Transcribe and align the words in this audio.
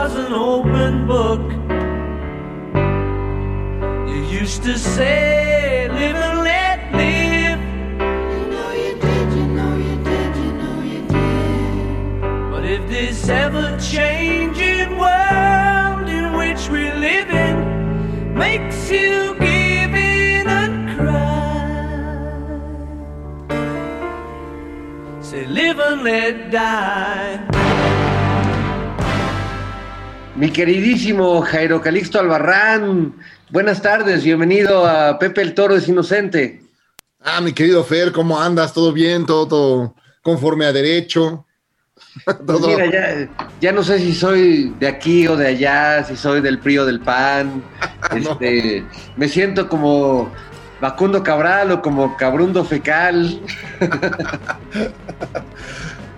was 0.00 0.14
an 0.14 0.32
open 0.32 0.94
book. 1.08 1.44
You 4.10 4.18
used 4.40 4.62
to 4.62 4.78
say, 4.78 5.88
live 5.98 6.18
and 6.28 6.38
let 6.50 6.78
live. 7.02 7.60
You 8.34 8.42
know 8.54 8.70
you 8.84 8.92
did, 9.04 9.28
you 9.38 9.46
know 9.58 9.74
you 9.86 9.96
did, 10.10 10.32
you 10.42 10.52
know 10.60 10.78
you 10.92 11.00
did. 11.14 12.50
But 12.52 12.64
if 12.74 12.82
this 12.88 13.28
ever 13.28 13.66
changing 13.92 14.90
world 15.04 16.08
in 16.18 16.26
which 16.40 16.62
we 16.74 16.82
live 17.06 17.30
in 17.46 17.56
makes 18.44 18.80
you 18.88 19.34
give 19.46 19.94
in 20.20 20.46
and 20.60 20.74
cry, 20.96 21.58
say, 25.20 25.44
live 25.46 25.78
and 25.80 26.02
let 26.04 26.52
die. 26.52 27.97
Mi 30.38 30.52
queridísimo 30.52 31.42
Jairo 31.42 31.80
Calixto 31.80 32.20
Albarrán, 32.20 33.12
buenas 33.50 33.82
tardes, 33.82 34.22
bienvenido 34.22 34.86
a 34.86 35.18
Pepe 35.18 35.42
el 35.42 35.52
Toro 35.52 35.74
es 35.74 35.88
Inocente. 35.88 36.62
Ah, 37.20 37.40
mi 37.40 37.52
querido 37.52 37.82
Fer, 37.82 38.12
¿cómo 38.12 38.40
andas? 38.40 38.72
¿Todo 38.72 38.92
bien? 38.92 39.26
¿Todo, 39.26 39.48
todo 39.48 39.94
conforme 40.22 40.64
a 40.66 40.72
derecho? 40.72 41.44
Pues 42.46 42.60
mira, 42.60 42.86
ya, 42.86 43.28
ya 43.60 43.72
no 43.72 43.82
sé 43.82 43.98
si 43.98 44.14
soy 44.14 44.72
de 44.78 44.86
aquí 44.86 45.26
o 45.26 45.36
de 45.36 45.48
allá, 45.48 46.04
si 46.04 46.16
soy 46.16 46.40
del 46.40 46.60
PRI 46.60 46.78
o 46.78 46.86
del 46.86 47.00
PAN. 47.00 47.60
Este, 48.14 48.84
Me 49.16 49.28
siento 49.28 49.68
como 49.68 50.30
Facundo 50.80 51.24
Cabral 51.24 51.72
o 51.72 51.82
como 51.82 52.16
Cabrundo 52.16 52.64
Fecal. 52.64 53.40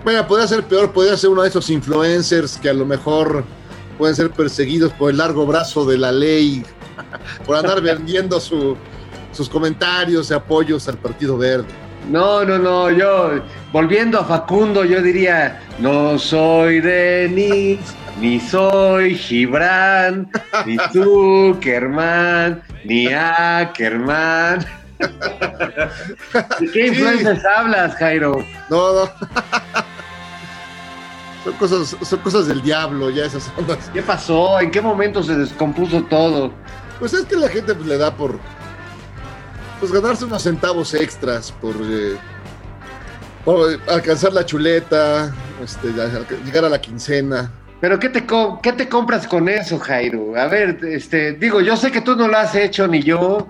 Bueno, 0.02 0.26
podría 0.26 0.48
ser 0.48 0.62
peor, 0.64 0.92
podría 0.92 1.14
ser 1.14 1.28
uno 1.28 1.42
de 1.42 1.50
esos 1.50 1.68
influencers 1.68 2.56
que 2.56 2.70
a 2.70 2.72
lo 2.72 2.86
mejor 2.86 3.44
pueden 4.00 4.16
ser 4.16 4.30
perseguidos 4.30 4.94
por 4.94 5.10
el 5.10 5.18
largo 5.18 5.44
brazo 5.46 5.84
de 5.84 5.98
la 5.98 6.10
ley, 6.10 6.64
por 7.46 7.54
andar 7.56 7.82
vendiendo 7.82 8.40
su- 8.40 8.74
sus 9.30 9.46
comentarios 9.46 10.30
y 10.30 10.34
apoyos 10.34 10.88
al 10.88 10.96
Partido 10.96 11.36
Verde. 11.36 11.66
No, 12.08 12.42
no, 12.46 12.58
no, 12.58 12.90
yo, 12.90 13.40
volviendo 13.72 14.18
a 14.18 14.24
Facundo, 14.24 14.84
yo 14.86 15.02
diría, 15.02 15.60
no 15.78 16.18
soy 16.18 16.80
Denis, 16.80 17.78
ni 18.18 18.40
soy 18.40 19.14
Gibran, 19.16 20.30
ni 20.64 20.78
Zuckerman, 20.94 22.62
ni 22.86 23.06
Ackerman. 23.12 24.64
¿De 26.58 26.66
qué 26.72 26.82
Sí. 26.82 26.88
influencias 26.88 27.44
hablas, 27.44 27.94
Jairo? 27.96 28.42
No, 28.70 28.94
no. 28.94 29.10
Son 31.44 31.52
cosas, 31.54 31.96
son 32.02 32.18
cosas 32.20 32.46
del 32.46 32.60
diablo, 32.62 33.08
ya 33.10 33.24
esas 33.24 33.50
ondas. 33.56 33.90
¿Qué 33.92 34.02
pasó? 34.02 34.60
¿En 34.60 34.70
qué 34.70 34.80
momento 34.80 35.22
se 35.22 35.34
descompuso 35.36 36.02
todo? 36.04 36.52
Pues 36.98 37.14
es 37.14 37.24
que 37.24 37.36
la 37.36 37.48
gente 37.48 37.74
pues, 37.74 37.86
le 37.86 37.96
da 37.96 38.14
por 38.14 38.38
pues 39.78 39.90
ganarse 39.90 40.26
unos 40.26 40.42
centavos 40.42 40.92
extras 40.92 41.50
por, 41.52 41.74
eh, 41.82 42.16
por 43.46 43.80
alcanzar 43.88 44.34
la 44.34 44.44
chuleta, 44.44 45.32
este, 45.64 45.88
llegar 46.44 46.66
a 46.66 46.68
la 46.68 46.78
quincena. 46.78 47.50
¿Pero 47.80 47.98
qué 47.98 48.10
te, 48.10 48.26
qué 48.62 48.72
te 48.74 48.90
compras 48.90 49.26
con 49.26 49.48
eso, 49.48 49.78
Jairo? 49.78 50.36
A 50.36 50.48
ver, 50.48 50.78
este, 50.84 51.32
digo, 51.32 51.62
yo 51.62 51.78
sé 51.78 51.90
que 51.90 52.02
tú 52.02 52.14
no 52.14 52.28
lo 52.28 52.36
has 52.36 52.54
hecho 52.54 52.86
ni 52.86 53.02
yo, 53.02 53.48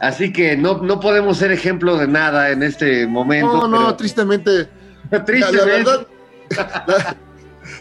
así 0.00 0.32
que 0.32 0.56
no, 0.56 0.78
no 0.78 0.98
podemos 0.98 1.36
ser 1.38 1.52
ejemplo 1.52 1.96
de 1.96 2.08
nada 2.08 2.50
en 2.50 2.64
este 2.64 3.06
momento. 3.06 3.52
No, 3.52 3.68
no, 3.68 3.78
pero- 3.78 3.94
tristemente. 3.96 4.68
La, 5.10 5.18
la 5.18 5.24
tristemente. 5.24 5.70
verdad, 5.90 6.06
la, 6.88 7.16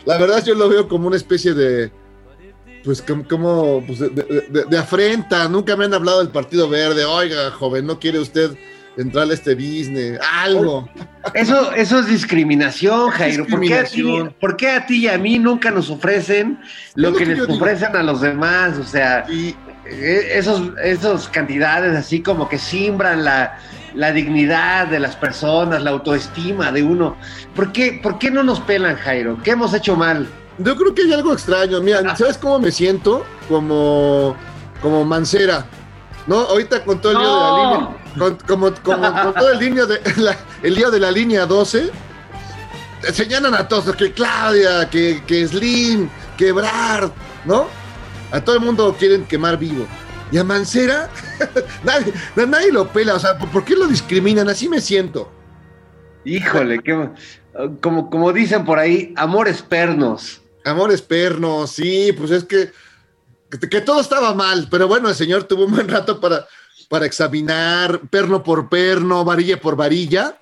la 0.06 0.18
verdad 0.18 0.44
yo 0.46 0.56
lo 0.56 0.70
veo 0.70 0.88
como 0.88 1.08
una 1.08 1.18
especie 1.18 1.53
de 1.53 1.92
pues 2.84 3.02
como, 3.02 3.28
como, 3.28 3.84
pues, 3.86 4.00
de, 4.00 4.09
de- 4.09 4.46
de- 4.50 4.66
de 4.70 4.78
afrenta. 4.78 5.50
Nunca 5.50 5.75
me 5.75 5.86
han 5.86 5.94
hablado 5.94 6.20
del 6.20 6.30
Partido 6.30 6.70
Verde. 6.70 7.03
Oiga, 7.03 7.52
joven, 7.52 7.86
¿no 7.86 8.00
quiere 8.00 8.18
usted 8.20 8.52
entrar 8.96 9.30
a 9.30 9.34
este 9.34 9.56
business? 9.56 10.18
Algo. 10.34 10.88
Eso, 11.34 11.74
eso 11.74 12.00
es 12.00 12.08
discriminación, 12.08 13.09
Jairo. 13.09 13.46
¿Por 13.46 13.59
qué, 13.59 13.74
a 13.74 13.84
ti, 13.84 13.84
discriminación. 13.97 14.36
por 14.40 14.56
qué 14.56 14.70
a 14.72 14.86
ti 14.86 15.00
y 15.03 15.08
a 15.09 15.18
mí 15.18 15.38
nunca 15.38 15.70
nos 15.70 15.90
ofrecen 15.90 16.59
lo, 16.96 17.12
que, 17.12 17.20
que 17.26 17.26
les 17.36 17.42
digo. 17.47 17.53
ofrecen 17.56 17.94
a 17.94 18.03
los 18.03 18.22
demás? 18.22 18.78
O 18.78 18.86
sea, 18.86 19.26
Y 19.30 19.50
eh, 19.86 20.30
esos, 20.36 20.72
esos 20.81 21.28
cantidades 21.28 21.94
así 21.94 22.22
como 22.22 22.47
que 22.47 22.58
simbran 22.58 23.26
la, 23.26 23.59
la 23.97 24.12
dignidad 24.12 24.88
de 24.88 25.00
las 25.00 25.16
personas, 25.16 25.81
la 25.81 25.90
autoestima 25.91 26.72
de 26.72 26.84
uno. 26.84 27.18
¿Por 27.56 27.72
qué, 27.72 28.00
¿Por 28.02 28.19
qué 28.19 28.30
no 28.31 28.44
nos 28.44 28.59
pelan, 28.62 28.96
Jairo? 28.96 29.38
¿Qué 29.44 29.52
hemos 29.52 29.74
hecho 29.74 29.96
mal? 29.96 30.28
Yo 30.59 30.75
creo 30.75 30.94
que 30.94 31.02
hay 31.03 31.13
algo 31.13 31.34
extraño. 31.34 31.81
Mira, 31.81 32.16
¿sabes 32.16 32.38
cómo 32.38 32.59
me 32.59 32.72
siento? 32.72 33.25
Como, 33.50 34.35
como 34.81 35.03
Mancera. 35.03 35.66
¿No? 36.28 36.40
Ahorita 36.41 36.84
con 36.84 37.00
todo 37.02 37.13
el 37.13 37.18
lío 37.19 37.28
de 37.28 37.40
la 37.41 37.47
No. 37.50 37.63
línea. 37.74 37.97
Con, 38.18 38.38
como, 38.47 38.74
como- 38.84 39.24
con 39.24 39.34
todo 39.34 39.52
el, 39.52 39.59
línea 39.59 39.85
de, 39.85 40.02
la- 40.18 40.38
el 40.62 40.75
lío 40.75 40.91
de 40.91 41.00
la 41.00 41.09
línea 41.12 41.46
12. 41.46 41.90
Señalan 43.14 43.53
a 43.53 43.68
todos 43.68 43.96
que 43.96 44.12
Claudia, 44.12 44.90
que, 44.90 45.24
que 45.25 45.47
Slim, 45.47 46.09
que 46.38 46.52
Brad, 46.52 47.09
¿no? 47.46 47.68
A 48.31 48.41
todo 48.41 48.56
el 48.56 48.62
mundo 48.62 48.96
quieren 49.00 49.24
quemar 49.25 49.58
vivo. 49.58 49.85
Y 50.32 50.38
a 50.38 50.44
Mancera, 50.44 51.10
nadie, 51.84 52.14
nadie 52.36 52.72
lo 52.72 52.92
pela. 52.92 53.16
O 53.16 53.20
sea, 53.20 53.38
¿por 53.38 53.64
qué 53.64 53.76
lo 53.76 53.88
discriminan? 53.88 54.50
Así 54.50 54.68
me 54.68 54.82
siento. 54.82 55.32
Híjole, 56.26 56.80
qué, 56.80 57.10
como, 57.82 58.10
como 58.10 58.34
dicen 58.34 58.66
por 58.66 58.80
ahí, 58.80 59.14
amores 59.16 59.62
pernos. 59.62 60.42
Amores 60.66 61.02
pernos, 61.02 61.72
sí, 61.72 62.14
pues 62.18 62.32
es 62.32 62.44
que, 62.44 62.72
que, 63.50 63.70
que 63.70 63.82
todo 63.82 64.02
estaba 64.02 64.34
mal, 64.34 64.68
pero 64.70 64.88
bueno, 64.88 65.08
el 65.08 65.16
señor 65.16 65.46
tuvo 65.46 65.66
un 65.66 65.72
buen 65.74 65.88
rato 65.88 66.20
para, 66.20 66.46
para 66.90 67.06
examinar 67.06 68.02
perno 68.09 68.44
por 68.44 68.68
perno, 68.68 69.24
varilla 69.24 69.62
por 69.62 69.78
varilla, 69.78 70.38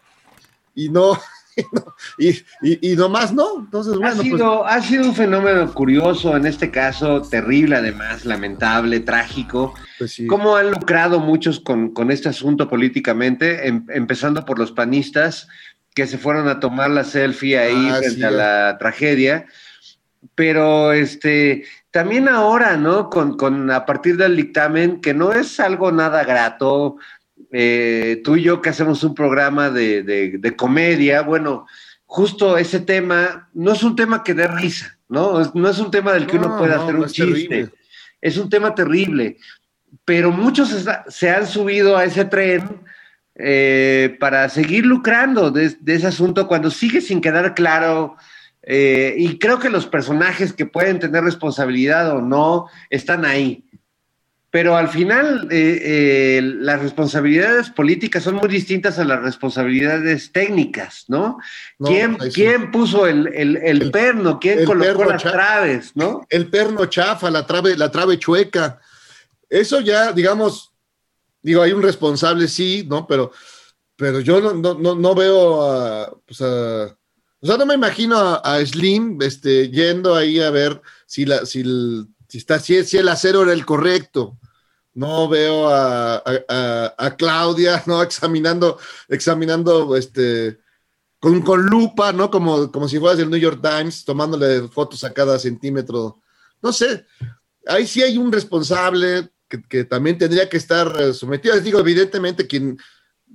y 0.73 0.89
no, 0.89 1.19
y, 2.17 2.29
y, 2.61 2.91
y 2.91 2.95
nomás 2.95 3.33
no. 3.33 3.59
Entonces, 3.59 3.93
ha, 3.95 4.11
pues 4.11 4.19
sido, 4.19 4.65
ha 4.65 4.81
sido 4.81 5.05
un 5.05 5.15
fenómeno 5.15 5.73
curioso, 5.73 6.35
en 6.35 6.45
este 6.45 6.69
caso 6.71 7.21
terrible 7.21 7.77
además, 7.77 8.25
lamentable, 8.25 8.99
trágico. 8.99 9.73
pues 9.97 10.13
sí. 10.13 10.27
¿Cómo 10.27 10.55
han 10.55 10.71
lucrado 10.71 11.19
muchos 11.19 11.59
con, 11.59 11.91
con 11.93 12.11
este 12.11 12.29
asunto 12.29 12.67
políticamente, 12.69 13.67
em- 13.67 13.85
empezando 13.89 14.43
por 14.45 14.59
los 14.59 14.71
panistas 14.71 15.47
que 15.93 16.07
se 16.07 16.17
fueron 16.17 16.47
a 16.49 16.59
tomar 16.59 16.89
la 16.89 17.03
selfie 17.05 17.57
ahí 17.57 17.87
Ah, 17.89 17.95
frente 17.99 18.15
sí, 18.17 18.23
a 18.23 18.31
la 18.31 18.77
tragedia? 18.77 19.45
Pero 20.33 20.91
este, 20.91 21.63
también 21.91 22.27
ahora, 22.27 22.75
¿no? 22.77 23.09
Con, 23.09 23.37
con 23.37 23.69
a 23.71 23.85
partir 23.85 24.17
del 24.17 24.35
dictamen, 24.35 24.99
que 24.99 25.13
no 25.13 25.31
es 25.31 25.59
algo 25.59 25.91
nada 25.91 26.23
grato, 26.23 26.97
eh, 27.57 28.21
tú 28.23 28.35
y 28.35 28.41
yo 28.43 28.61
que 28.61 28.69
hacemos 28.69 29.01
un 29.03 29.15
programa 29.15 29.69
de, 29.69 30.03
de- 30.03 30.37
de 30.39 30.55
comedia, 30.55 31.21
bueno, 31.21 31.65
justo 32.05 32.57
ese 32.57 32.79
tema 32.81 33.49
no 33.53 33.71
es 33.71 33.81
un 33.83 33.95
tema 33.95 34.23
que 34.23 34.33
dé 34.33 34.45
risa, 34.47 34.97
¿no? 35.07 35.39
No 35.53 35.69
es 35.69 35.79
un 35.79 35.89
tema 35.89 36.11
del 36.13 36.27
que 36.27 36.35
uno 36.37 36.49
No, 36.49 36.57
pueda 36.57 36.75
no, 36.75 36.83
hacer 36.83 36.95
un 36.95 37.05
es 37.05 37.13
chiste. 37.13 37.31
terrible. 37.47 37.71
Es 38.21 38.37
un 38.37 38.49
tema 38.49 38.73
terrible, 38.75 39.37
pero 40.03 40.31
muchos 40.31 40.71
está- 40.73 41.05
se 41.07 41.29
han 41.29 41.45
subido 41.47 41.95
a 41.97 42.03
ese 42.03 42.25
tren 42.25 42.81
eh, 43.35 44.15
para 44.19 44.47
seguir 44.49 44.85
lucrando 44.85 45.51
de, 45.51 45.75
de 45.79 45.95
ese 45.95 46.07
asunto 46.07 46.47
cuando 46.47 46.71
sigue 46.71 47.01
sin 47.01 47.19
quedar 47.21 47.53
claro. 47.53 48.15
eh, 48.63 49.13
y 49.17 49.37
creo 49.37 49.59
que 49.59 49.69
los 49.69 49.85
personajes 49.85 50.53
que 50.53 50.65
pueden 50.65 50.99
tener 50.99 51.23
responsabilidad 51.23 52.15
o 52.15 52.21
no 52.21 52.67
están 52.89 53.23
ahí. 53.25 53.64
Pero 54.55 54.77
al 54.77 54.87
final, 54.87 55.49
eh, 55.51 55.81
eh, 55.83 56.41
las 56.41 56.81
responsabilidades 56.81 57.69
políticas 57.71 58.23
son 58.23 58.35
muy 58.35 58.47
distintas 58.47 58.97
a 58.99 59.03
las 59.03 59.21
responsabilidades 59.21 60.31
técnicas, 60.31 61.03
¿no? 61.09 61.39
No, 61.77 61.87
¿Quién, 61.89 62.17
sí. 62.21 62.29
quién 62.33 62.71
puso 62.71 63.05
el, 63.05 63.27
el- 63.33 63.57
el 63.57 63.81
El- 63.81 63.91
perno? 63.91 64.39
¿Quién 64.39 64.63
colocó 64.63 65.03
las 65.03 65.21
cha- 65.21 65.33
traves, 65.33 65.91
no? 65.95 66.25
el 66.29 66.47
perno 66.47 66.85
chafa, 66.85 67.29
la 67.29 67.45
trave, 67.45 67.75
la 67.75 67.91
trave 67.91 68.17
chueca. 68.17 68.79
Eso 69.49 69.81
ya, 69.81 70.13
digamos, 70.13 70.71
digo, 71.41 71.61
hay 71.61 71.73
un 71.73 71.81
responsable, 71.83 72.47
sí, 72.47 72.85
¿no? 72.89 73.05
Pero, 73.07 73.33
pero 73.97 74.21
yo 74.21 74.39
no, 74.39 74.53
no, 74.53 74.73
no, 74.75 74.95
no 74.95 75.15
veo 75.15 75.69
a, 75.69 76.17
pues 76.25 76.39
a- 76.39 76.95
o 77.41 77.45
sea, 77.45 77.57
no 77.57 77.65
me 77.65 77.73
imagino 77.73 78.17
a, 78.17 78.35
a 78.35 78.65
Slim 78.65 79.21
este, 79.21 79.69
yendo 79.69 80.15
ahí 80.15 80.39
a 80.39 80.49
ver 80.49 80.81
si, 81.05 81.25
la, 81.25 81.45
si, 81.45 81.59
el, 81.59 82.07
si, 82.29 82.37
está, 82.37 82.57
si, 82.57 82.81
si 82.85 82.95
el 82.97 83.09
acero 83.09 83.43
era 83.43 83.51
el 83.51 83.65
correcto. 83.65 84.37
No 84.95 85.27
veo 85.29 85.67
a, 85.69 86.15
a- 86.15 86.95
a- 86.97 87.15
Claudia, 87.15 87.83
¿no? 87.85 88.01
Examinando, 88.01 88.79
examinando, 89.07 89.95
este, 89.95 90.57
con, 91.19 91.41
con 91.41 91.65
lupa, 91.65 92.11
¿no? 92.11 92.31
Como, 92.31 92.71
como 92.71 92.87
si 92.87 92.97
fueras 92.97 93.19
el 93.19 93.29
New 93.29 93.39
York 93.39 93.59
Times, 93.61 94.03
tomándole 94.05 94.67
fotos 94.69 95.03
a 95.03 95.13
cada 95.13 95.37
centímetro. 95.37 96.21
No 96.61 96.71
sé, 96.73 97.05
ahí 97.67 97.85
sí 97.85 98.01
hay 98.01 98.17
un 98.17 98.31
responsable 98.31 99.29
que, 99.47 99.61
que 99.63 99.83
también 99.83 100.17
tendría 100.17 100.49
que 100.49 100.57
estar 100.57 100.91
eh, 100.99 101.13
sometido. 101.13 101.53
Les 101.55 101.63
digo, 101.63 101.79
evidentemente, 101.79 102.47
quien, 102.47 102.77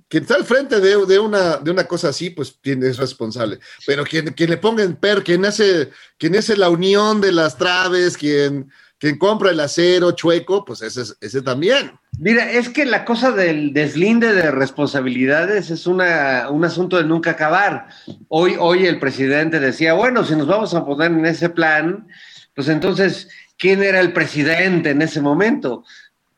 quien 0.09 0.23
está 0.23 0.37
al 0.37 0.45
frente 0.45 0.81
de, 0.81 1.05
de 1.07 1.19
una, 1.19 1.59
de 1.59 1.71
una 1.71 1.85
cosa 1.85 2.09
así, 2.09 2.31
pues 2.31 2.59
es 2.65 2.97
responsable. 2.97 3.61
Pero 3.87 4.03
quien, 4.05 4.33
quien 4.33 4.51
le 4.51 4.57
ponga 4.57 4.83
en 4.83 4.97
per, 4.97 5.23
quien 5.23 5.45
hace, 5.45 5.91
quien 6.17 6.35
hace 6.37 6.57
la 6.57 6.71
unión 6.71 7.21
de 7.21 7.33
las 7.33 7.57
traves, 7.59 8.17
quien, 8.17 8.71
quien 9.01 9.17
compra 9.19 9.51
el 9.51 9.59
acero 9.59 10.13
chueco, 10.13 10.65
pues 10.65 10.83
ese, 10.83 11.01
es- 11.01 11.17
ese 11.21 11.41
también. 11.43 11.93
Mira, 12.19 12.51
es 12.53 12.69
que 12.69 12.85
la 12.85 13.05
cosa 13.07 13.33
del 13.33 13.73
deslinde 13.73 14.33
de 14.35 14.51
responsabilidades 14.51 15.71
es 15.71 15.87
una, 15.87 16.51
un 16.51 16.65
asunto 16.67 16.99
de 16.99 17.05
nunca 17.05 17.31
acabar. 17.31 17.89
Hoy, 18.29 18.57
hoy 18.59 18.87
el 18.87 18.99
presidente 19.01 19.59
decía, 19.59 19.95
bueno, 19.95 20.23
si 20.25 20.37
nos 20.37 20.47
vamos 20.47 20.75
a 20.75 20.85
poner 20.85 21.11
en 21.13 21.25
ese 21.25 21.49
plan, 21.49 22.07
pues 22.55 22.69
entonces, 22.69 23.31
¿quién 23.57 23.83
era 23.83 24.01
el 24.01 24.13
presidente 24.13 24.91
en 24.91 25.01
ese 25.01 25.23
momento? 25.23 25.83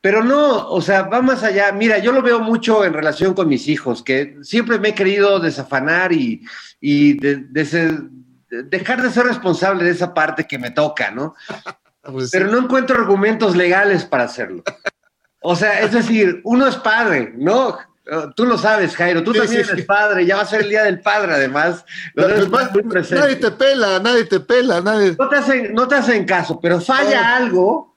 Pero 0.00 0.22
no, 0.22 0.68
o 0.68 0.80
sea, 0.80 1.02
va 1.02 1.20
más 1.20 1.42
allá. 1.42 1.72
Mira, 1.72 1.98
yo 1.98 2.12
lo 2.12 2.22
veo 2.22 2.38
mucho 2.40 2.84
en 2.84 2.92
relación 2.92 3.34
con 3.34 3.48
mis 3.48 3.66
hijos, 3.66 4.02
que 4.04 4.36
siempre 4.42 4.78
me 4.78 4.90
he 4.90 4.94
querido 4.94 5.40
desafanar 5.40 6.12
y, 6.12 6.44
y 6.80 7.14
de- 7.18 7.44
dejar 8.64 9.02
de 9.02 9.10
ser 9.10 9.24
responsable 9.26 9.82
de 9.84 9.90
esa 9.90 10.12
parte 10.14 10.46
que 10.46 10.58
me 10.58 10.70
toca, 10.70 11.10
¿no? 11.10 11.34
Pues, 12.02 12.30
pero 12.30 12.48
no 12.48 12.58
encuentro 12.58 12.96
argumentos 13.00 13.54
legales 13.56 14.04
para 14.04 14.24
hacerlo. 14.24 14.62
O 15.40 15.54
sea, 15.56 15.80
es 15.80 15.92
decir, 15.92 16.40
uno 16.44 16.66
es 16.66 16.76
padre, 16.76 17.32
¿no? 17.36 17.78
Eh, 18.06 18.26
Tú 18.34 18.44
lo 18.44 18.58
sabes, 18.58 18.96
Jairo, 18.96 19.22
tú 19.22 19.32
Sí, 19.32 19.38
también 19.40 19.64
sí, 19.64 19.70
eres 19.70 19.82
sí. 19.82 19.86
padre, 19.86 20.26
ya 20.26 20.36
va 20.36 20.42
a 20.42 20.46
ser 20.46 20.62
el 20.62 20.68
Día 20.70 20.82
del 20.84 21.00
Padre, 21.00 21.34
además. 21.34 21.84
Lo 22.14 22.26
debes 22.28 22.46
Pues, 22.46 23.10
nadie 23.12 23.36
te 23.36 23.50
pela, 23.52 23.98
nadie 24.00 24.24
te 24.24 24.40
pela, 24.40 24.80
nadie. 24.80 25.16
no, 25.18 25.28
te 25.28 25.36
hacen, 25.36 25.74
no 25.74 25.86
te 25.88 25.94
hacen 25.94 26.24
caso, 26.24 26.58
pero 26.60 26.80
falla 26.80 27.20
No. 27.22 27.34
algo, 27.36 27.94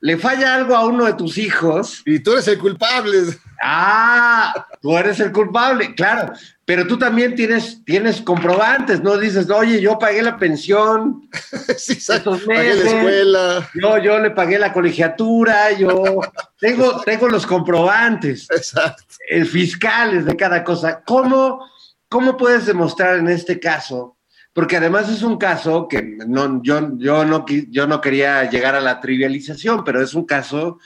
le 0.00 0.16
falla 0.18 0.54
algo 0.54 0.74
a 0.76 0.84
uno 0.86 1.04
de 1.04 1.12
tus 1.14 1.36
hijos. 1.38 2.02
Y 2.06 2.20
tú 2.20 2.32
eres 2.32 2.48
el 2.48 2.58
culpable. 2.58 3.18
Ah, 3.62 4.66
tú 4.82 4.96
eres 4.96 5.20
el 5.20 5.32
culpable, 5.32 5.94
claro, 5.94 6.32
pero 6.66 6.86
tú 6.86 6.98
también 6.98 7.34
tienes, 7.34 7.84
tienes 7.84 8.22
comprobantes, 8.22 9.02
¿no? 9.02 9.18
Dices, 9.18 9.50
oye, 9.50 9.80
yo 9.80 9.98
pagué 9.98 10.22
la 10.22 10.36
pensión, 10.38 11.28
sí, 11.76 11.92
exacto. 11.92 12.34
Estos 12.36 12.46
Pagué 12.48 12.74
la 12.74 12.84
meses. 12.84 12.92
escuela. 12.92 13.70
yo, 13.74 13.98
yo 13.98 14.18
le 14.18 14.30
pagué 14.30 14.58
la 14.58 14.72
colegiatura, 14.72 15.72
yo 15.72 16.20
tengo, 16.58 17.02
tengo 17.02 17.28
los 17.28 17.46
comprobantes. 17.46 18.48
Exacto. 18.50 19.02
eh, 19.28 19.44
fiscales 19.44 20.24
de 20.24 20.36
cada 20.36 20.64
cosa. 20.64 21.02
¿Cómo, 21.04 21.60
¿Cómo 22.08 22.36
puedes 22.36 22.64
demostrar 22.66 23.18
en 23.18 23.28
este 23.28 23.60
caso? 23.60 24.16
Porque 24.54 24.76
además 24.76 25.08
es 25.10 25.22
un 25.22 25.36
caso 25.36 25.88
que 25.88 26.00
no, 26.26 26.62
yo, 26.62 26.96
yo, 26.96 27.24
no, 27.24 27.44
yo 27.48 27.86
no 27.86 28.00
quería 28.00 28.48
llegar 28.48 28.74
a 28.76 28.80
la 28.80 29.00
trivialización, 29.00 29.82
pero 29.84 30.00
es 30.00 30.14
un 30.14 30.24
caso 30.24 30.78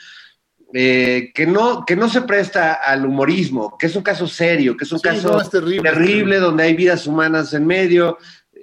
eh, 0.73 1.31
que, 1.33 1.47
no, 1.47 1.83
que 1.85 1.95
no 1.95 2.07
se 2.09 2.21
presta 2.21 2.73
al 2.73 3.05
humorismo, 3.05 3.75
que 3.77 3.87
es 3.87 3.95
un 3.95 4.03
caso 4.03 4.27
serio, 4.27 4.77
que 4.77 4.83
es 4.85 4.91
un 4.91 4.99
Sí, 4.99 5.03
caso 5.03 5.31
no, 5.33 5.41
es 5.41 5.49
terrible, 5.49 5.89
terrible, 5.89 6.35
es 6.35 6.41
donde 6.41 6.63
hay 6.63 6.75
vidas 6.75 7.07
humanas 7.07 7.53
en 7.53 7.65
medio 7.65 8.17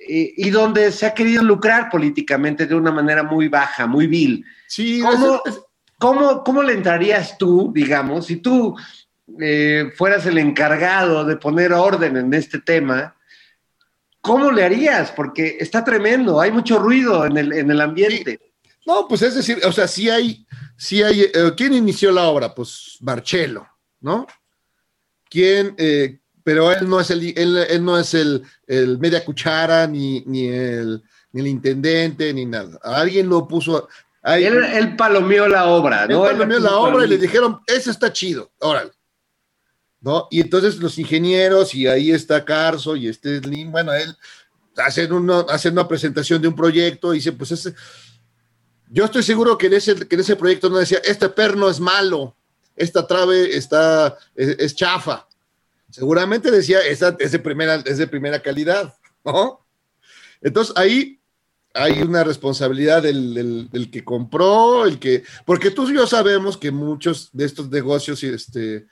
eh, 0.09 0.33
y 0.37 0.51
donde 0.51 0.93
se 0.93 1.07
ha 1.07 1.15
querido 1.15 1.43
lucrar 1.43 1.91
políticamente 1.91 2.67
de 2.67 2.75
una 2.75 2.93
manera 2.93 3.23
muy 3.25 3.49
baja, 3.49 3.87
muy 3.87 4.07
vil. 4.07 4.45
Sí, 4.69 5.01
¿Cómo, 5.01 5.43
es- 5.45 5.61
cómo, 5.99 6.45
cómo 6.45 6.63
le 6.63 6.75
entrarías 6.75 7.37
tú, 7.39 7.73
digamos, 7.75 8.27
si 8.27 8.37
tú 8.37 8.77
eh, 9.41 9.91
fueras 9.97 10.25
el 10.27 10.39
encargado 10.39 11.25
de 11.25 11.37
poner 11.37 11.73
orden 11.73 12.17
en 12.17 12.33
este 12.35 12.61
tema? 12.61 13.15
¿Cómo 14.21 14.51
le 14.51 14.65
harías? 14.65 15.13
Porque 15.13 15.57
está 15.61 15.85
tremendo, 15.85 16.41
hay 16.41 16.51
mucho 16.51 16.79
ruido 16.79 17.27
en 17.27 17.37
el, 17.37 17.53
en 17.53 17.71
el 17.71 17.81
ambiente. 17.81 18.41
No, 18.85 19.07
pues 19.09 19.23
es 19.23 19.35
decir, 19.35 19.61
o 19.65 19.73
sea, 19.73 19.87
sí 19.89 20.09
hay, 20.11 20.45
sí 20.77 21.03
hay, 21.03 21.23
eh, 21.23 21.53
¿quién 21.57 21.73
inició 21.73 22.13
la 22.13 22.25
obra? 22.25 22.55
Pues 22.55 22.99
Marcello, 23.01 23.67
¿no? 24.01 24.27
¿Quién? 25.29 25.75
eh, 25.79 26.21
pero 26.47 26.71
él 26.71 26.89
no 26.89 27.01
es 27.01 27.11
el, 27.11 27.37
él, 27.37 27.57
él 27.57 27.85
no 27.85 27.99
es 27.99 28.15
el, 28.15 28.41
el 28.69 29.01
media 29.01 29.25
cuchara, 29.25 29.85
ni, 29.89 30.23
ni, 30.27 30.47
el, 30.47 31.03
ni 31.33 31.41
el 31.41 31.49
intendente, 31.49 32.33
ni 32.33 32.47
nada. 32.47 32.79
Alguien 32.85 33.29
lo 33.29 33.49
puso. 33.49 33.89
Él, 34.23 34.63
él 34.65 34.95
palomeó 34.95 35.49
la 35.49 35.67
obra, 35.67 36.07
¿no? 36.07 36.25
Él 36.25 36.37
palomeó 36.37 36.61
la 36.61 36.77
obra 36.77 37.05
y 37.05 37.09
le 37.09 37.19
dijeron, 37.19 37.59
eso 37.67 37.91
está 37.91 38.13
chido, 38.13 38.53
órale. 38.61 38.93
¿No? 40.01 40.29
Y 40.31 40.41
entonces 40.41 40.77
los 40.77 40.97
ingenieros, 41.01 41.75
y 41.75 41.89
ahí 41.89 42.13
está 42.13 42.45
Carso 42.45 42.95
y 42.95 43.09
este 43.09 43.41
Slim, 43.41 43.73
bueno, 43.73 43.93
él 43.93 44.17
hacen, 44.77 45.13
uno, 45.13 45.47
hacen 45.49 45.73
una 45.73 45.89
presentación 45.89 46.41
de 46.41 46.47
un 46.47 46.55
proyecto 46.55 47.13
y 47.13 47.17
dice, 47.17 47.33
pues 47.33 47.51
ese, 47.51 47.75
yo 48.91 49.05
estoy 49.05 49.23
seguro 49.23 49.57
que 49.59 49.67
en 49.67 49.75
ese, 49.75 49.95
que 50.09 50.15
en 50.15 50.21
ese 50.21 50.37
proyecto 50.37 50.69
no 50.71 50.79
decía, 50.79 50.99
este 51.05 51.29
perno 51.29 51.69
es 51.69 51.81
malo, 51.81 52.37
esta 52.77 53.07
trave 53.07 53.57
está, 53.57 54.17
es, 54.35 54.49
es 54.59 54.75
chafa. 54.75 55.27
Seguramente 55.91 56.51
decía, 56.51 56.81
esa 56.81 57.17
es 57.19 57.33
de 57.33 57.39
primera, 57.39 57.77
es 57.77 57.99
de 57.99 58.07
primera 58.07 58.41
calidad, 58.43 58.95
¿no? 59.25 59.65
Entonces 60.43 60.75
ahí 60.77 61.19
hay 61.75 62.01
una 62.03 62.25
responsabilidad 62.25 63.03
del, 63.03 63.35
del- 63.35 63.71
del 63.71 63.91
que 63.91 64.05
compró, 64.05 64.85
el 64.87 64.99
que, 64.99 65.23
porque 65.45 65.71
tú 65.71 65.89
y 65.91 65.95
yo 65.95 66.07
sabemos 66.07 66.57
que 66.57 66.71
muchos 66.71 67.31
de 67.33 67.45
estos 67.45 67.69
negocios, 67.71 68.23
este, 68.23 68.87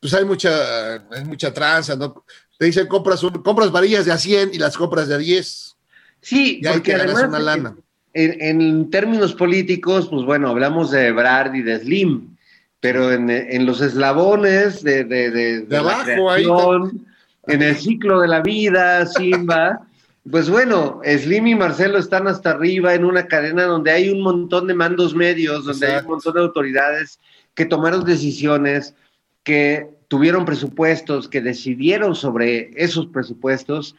pues 0.00 0.12
hay 0.14 0.24
mucha, 0.24 0.94
hay 1.10 1.24
mucha 1.24 1.52
tranza, 1.52 1.96
¿no? 1.96 2.24
Te 2.58 2.66
dicen, 2.66 2.86
compras, 2.86 3.22
un- 3.22 3.42
compras 3.42 3.70
varillas 3.70 4.04
de 4.06 4.12
a 4.12 4.18
100 4.18 4.50
y 4.54 4.58
las 4.58 4.76
compras 4.76 5.08
de 5.08 5.14
a 5.14 5.18
10. 5.18 5.76
Sí, 6.22 6.60
Y 6.60 6.62
porque 6.66 6.92
te 6.92 6.98
ganas 6.98 7.14
una 7.28 7.38
lana. 7.38 7.76
En, 8.18 8.40
en 8.40 8.90
términos 8.90 9.34
políticos, 9.34 10.08
pues 10.10 10.24
bueno, 10.24 10.48
hablamos 10.48 10.90
de 10.90 11.12
Brad 11.12 11.52
y 11.52 11.60
de 11.60 11.80
Slim, 11.80 12.34
pero 12.80 13.12
en, 13.12 13.28
en 13.28 13.66
los 13.66 13.82
eslabones 13.82 14.82
de, 14.82 15.04
de, 15.04 15.30
de, 15.30 15.60
de 15.60 15.66
la 15.68 15.80
abajo, 15.80 16.30
ahí 16.30 16.44
creación, 16.44 17.06
en 17.46 17.62
el 17.62 17.76
ciclo 17.76 18.20
de 18.20 18.28
la 18.28 18.40
vida, 18.40 19.04
Simba, 19.04 19.82
pues 20.30 20.48
bueno, 20.48 21.02
Slim 21.04 21.46
y 21.46 21.54
Marcelo 21.54 21.98
están 21.98 22.26
hasta 22.26 22.52
arriba 22.52 22.94
en 22.94 23.04
una 23.04 23.26
cadena 23.26 23.64
donde 23.64 23.90
hay 23.90 24.08
un 24.08 24.22
montón 24.22 24.66
de 24.66 24.72
mandos 24.72 25.14
medios, 25.14 25.66
donde 25.66 25.86
hay 25.86 26.00
un 26.00 26.12
montón 26.12 26.34
de 26.34 26.40
autoridades 26.40 27.20
que 27.54 27.66
tomaron 27.66 28.04
decisiones, 28.04 28.94
que 29.42 29.90
tuvieron 30.08 30.44
presupuestos, 30.44 31.28
que 31.28 31.40
decidieron 31.40 32.14
sobre 32.14 32.70
esos 32.76 33.06
presupuestos. 33.08 33.94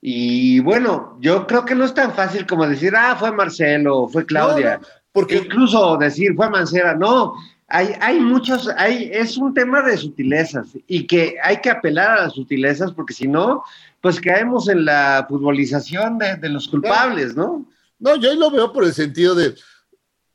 Y 0.00 0.60
bueno, 0.60 1.18
yo 1.20 1.46
creo 1.46 1.64
que 1.64 1.74
no 1.74 1.84
es 1.84 1.92
tan 1.92 2.14
fácil 2.14 2.46
como 2.46 2.66
decir, 2.66 2.94
ah, 2.96 3.16
fue 3.18 3.32
Marcelo, 3.32 4.08
fue 4.08 4.24
Claudia. 4.24 4.78
No, 4.78 4.86
porque 5.12 5.36
Incluso 5.36 5.96
decir, 5.96 6.34
fue 6.34 6.48
Mancera, 6.48 6.94
no. 6.94 7.34
Hay, 7.68 7.94
hay 8.00 8.18
muchos, 8.18 8.68
hay, 8.76 9.10
es 9.12 9.36
un 9.36 9.54
tema 9.54 9.82
de 9.82 9.96
sutilezas 9.96 10.68
y 10.88 11.06
que 11.06 11.36
hay 11.42 11.60
que 11.60 11.70
apelar 11.70 12.18
a 12.18 12.22
las 12.24 12.32
sutilezas 12.32 12.92
porque 12.92 13.14
si 13.14 13.28
no, 13.28 13.62
pues 14.00 14.20
caemos 14.20 14.68
en 14.68 14.84
la 14.84 15.26
futbolización 15.28 16.18
de, 16.18 16.36
de 16.36 16.48
los 16.48 16.66
culpables, 16.66 17.36
¿no? 17.36 17.66
No, 17.98 18.16
yo 18.16 18.30
ahí 18.30 18.36
lo 18.36 18.50
veo 18.50 18.72
por 18.72 18.84
el 18.84 18.92
sentido 18.92 19.34
de, 19.34 19.54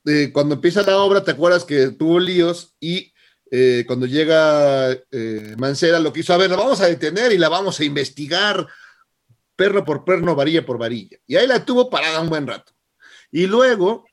de 0.05 0.31
cuando 0.31 0.55
empieza 0.55 0.83
la 0.83 0.97
obra, 0.97 1.23
¿te 1.23 1.31
acuerdas 1.31 1.65
que 1.65 1.89
tuvo 1.89 2.19
líos? 2.19 2.73
Y 2.79 3.11
eh, 3.51 3.83
cuando 3.87 4.05
llega 4.05 4.91
eh, 5.11 5.55
Mancera 5.57 5.99
lo 5.99 6.13
quiso, 6.13 6.33
a 6.33 6.37
ver, 6.37 6.51
la 6.51 6.55
vamos 6.55 6.79
a 6.79 6.87
detener 6.87 7.33
y 7.33 7.37
la 7.37 7.49
vamos 7.49 7.79
a 7.79 7.83
investigar 7.83 8.65
perno 9.55 9.83
por 9.85 10.03
perno, 10.03 10.35
varilla 10.35 10.65
por 10.65 10.77
varilla. 10.77 11.17
Y 11.27 11.35
ahí 11.35 11.47
la 11.47 11.63
tuvo 11.63 11.89
parada 11.89 12.19
un 12.21 12.29
buen 12.29 12.45
rato. 12.47 12.73
Y 13.31 13.47
luego 13.47 14.05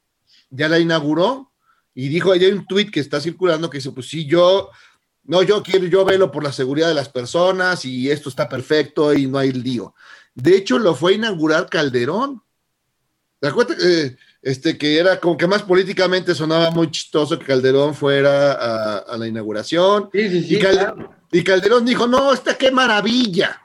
ya 0.51 0.69
la 0.69 0.79
inauguró 0.79 1.53
y 1.95 2.09
dijo, 2.09 2.33
ahí 2.33 2.45
hay 2.45 2.53
un 2.53 2.67
tuit 2.67 2.91
que 2.91 3.01
está 3.01 3.21
circulando 3.21 3.69
que 3.71 3.79
dice, 3.79 3.91
pues 3.93 4.09
sí, 4.09 4.25
yo, 4.27 4.71
no, 5.25 5.43
yo 5.43 5.63
quiero, 5.63 5.87
yo 5.87 6.05
velo 6.05 6.31
por 6.31 6.43
la 6.45 6.53
seguridad 6.53 6.89
de 6.89 6.95
las 6.95 7.09
personas 7.09 7.85
y 7.85 8.11
esto 8.11 8.29
está 8.29 8.49
perfecto 8.49 9.13
y 9.15 9.27
no 9.27 9.39
hay 9.39 9.53
lío. 9.53 9.95
De 10.35 10.57
hecho, 10.57 10.79
lo 10.79 10.95
fue 10.95 11.13
a 11.13 11.15
inaugurar 11.17 11.69
Calderón. 11.69 12.43
¿Te 13.41 13.49
acuerdas? 13.49 13.77
Eh, 13.85 14.17
este, 14.41 14.77
que 14.79 14.99
era 14.99 15.21
como 15.21 15.37
que 15.37 15.47
más 15.47 15.63
políticamente 15.63 16.35
sonaba 16.35 16.71
muy 16.71 16.91
chistoso 16.91 17.39
que 17.39 17.45
Calderón 17.47 17.95
fuera 17.95 18.53
a, 18.53 18.99
a 18.99 19.17
la 19.17 19.27
inauguración. 19.29 20.09
Sí, 20.13 20.29
sí, 20.31 20.43
sí. 20.45 20.57
y, 20.57 20.59
Cal- 20.59 20.79
claro. 20.79 21.15
y 21.31 21.45
Calderón 21.45 21.85
dijo, 21.85 22.07
no, 22.07 22.33
esta 22.33 22.57
qué 22.57 22.71
maravilla. 22.71 23.62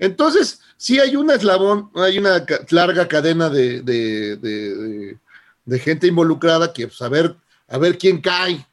Entonces, 0.00 0.60
sí 0.76 0.98
hay 0.98 1.14
un 1.14 1.30
eslabón, 1.30 1.90
hay 1.94 2.18
una 2.18 2.44
larga 2.70 3.06
cadena 3.06 3.48
de, 3.50 3.82
de- 3.82 4.36
de- 4.36 4.74
de- 4.74 5.18
de 5.66 5.78
gente 5.78 6.06
involucrada 6.08 6.72
que, 6.72 6.88
pues, 6.88 7.00
a 7.02 7.08
ver, 7.08 7.36
a 7.68 7.78
ver 7.78 7.96
quién 7.98 8.20
cae. 8.20 8.66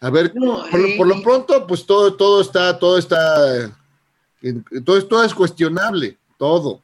A 0.00 0.10
ver, 0.10 0.32
No, 0.34 0.64
por, 0.70 0.78
lo- 0.80 0.86
y- 0.88 0.96
por 0.98 1.06
lo 1.08 1.22
pronto, 1.22 1.66
pues 1.66 1.84
todo, 1.84 2.14
todo 2.14 2.40
está, 2.42 2.78
todo 2.78 2.96
está, 2.98 3.74
todo, 4.84 5.24
es- 5.24 5.34
cuestionable, 5.34 6.16
todo. 6.38 6.82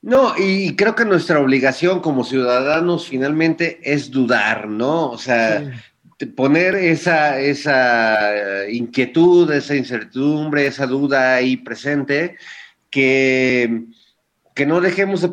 No, 0.00 0.34
y 0.38 0.76
creo 0.76 0.94
que 0.94 1.04
nuestra 1.04 1.40
obligación 1.40 2.00
como 2.00 2.24
ciudadanos 2.24 3.06
finalmente 3.08 3.80
es 3.82 4.10
dudar, 4.10 4.68
¿no? 4.68 5.10
O 5.10 5.18
sea, 5.18 5.82
poner 6.26 6.74
esa, 6.74 7.38
esa 7.40 8.64
eh, 8.64 8.72
inquietud, 8.72 9.50
esa 9.52 9.76
incertidumbre, 9.76 10.66
esa 10.66 10.86
duda 10.86 11.36
ahí 11.36 11.56
presente, 11.56 12.36
que, 12.90 13.84
que 14.54 14.66
no 14.66 14.80
dejemos 14.80 15.20
de 15.20 15.28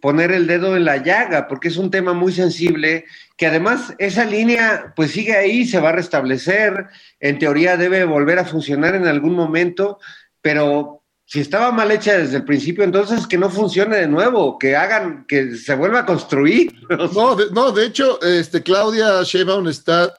poner, 0.00 0.30
el 0.30 0.46
dedo 0.46 0.76
en 0.76 0.84
la 0.84 0.98
llaga, 0.98 1.48
porque 1.48 1.68
es 1.68 1.76
un 1.76 1.90
tema 1.90 2.12
muy 2.12 2.32
sensible, 2.32 3.06
que 3.36 3.46
además 3.46 3.94
esa 3.98 4.24
línea 4.24 4.92
pues 4.94 5.10
sigue 5.10 5.36
ahí, 5.36 5.66
se 5.66 5.80
va 5.80 5.88
a 5.88 5.92
restablecer, 5.92 6.86
en 7.18 7.38
teoría 7.40 7.76
debe 7.76 8.04
volver 8.04 8.38
a 8.38 8.44
funcionar 8.44 8.94
en 8.94 9.08
algún 9.08 9.34
momento, 9.34 9.98
pero 10.40 11.02
si 11.24 11.40
estaba 11.40 11.72
mal 11.72 11.90
hecha 11.90 12.18
desde 12.18 12.36
el 12.36 12.44
principio, 12.44 12.84
entonces 12.84 13.26
que 13.26 13.38
no 13.38 13.50
funcione 13.50 13.96
de 13.96 14.08
nuevo, 14.08 14.58
que 14.58 14.76
hagan, 14.76 15.24
que 15.26 15.56
se 15.56 15.74
vuelva 15.74 16.00
a 16.00 16.06
construir. 16.06 16.72
No, 17.14 17.34
de, 17.34 17.44
no, 17.52 17.72
de 17.72 17.86
hecho, 17.86 18.20
este, 18.22 18.62
Claudia 18.62 19.22
Sheinbaum 19.22 19.68
está 19.68 20.12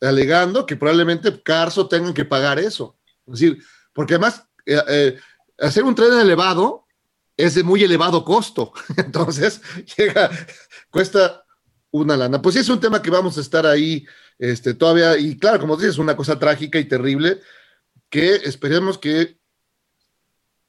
alegando 0.00 0.66
que 0.66 0.76
probablemente 0.76 1.42
Carso 1.42 1.88
tengan 1.88 2.14
que 2.14 2.24
pagar 2.24 2.58
eso. 2.58 2.96
Es 3.26 3.40
decir, 3.40 3.62
porque 3.92 4.14
además 4.14 4.44
eh, 4.66 4.82
eh, 4.88 5.18
hacer 5.58 5.84
un 5.84 5.94
tren 5.94 6.12
elevado 6.18 6.86
es 7.36 7.54
de 7.54 7.62
muy 7.62 7.82
elevado 7.82 8.24
costo. 8.24 8.72
Entonces, 8.96 9.60
llega, 9.96 10.30
cuesta 10.90 11.44
una 11.90 12.16
lana. 12.16 12.42
Pues 12.42 12.54
sí, 12.54 12.60
es 12.60 12.68
un 12.68 12.80
tema 12.80 13.00
que 13.00 13.10
vamos 13.10 13.38
a 13.38 13.40
estar 13.40 13.66
ahí 13.66 14.06
este, 14.38 14.74
todavía, 14.74 15.18
y 15.18 15.36
claro, 15.38 15.58
como 15.58 15.76
dices, 15.76 15.94
es 15.94 15.98
una 15.98 16.16
cosa 16.16 16.38
trágica 16.38 16.78
y 16.78 16.84
terrible, 16.84 17.40
que 18.08 18.34
esperemos 18.36 18.98
que 18.98 19.38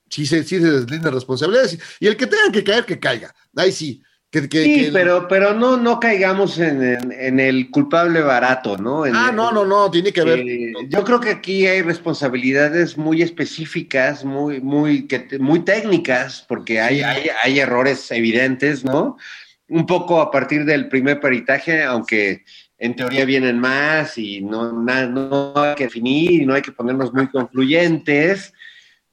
sí 0.10 0.26
se, 0.26 0.44
sí 0.44 0.60
se 0.60 1.12
responsabilidades. 1.12 1.78
Y 2.00 2.08
el 2.08 2.18
que 2.18 2.28
tengan 2.28 2.52
que 2.52 2.64
caer, 2.64 2.86
que 2.86 3.00
caiga. 3.00 3.34
Ahí 3.56 3.72
sí. 3.72 4.02
Que, 4.32 4.48
que- 4.48 4.64
Sí, 4.64 4.86
que- 4.86 4.92
pero, 4.92 5.28
pero 5.28 5.56
no, 5.56 5.76
no 5.78 6.00
caigamos 6.00 6.60
en, 6.60 6.84
en- 6.84 7.12
en 7.12 7.40
el 7.40 7.72
culpable 7.72 8.22
barato, 8.22 8.78
¿no? 8.78 9.06
En 9.08 9.16
Ah, 9.16 9.32
no, 9.34 9.52
no, 9.52 9.66
no, 9.66 9.90
tiene 9.90 10.12
que 10.14 10.22
haber. 10.22 10.40
Eh, 10.48 10.74
yo 10.88 11.04
creo 11.04 11.20
que 11.20 11.32
aquí 11.32 11.66
hay 11.66 11.82
responsabilidades 11.82 12.96
muy 12.96 13.24
específicas, 13.24 14.24
muy, 14.24 14.62
muy, 14.62 15.08
que 15.08 15.26
muy 15.40 15.62
técnicas, 15.62 16.46
porque 16.48 16.80
hay, 16.80 16.98
Sí. 16.98 17.04
hay, 17.04 17.28
hay 17.44 17.60
errores 17.60 18.12
evidentes, 18.12 18.84
¿no? 18.86 19.18
Un 19.68 19.88
poco 19.88 20.22
a 20.22 20.30
partir 20.30 20.64
del 20.66 20.90
primer 20.90 21.20
peritaje, 21.20 21.84
aunque 21.84 22.44
en 22.78 22.96
teoría 22.96 23.26
vienen 23.26 23.58
más 23.60 24.16
y 24.20 24.42
no, 24.42 24.72
na- 24.84 25.08
no 25.08 25.54
hay 25.56 25.74
que 25.76 25.86
definir 25.86 26.32
y 26.44 26.46
no 26.46 26.54
hay 26.54 26.62
que 26.62 26.72
ponernos 26.72 27.12
muy 27.14 27.28
concluyentes, 27.30 28.54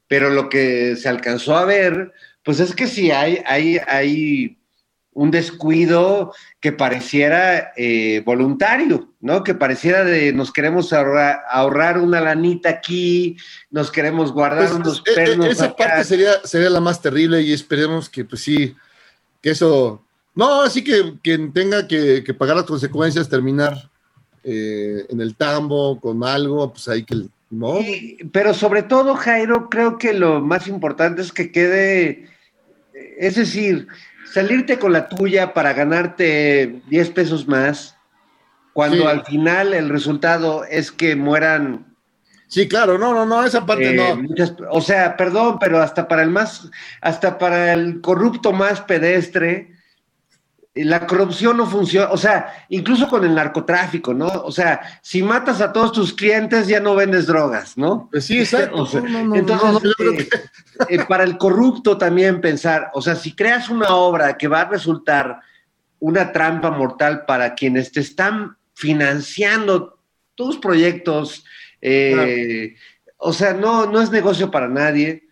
pero 0.07 0.29
lo 0.29 0.47
que 0.47 0.95
se 0.95 1.09
alcanzó 1.09 1.57
a 1.57 1.65
ver, 1.65 2.13
pues 2.43 2.59
es 2.59 2.73
que 2.75 2.85
sí 2.87 3.09
hay, 3.11 3.41
hay, 3.45 3.79
hay 3.87 4.57
un 5.17 5.31
descuido 5.31 6.31
que 6.59 6.71
pareciera 6.71 7.71
eh, 7.75 8.21
voluntario, 8.23 9.09
¿no? 9.19 9.43
Que 9.43 9.55
pareciera 9.55 10.03
de 10.03 10.31
nos 10.31 10.51
queremos 10.53 10.93
ahorrar, 10.93 11.39
ahorrar 11.49 11.97
una 11.97 12.21
lanita 12.21 12.69
aquí, 12.69 13.35
nos 13.71 13.89
queremos 13.89 14.31
guardar 14.31 14.67
Pues, 14.67 14.73
unos 14.79 14.97
eh, 14.99 15.01
eh, 15.07 15.15
pernos 15.15 15.47
esa 15.47 15.65
acá. 15.65 15.75
parte 15.75 16.03
sería, 16.03 16.33
sería 16.43 16.69
la 16.69 16.81
más 16.81 17.01
terrible 17.01 17.41
y 17.41 17.51
esperemos 17.51 18.09
que, 18.09 18.25
pues 18.25 18.43
sí, 18.43 18.75
que 19.41 19.49
eso. 19.49 20.03
No, 20.35 20.61
así 20.61 20.83
que 20.83 21.15
quien 21.23 21.51
tenga 21.51 21.87
que, 21.87 22.23
que 22.23 22.35
pagar 22.35 22.55
las 22.55 22.65
consecuencias, 22.65 23.27
terminar 23.27 23.89
eh, 24.43 25.03
en 25.09 25.19
el 25.19 25.35
tambo 25.35 25.99
con 25.99 26.23
algo, 26.23 26.71
pues 26.71 26.87
hay 26.89 27.03
que. 27.03 27.15
No, 27.49 27.79
Y- 27.79 28.19
pero 28.31 28.53
sobre 28.53 28.83
todo, 28.83 29.15
Jairo, 29.15 29.67
creo 29.67 29.97
que 29.97 30.13
lo 30.13 30.41
más 30.41 30.67
importante 30.67 31.23
es 31.23 31.31
que 31.31 31.51
quede, 31.51 32.29
es 33.17 33.33
decir, 33.33 33.87
salirte 34.41 34.77
con 34.77 34.93
la 34.93 35.09
tuya 35.09 35.51
para 35.53 35.73
ganarte 35.73 36.81
10 36.89 37.09
pesos 37.09 37.47
más, 37.47 37.97
cuando 38.71 38.97
Sí. 38.97 39.07
al 39.07 39.25
final 39.25 39.73
el 39.73 39.89
resultado 39.89 40.63
es 40.65 40.91
que 40.91 41.15
mueran 41.15 41.85
sí, 42.47 42.67
claro, 42.67 42.99
no, 42.99 43.13
no, 43.15 43.25
no, 43.25 43.43
esa 43.43 43.65
parte 43.65 43.89
Eh, 43.89 43.93
no. 43.95 44.15
muchas- 44.21 44.53
o 44.69 44.79
sea, 44.79 45.17
perdón, 45.17 45.57
pero 45.59 45.81
hasta 45.81 46.07
para 46.07 46.21
el 46.21 46.29
más, 46.29 46.69
hasta 47.01 47.39
para 47.39 47.73
el 47.73 47.99
corrupto 47.99 48.53
más 48.53 48.79
pedestre, 48.81 49.71
la 50.83 51.05
corrupción 51.05 51.57
no 51.57 51.65
funciona, 51.65 52.09
o 52.11 52.17
sea, 52.17 52.65
incluso 52.69 53.07
con 53.07 53.23
el 53.23 53.35
narcotráfico, 53.35 54.13
¿no? 54.13 54.27
O 54.27 54.51
sea, 54.51 54.99
si 55.01 55.23
matas 55.23 55.61
a 55.61 55.71
todos 55.71 55.91
tus 55.91 56.13
clientes 56.13 56.67
ya 56.67 56.79
no 56.79 56.95
vendes 56.95 57.27
drogas, 57.27 57.77
¿no? 57.77 58.07
Pues 58.11 58.25
sí, 58.25 58.39
exacto. 58.39 58.83
O 58.83 58.85
sea, 58.85 59.01
No, 59.01 59.09
no, 59.09 59.23
no, 59.25 59.35
entonces, 59.35 59.93
no, 59.99 60.85
eh, 60.89 60.99
para 61.07 61.23
el 61.23 61.37
corrupto 61.37 61.97
también 61.97 62.41
pensar, 62.41 62.89
o 62.93 63.01
sea, 63.01 63.15
si 63.15 63.33
creas 63.33 63.69
una 63.69 63.89
obra 63.95 64.37
que 64.37 64.47
va 64.47 64.61
a 64.61 64.69
resultar 64.69 65.39
una 65.99 66.31
trampa 66.31 66.71
mortal 66.71 67.25
para 67.25 67.55
quienes 67.55 67.91
te 67.91 67.99
están 67.99 68.57
financiando 68.73 69.99
tus 70.35 70.57
proyectos, 70.57 71.43
eh, 71.81 72.75
o 73.17 73.33
sea, 73.33 73.53
no, 73.53 73.87
no 73.87 74.01
es 74.01 74.11
negocio 74.11 74.51
para 74.51 74.67
nadie, 74.67 75.26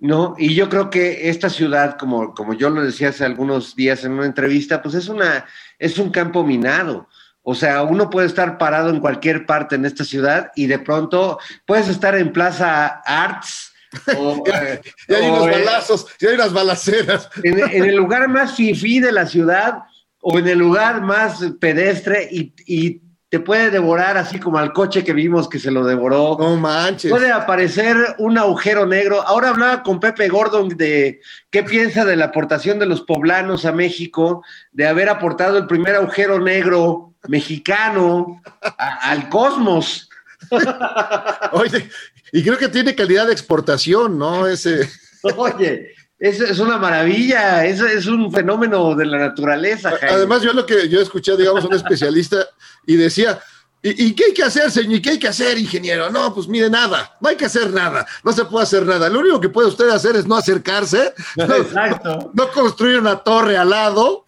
¿no? 0.00 0.34
Y 0.38 0.54
yo 0.54 0.68
creo 0.68 0.90
que 0.90 1.28
esta 1.28 1.50
ciudad, 1.50 1.96
como, 1.98 2.34
como 2.34 2.54
yo 2.54 2.70
lo 2.70 2.82
decía 2.82 3.10
hace 3.10 3.24
algunos 3.24 3.76
días 3.76 4.02
en 4.04 4.12
una 4.12 4.26
entrevista, 4.26 4.82
pues 4.82 4.94
es, 4.94 5.08
una, 5.08 5.46
es 5.78 5.98
un 5.98 6.10
campo 6.10 6.42
minado. 6.42 7.06
O 7.42 7.54
sea, 7.54 7.82
uno 7.82 8.10
puede 8.10 8.26
estar 8.26 8.58
parado 8.58 8.90
en 8.90 9.00
cualquier 9.00 9.46
parte 9.46 9.76
en 9.76 9.84
esta 9.84 10.04
ciudad 10.04 10.50
y 10.56 10.66
de 10.66 10.78
pronto 10.78 11.38
puedes 11.66 11.88
estar 11.88 12.16
en 12.16 12.32
Plaza 12.32 13.02
Arts 13.04 13.72
o, 14.16 14.42
eh, 14.46 14.80
Ya 15.08 15.16
hay 15.16 15.24
o 15.24 15.34
unos 15.34 15.50
balazos, 15.50 16.06
ya 16.18 16.28
hay 16.30 16.34
unas 16.34 16.52
balaceras. 16.52 17.28
en, 17.42 17.58
en 17.58 17.84
el 17.84 17.96
lugar 17.96 18.28
más 18.28 18.54
fifí 18.54 19.00
de 19.00 19.12
la 19.12 19.26
ciudad 19.26 19.82
o 20.20 20.38
en 20.38 20.48
el 20.48 20.58
lugar 20.58 21.00
más 21.02 21.40
pedestre 21.60 22.28
y, 22.30 22.54
y 22.66 23.02
te 23.30 23.38
puede 23.40 23.70
devorar 23.70 24.18
así 24.18 24.38
como 24.40 24.58
al 24.58 24.72
coche 24.72 25.04
que 25.04 25.12
vimos 25.12 25.48
que 25.48 25.58
se 25.60 25.70
lo 25.70 25.84
devoró. 25.84 26.36
No 26.38 26.56
manches. 26.56 27.10
Puede 27.10 27.30
aparecer 27.30 27.96
un 28.18 28.36
agujero 28.36 28.86
negro. 28.86 29.22
Ahora 29.22 29.50
hablaba 29.50 29.82
con 29.84 30.00
Pepe 30.00 30.28
Gordon 30.28 30.68
de 30.76 31.20
qué 31.48 31.62
piensa 31.62 32.04
de 32.04 32.16
la 32.16 32.26
aportación 32.26 32.80
de 32.80 32.86
los 32.86 33.02
poblanos 33.02 33.64
a 33.64 33.72
México, 33.72 34.44
de 34.72 34.88
haber 34.88 35.08
aportado 35.08 35.56
el 35.58 35.66
primer 35.68 35.94
agujero 35.94 36.40
negro 36.40 37.14
mexicano 37.28 38.42
a- 38.62 39.10
al 39.10 39.28
cosmos. 39.28 40.08
Oye, 41.52 41.88
y 42.32 42.42
creo 42.42 42.58
que 42.58 42.68
tiene 42.68 42.94
calidad 42.94 43.26
de 43.26 43.32
exportación, 43.32 44.18
¿no? 44.18 44.46
Ese. 44.46 44.88
Oye, 45.36 45.92
es, 46.18 46.40
es 46.40 46.58
una 46.58 46.78
maravilla, 46.78 47.64
es, 47.64 47.80
es 47.80 48.06
un 48.06 48.32
fenómeno 48.32 48.94
de 48.94 49.06
la 49.06 49.18
naturaleza. 49.18 49.90
Jaime. 49.90 50.16
Además, 50.16 50.42
yo 50.42 50.52
lo 50.52 50.66
que 50.66 50.88
yo 50.88 51.00
escuché, 51.00 51.36
digamos, 51.36 51.64
un 51.64 51.74
especialista 51.74 52.46
y 52.86 52.96
decía, 52.96 53.40
¿y, 53.82 54.06
y 54.06 54.14
qué 54.14 54.24
hay 54.26 54.34
que 54.34 54.42
hacer, 54.42 54.70
señor? 54.70 54.94
¿Y 54.94 55.02
qué 55.02 55.10
hay 55.10 55.18
que 55.18 55.28
hacer, 55.28 55.58
ingeniero? 55.58 56.10
No, 56.10 56.34
pues 56.34 56.48
mire, 56.48 56.68
nada, 56.70 57.16
no 57.20 57.28
hay 57.28 57.36
que 57.36 57.44
hacer 57.46 57.70
nada, 57.72 58.06
no 58.24 58.32
se 58.32 58.44
puede 58.44 58.64
hacer 58.64 58.84
nada. 58.86 59.08
Lo 59.08 59.20
único 59.20 59.40
que 59.40 59.48
puede 59.48 59.68
usted 59.68 59.88
hacer 59.90 60.16
es 60.16 60.26
no 60.26 60.36
acercarse, 60.36 61.12
no, 61.36 61.54
Exacto. 61.56 62.30
no 62.34 62.50
construir 62.52 62.98
una 62.98 63.16
torre 63.18 63.56
al 63.56 63.70
lado, 63.70 64.24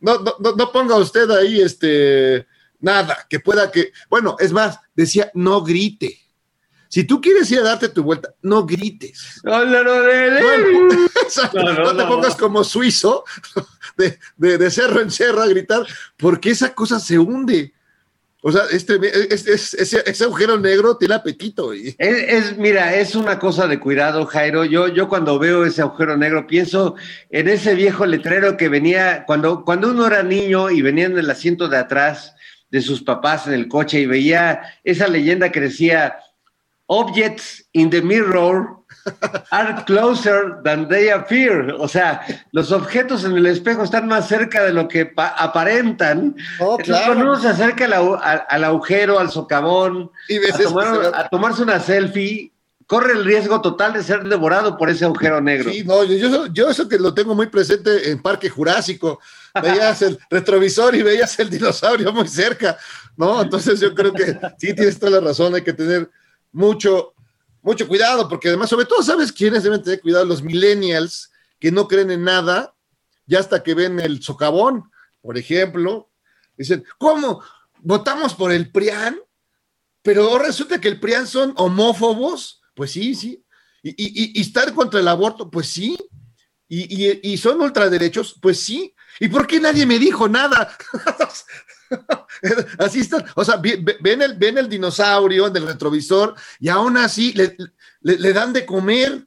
no, 0.00 0.18
no, 0.56 0.72
ponga 0.72 0.96
usted 0.96 1.30
ahí 1.30 1.60
este 1.60 2.46
nada, 2.80 3.26
que 3.28 3.40
pueda 3.40 3.70
que, 3.72 3.92
bueno, 4.10 4.36
es 4.38 4.52
más, 4.52 4.78
decía, 4.94 5.30
no 5.34 5.62
grite. 5.62 6.20
Si 6.88 7.02
tú 7.04 7.20
quieres 7.20 7.50
ir 7.50 7.58
a 7.58 7.62
darte 7.64 7.88
tu 7.88 8.02
vuelta, 8.04 8.32
no 8.42 8.64
grites. 8.64 9.40
No, 9.42 9.64
no, 9.64 9.82
no, 9.82 9.92
no, 11.84 11.96
te 11.96 12.04
pongas 12.04 12.36
como 12.36 12.62
suizo 12.62 13.24
de, 13.96 14.18
de- 14.36 14.58
de 14.58 14.70
cerro 14.70 15.00
en 15.00 15.10
cerro 15.10 15.42
a 15.42 15.46
gritar, 15.46 15.84
porque 16.16 16.50
esa 16.50 16.74
cosa 16.74 17.00
se 17.00 17.18
hunde. 17.18 17.72
O 18.48 18.52
sea, 18.52 18.62
este, 18.70 18.94
es- 19.34 19.48
es- 19.48 19.74
ese, 19.74 20.22
agujero 20.24 20.56
negro 20.56 20.96
tiene 20.96 21.14
apetito. 21.16 21.74
Y, 21.74 21.96
Es, 21.98 22.16
es- 22.52 22.56
mira, 22.56 22.94
es 22.94 23.16
una 23.16 23.40
cosa 23.40 23.66
de 23.66 23.80
cuidado, 23.80 24.24
Jairo. 24.24 24.64
Yo, 24.64 24.86
yo 24.86 25.08
cuando 25.08 25.36
veo 25.40 25.64
ese 25.64 25.82
agujero 25.82 26.16
negro 26.16 26.46
pienso 26.46 26.94
en 27.30 27.48
ese 27.48 27.74
viejo 27.74 28.06
letrero 28.06 28.56
que 28.56 28.68
venía 28.68 29.24
cuando, 29.26 29.64
cuando 29.64 29.90
uno 29.90 30.06
era 30.06 30.22
niño 30.22 30.70
y 30.70 30.80
venía 30.80 31.06
en 31.06 31.18
el 31.18 31.28
asiento 31.28 31.66
de 31.66 31.78
atrás 31.78 32.36
de 32.70 32.82
sus 32.82 33.02
papás 33.02 33.48
en 33.48 33.54
el 33.54 33.66
coche 33.66 33.98
y 33.98 34.06
veía 34.06 34.60
esa 34.84 35.08
leyenda 35.08 35.50
que 35.50 35.60
decía, 35.62 36.16
Objects 36.86 37.66
in 37.72 37.90
the 37.90 38.00
mirror 38.00 38.75
are 39.50 39.84
closer 39.84 40.56
than 40.64 40.88
they 40.88 41.10
appear. 41.10 41.72
O 41.78 41.88
sea, 41.88 42.22
los 42.52 42.72
objetos 42.72 43.24
en 43.24 43.36
el 43.36 43.46
espejo 43.46 43.82
están 43.82 44.06
más 44.08 44.28
cerca 44.28 44.64
de 44.64 44.72
lo 44.72 44.88
que 44.88 45.06
pa- 45.06 45.28
aparentan. 45.28 46.34
Oh, 46.60 46.72
Entonces, 46.78 46.86
claro. 46.86 47.06
cuando 47.06 47.24
uno 47.32 47.40
se 47.40 47.48
acerca 47.48 47.84
al, 47.84 48.64
agujero, 48.64 49.18
al 49.18 49.30
socavón, 49.30 50.10
Y 50.28 50.36
a, 50.38 50.52
tomar- 50.56 50.96
eso, 51.00 51.14
a 51.16 51.28
tomarse 51.28 51.62
una 51.62 51.80
selfie, 51.80 52.52
corre 52.86 53.12
el 53.14 53.24
riesgo 53.24 53.60
total 53.60 53.92
de 53.94 54.02
ser 54.02 54.22
devorado 54.24 54.76
por 54.76 54.88
ese 54.90 55.04
agujero 55.04 55.40
negro. 55.40 55.70
Sí, 55.72 55.82
no, 55.84 56.04
yo, 56.04 56.14
yo, 56.16 56.46
yo 56.46 56.70
eso 56.70 56.88
que 56.88 56.98
lo 56.98 57.12
tengo 57.14 57.34
muy 57.34 57.46
presente 57.48 58.10
en 58.10 58.22
Parque 58.22 58.48
Jurásico. 58.48 59.20
Veías 59.60 60.02
el 60.02 60.18
retrovisor 60.30 60.94
y 60.94 61.02
veías 61.02 61.38
el 61.40 61.48
dinosaurio 61.50 62.12
muy 62.12 62.28
cerca, 62.28 62.76
¿no? 63.16 63.40
Entonces 63.42 63.80
yo 63.80 63.94
creo 63.94 64.12
que 64.12 64.38
sí 64.58 64.74
tienes 64.74 64.98
toda 64.98 65.20
la 65.20 65.28
razón, 65.28 65.54
hay 65.54 65.62
que 65.62 65.72
tener 65.72 66.10
mucho, 66.52 67.14
mucho 67.66 67.86
cuidado, 67.88 68.28
porque 68.28 68.48
además, 68.48 68.70
sobre 68.70 68.86
todo, 68.86 69.02
¿sabes 69.02 69.32
quiénes 69.32 69.62
deben 69.64 69.82
tener 69.82 70.00
cuidado? 70.00 70.24
Los 70.24 70.42
millennials 70.42 71.30
que 71.58 71.70
no 71.72 71.88
creen 71.88 72.10
en 72.12 72.22
nada, 72.24 72.74
ya 73.26 73.40
hasta 73.40 73.62
que 73.62 73.74
ven 73.74 73.98
el 74.00 74.22
socavón, 74.22 74.90
por 75.20 75.36
ejemplo, 75.36 76.10
dicen, 76.56 76.84
¿cómo? 76.96 77.42
¿Votamos 77.80 78.34
por 78.34 78.52
el 78.52 78.70
PRIAN? 78.70 79.18
Pero 80.02 80.38
resulta 80.38 80.80
que 80.80 80.88
el 80.88 81.00
PRIAN 81.00 81.26
son 81.26 81.52
homófobos. 81.56 82.62
Pues 82.74 82.92
sí, 82.92 83.14
sí. 83.16 83.44
Y, 83.82 83.90
y- 83.90 84.38
y- 84.38 84.40
estar 84.40 84.72
contra 84.72 85.00
el 85.00 85.08
aborto, 85.08 85.50
pues 85.50 85.66
sí. 85.68 85.96
Y- 86.68 87.32
y 87.32 87.36
son 87.36 87.60
ultraderechos, 87.60 88.36
pues 88.40 88.60
sí. 88.60 88.94
¿Y 89.18 89.28
por 89.28 89.46
qué 89.46 89.58
nadie 89.58 89.86
me 89.86 89.98
dijo 89.98 90.28
nada? 90.28 90.76
así 92.78 93.00
están. 93.00 93.24
O 93.34 93.44
sea, 93.44 93.56
ven 93.56 94.22
el, 94.22 94.34
ven 94.34 94.58
el 94.58 94.68
dinosaurio 94.68 95.46
en 95.46 95.56
el 95.56 95.66
retrovisor 95.66 96.34
y 96.60 96.68
aún 96.68 96.96
así 96.96 97.32
le, 97.32 97.56
le- 98.00 98.18
le 98.18 98.32
dan 98.32 98.52
de 98.52 98.64
comer. 98.66 99.26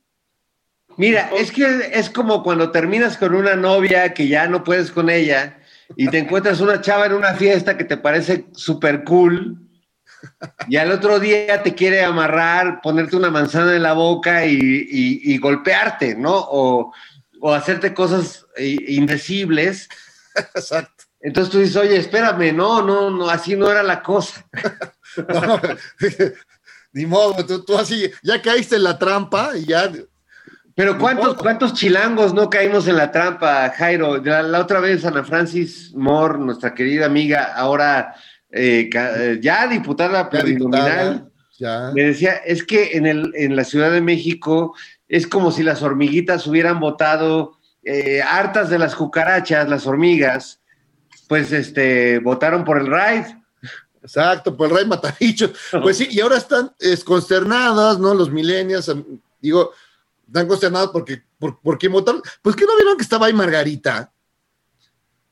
Mira, 0.98 1.30
es 1.36 1.51
que 1.51 1.92
es 1.94 2.10
como 2.10 2.44
cuando 2.44 2.72
terminas 2.72 3.16
con 3.18 3.34
una 3.34 3.56
novia 3.56 4.13
que 4.13 4.28
ya 4.28 4.48
no 4.48 4.63
puedes 4.63 4.92
con 4.92 5.10
ella 5.10 5.60
y 5.96 6.08
te 6.10 6.20
encuentras 6.20 6.60
una 6.60 6.82
chava 6.82 7.06
en 7.06 7.13
una 7.13 7.34
fiesta 7.36 7.78
que 7.78 7.86
te 7.86 7.96
parece 7.98 8.48
súper 8.54 9.04
cool 9.06 9.58
y 10.68 10.75
al 10.75 10.92
otro 10.92 11.18
día 11.20 11.63
te 11.63 11.74
quiere 11.74 12.04
amarrar, 12.04 12.82
ponerte 12.82 13.16
una 13.16 13.32
manzana 13.32 13.74
en 13.75 13.84
la 13.84 13.94
boca 13.94 14.46
y, 14.46 14.56
y- 14.58 15.34
y 15.34 15.38
golpearte, 15.38 16.16
¿no? 16.16 16.36
O, 16.36 16.94
o 17.39 17.54
hacerte 17.54 17.94
cosas 17.94 18.46
eh, 18.58 18.75
indecibles. 18.89 19.88
Exacto. 20.36 21.06
Entonces 21.22 21.52
tú 21.52 21.60
dices, 21.60 21.76
oye, 21.76 21.98
espérame, 21.98 22.56
no, 22.56 22.82
no, 22.82 23.10
no, 23.10 23.30
así 23.30 23.56
no 23.56 23.70
era 23.70 23.84
la 23.84 24.02
cosa. 24.02 24.46
No, 25.18 25.60
ni 26.94 27.08
modo, 27.08 27.44
tú, 27.44 27.66
tú 27.66 27.76
así, 27.76 28.12
ya 28.22 28.40
caíste 28.40 28.76
en 28.76 28.84
la 28.84 28.98
trampa 28.98 29.58
y 29.58 29.66
ya. 29.66 29.92
Pero 30.76 30.98
¿cuántos, 31.00 31.34
cuántos 31.36 31.74
chilangos 31.74 32.34
no 32.34 32.48
caímos 32.48 32.88
en 32.88 32.96
la 32.96 33.12
trampa, 33.12 33.70
Jairo? 33.76 34.24
La, 34.24 34.44
la 34.44 34.60
otra 34.60 34.80
vez 34.80 35.04
Ana 35.04 35.24
Francis 35.24 35.94
Moore, 35.96 36.38
nuestra 36.38 36.76
querida 36.76 37.08
amiga, 37.08 37.54
ahora 37.56 38.16
eh, 38.52 38.90
eh, 38.94 39.40
ya 39.42 39.68
diputada 39.68 40.30
plurinominal, 40.30 41.30
me 41.94 42.04
decía, 42.04 42.36
es 42.46 42.64
que 42.64 42.98
en, 42.98 43.06
el, 43.06 43.32
en 43.36 43.56
la 43.56 43.64
Ciudad 43.64 43.92
de 43.92 44.02
México 44.02 44.76
es 45.08 45.28
como 45.28 45.52
si 45.52 45.64
las 45.64 45.82
hormiguitas 45.84 46.48
hubieran 46.48 46.80
votado, 46.80 47.58
eh, 47.84 48.22
hartas 48.22 48.70
de 48.70 48.80
las 48.80 48.96
cucarachas, 48.96 49.68
las 49.68 49.86
hormigas, 49.86 50.59
pues 51.30 51.52
este, 51.52 52.18
votaron 52.18 52.66
por 52.66 52.80
el 52.80 52.88
RAID. 52.88 53.26
Exacto, 54.02 54.58
por 54.58 54.70
el 54.70 54.76
rey 54.76 54.86
Matabichos. 54.86 55.52
Pues 55.84 55.98
sí, 55.98 56.08
y 56.10 56.20
ahora 56.22 56.38
están 56.38 56.72
es, 56.80 57.04
consternadas, 57.04 58.00
¿no? 58.00 58.16
Los 58.16 58.32
millennials, 58.32 58.92
digo, 59.40 59.72
están 60.26 60.48
consternados 60.48 60.90
porque, 60.92 61.22
por, 61.38 61.62
¿por 61.62 61.78
qué 61.78 61.88
votaron? 61.88 62.24
Pues 62.42 62.56
que 62.56 62.66
no 62.66 62.76
vieron 62.76 62.98
que 62.98 63.04
estaba 63.04 63.28
ahí 63.28 63.34
Margarita 63.34 64.12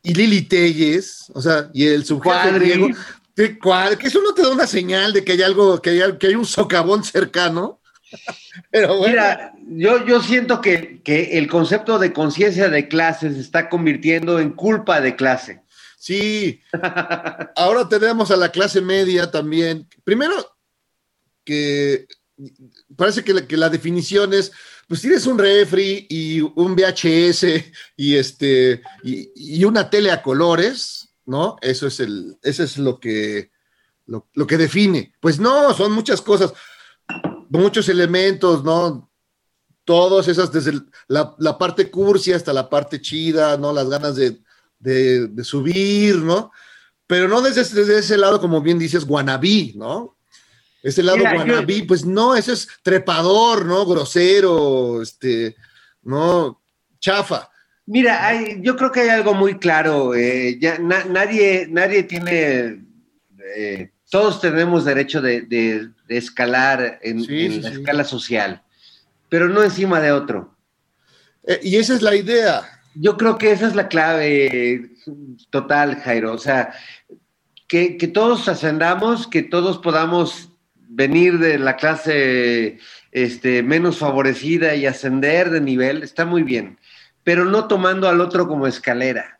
y 0.03 0.13
Lili 0.13 0.43
Telles, 0.43 1.31
o 1.33 1.41
sea, 1.41 1.69
y 1.73 1.87
el 1.87 2.05
subjefe 2.05 2.51
griego, 2.51 2.89
que, 3.35 3.57
cual- 3.57 3.97
que 3.97 4.07
eso 4.07 4.21
no 4.21 4.35
te 4.35 4.43
da 4.43 4.49
una 4.51 4.67
señal 4.67 5.13
de 5.13 5.23
que 5.23 5.31
hay 5.31 5.41
algo, 5.41 5.81
que 5.81 5.89
hay, 5.89 6.17
que 6.19 6.27
hay 6.27 6.35
un 6.35 6.45
socavón 6.45 7.03
cercano. 7.03 7.79
Pero 8.71 8.97
bueno, 8.97 9.13
Mira, 9.13 9.53
yo, 9.67 10.05
yo 10.05 10.21
siento 10.21 10.61
que, 10.61 11.01
que 11.03 11.39
el 11.39 11.47
concepto 11.47 11.97
de 11.97 12.13
conciencia 12.13 12.69
de 12.69 12.87
clase 12.87 13.33
se 13.33 13.39
está 13.39 13.67
convirtiendo 13.67 14.39
en 14.39 14.51
culpa 14.51 15.01
de 15.01 15.15
clase. 15.15 15.61
Sí. 15.97 16.61
Ahora 17.55 17.89
tenemos 17.89 18.31
a 18.31 18.37
la 18.37 18.49
clase 18.49 18.79
media 18.81 19.29
también. 19.29 19.87
Primero, 20.03 20.33
que 21.43 22.07
parece 22.95 23.23
que 23.23 23.33
la, 23.33 23.47
que 23.47 23.57
la 23.57 23.69
definición 23.69 24.33
es, 24.33 24.51
pues 24.87 25.01
tienes 25.01 25.25
un 25.25 25.37
refri 25.37 26.05
y 26.09 26.41
un 26.41 26.75
VHS 26.75 27.45
y 27.95 28.15
este 28.15 28.81
y, 29.03 29.31
y 29.35 29.65
una 29.65 29.89
tele 29.89 30.11
a 30.11 30.21
colores, 30.21 31.09
¿no? 31.25 31.57
Eso 31.61 31.87
es 31.87 31.99
el, 31.99 32.37
eso 32.43 32.63
es 32.63 32.77
lo 32.77 32.99
que 32.99 33.51
lo, 34.05 34.27
lo 34.33 34.47
que 34.47 34.57
define. 34.57 35.13
Pues 35.19 35.39
no, 35.39 35.73
son 35.73 35.91
muchas 35.91 36.21
cosas, 36.21 36.53
muchos 37.49 37.89
elementos, 37.89 38.63
¿no? 38.63 39.11
Todas 39.83 40.27
esas, 40.27 40.51
desde 40.51 40.73
la, 41.07 41.35
la 41.39 41.57
parte 41.57 41.89
cursi 41.89 42.33
hasta 42.33 42.51
la 42.51 42.69
parte 42.69 43.01
chida, 43.01 43.57
¿no? 43.57 43.71
Las 43.71 43.89
ganas 43.89 44.15
de, 44.15 44.39
de- 44.79 45.27
de 45.27 45.43
subir, 45.43 46.15
¿no? 46.17 46.51
Pero 47.05 47.27
no 47.27 47.41
desde, 47.41 47.61
desde 47.63 47.99
ese 47.99 48.17
lado, 48.17 48.39
como 48.39 48.61
bien 48.61 48.77
dices, 48.79 49.05
guanabí, 49.05 49.73
¿no? 49.75 50.17
Ese 50.83 51.01
lado 51.03 51.17
Mira, 51.17 51.31
yo- 51.31 51.37
guanabí, 51.37 51.81
pues 51.83 52.05
no, 52.05 52.35
ese 52.35 52.53
es 52.53 52.67
trepador, 52.83 53.65
¿no? 53.65 53.85
Grosero, 53.85 55.01
este, 55.01 55.55
no, 56.03 56.61
chafa. 56.99 57.49
Mira, 57.85 58.25
hay- 58.27 58.59
yo 58.61 58.75
creo 58.75 58.91
que 58.91 59.01
hay 59.01 59.09
algo 59.09 59.33
muy 59.33 59.57
claro. 59.57 60.13
eh, 60.13 60.57
ya 60.59 60.77
na- 60.77 61.05
nadie, 61.05 61.67
nadie 61.69 62.03
tiene, 62.03 62.85
eh, 63.55 63.91
todos 64.09 64.39
tenemos 64.41 64.85
derecho 64.85 65.21
de, 65.21 65.41
de- 65.41 65.89
de 66.07 66.17
escalar 66.17 66.99
en, 67.01 67.23
Sí, 67.23 67.45
en 67.45 67.51
sí, 67.53 67.61
la 67.61 67.69
sí. 67.71 67.75
escala 67.77 68.03
social, 68.03 68.61
pero 69.29 69.47
no 69.49 69.63
encima 69.63 69.99
de 70.01 70.11
otro. 70.11 70.55
Eh, 71.45 71.59
y 71.63 71.77
esa 71.77 71.95
es 71.95 72.01
la 72.01 72.15
idea. 72.15 72.76
Yo 72.99 73.17
creo 73.17 73.37
que 73.37 73.51
esa 73.51 73.67
es 73.67 73.75
la 73.75 73.87
clave 73.87 74.89
total, 75.49 75.97
Jairo. 75.97 76.33
O 76.33 76.37
sea, 76.37 76.73
que, 77.67 77.95
todos 78.13 78.47
ascendamos, 78.47 79.27
que 79.27 79.43
todos 79.43 79.77
podamos 79.77 80.49
venir 80.75 81.37
de 81.39 81.59
la 81.59 81.75
clase 81.75 82.79
este, 83.11 83.61
menos 83.61 83.97
favorecida 83.97 84.75
y 84.75 84.85
ascender 84.85 85.49
de 85.49 85.61
nivel, 85.61 86.01
está 86.01 86.25
muy 86.25 86.43
bien, 86.43 86.79
pero 87.23 87.45
no 87.45 87.67
tomando 87.67 88.07
al 88.07 88.21
otro 88.21 88.47
como 88.47 88.67
escalera, 88.67 89.39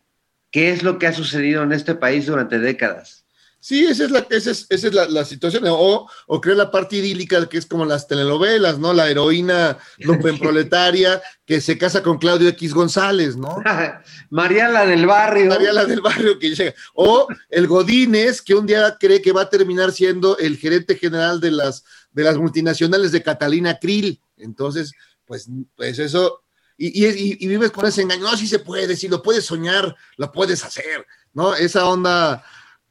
que 0.51 0.71
es 0.71 0.83
lo 0.83 0.99
que 0.99 1.07
ha 1.07 1.13
sucedido 1.13 1.63
en 1.63 1.71
este 1.71 1.95
país 1.95 2.25
durante 2.25 2.59
décadas. 2.59 3.26
Sí, 3.67 3.83
esa 3.85 4.05
es 4.05 4.11
la, 4.11 4.25
esa 4.29 4.51
es, 4.51 4.65
esa 4.69 4.87
es 4.87 4.93
la, 4.93 5.09
la 5.09 5.25
situación. 5.25 5.65
O, 5.67 6.09
o 6.27 6.39
crear 6.39 6.55
la 6.55 6.71
parte 6.71 6.95
idílica, 6.95 7.49
que 7.49 7.57
es 7.57 7.65
como 7.65 7.83
las 7.83 8.07
telenovelas, 8.07 8.79
¿no? 8.79 8.93
La 8.93 9.09
heroína 9.09 9.77
lumpenproletaria 9.97 11.21
que 11.45 11.59
se 11.59 11.77
casa 11.77 12.01
con 12.01 12.17
Claudio 12.17 12.47
X 12.47 12.73
González, 12.73 13.35
¿no? 13.35 13.61
Mariala 14.29 14.85
del 14.85 15.05
barrio. 15.05 15.47
María 15.47 15.73
la 15.73 15.83
del 15.83 15.99
barrio 15.99 16.39
que 16.39 16.55
llega. 16.55 16.73
O 16.93 17.27
el 17.49 17.67
Godínez, 17.67 18.41
que 18.41 18.55
un 18.55 18.65
día 18.65 18.95
cree 18.97 19.21
que 19.21 19.33
va 19.33 19.41
a 19.41 19.49
terminar 19.49 19.91
siendo 19.91 20.37
el 20.37 20.55
gerente 20.55 20.95
general 20.95 21.41
de 21.41 21.51
las, 21.51 21.83
de 22.13 22.23
las 22.23 22.37
multinacionales 22.37 23.11
de 23.11 23.21
Catalina 23.21 23.77
Krill. 23.79 24.21
Entonces, 24.37 24.93
pues, 25.25 25.49
pues 25.75 25.99
eso. 25.99 26.41
Y, 26.77 27.03
y, 27.05 27.07
y- 27.09 27.37
y 27.41 27.47
vives 27.49 27.71
con 27.71 27.85
ese 27.85 28.01
engaño. 28.03 28.23
No, 28.23 28.37
sí 28.37 28.47
se 28.47 28.59
puede, 28.59 28.95
si 28.95 29.09
lo 29.09 29.21
puedes 29.21 29.43
soñar, 29.43 29.93
lo 30.15 30.31
puedes 30.31 30.63
hacer, 30.63 31.05
¿no? 31.33 31.53
Esa 31.53 31.85
onda, 31.85 32.45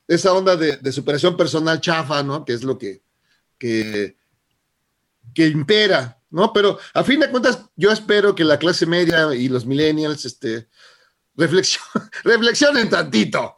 esa 0.09 0.33
onda 0.33 0.57
de, 0.57 0.93
superación 0.93 1.37
personal 1.37 1.81
chafa, 1.81 2.23
¿no? 2.23 2.45
Que 2.45 2.53
es 2.53 2.63
lo 2.63 2.79
que, 2.79 3.03
que, 3.59 4.17
que 5.35 5.47
impera, 5.47 6.21
¿no? 6.31 6.53
Pero 6.53 6.79
a 6.95 7.05
fin 7.05 7.21
de 7.21 7.31
cuentas, 7.31 7.67
yo 7.77 7.91
espero 7.91 8.35
que 8.35 8.45
la 8.45 8.59
clase 8.59 8.87
media 8.87 9.35
y 9.35 9.49
los 9.49 9.67
millennials, 9.67 10.25
este, 10.25 10.69
reflexion- 11.37 12.11
reflexionen 12.25 12.89
tantito. 12.89 13.57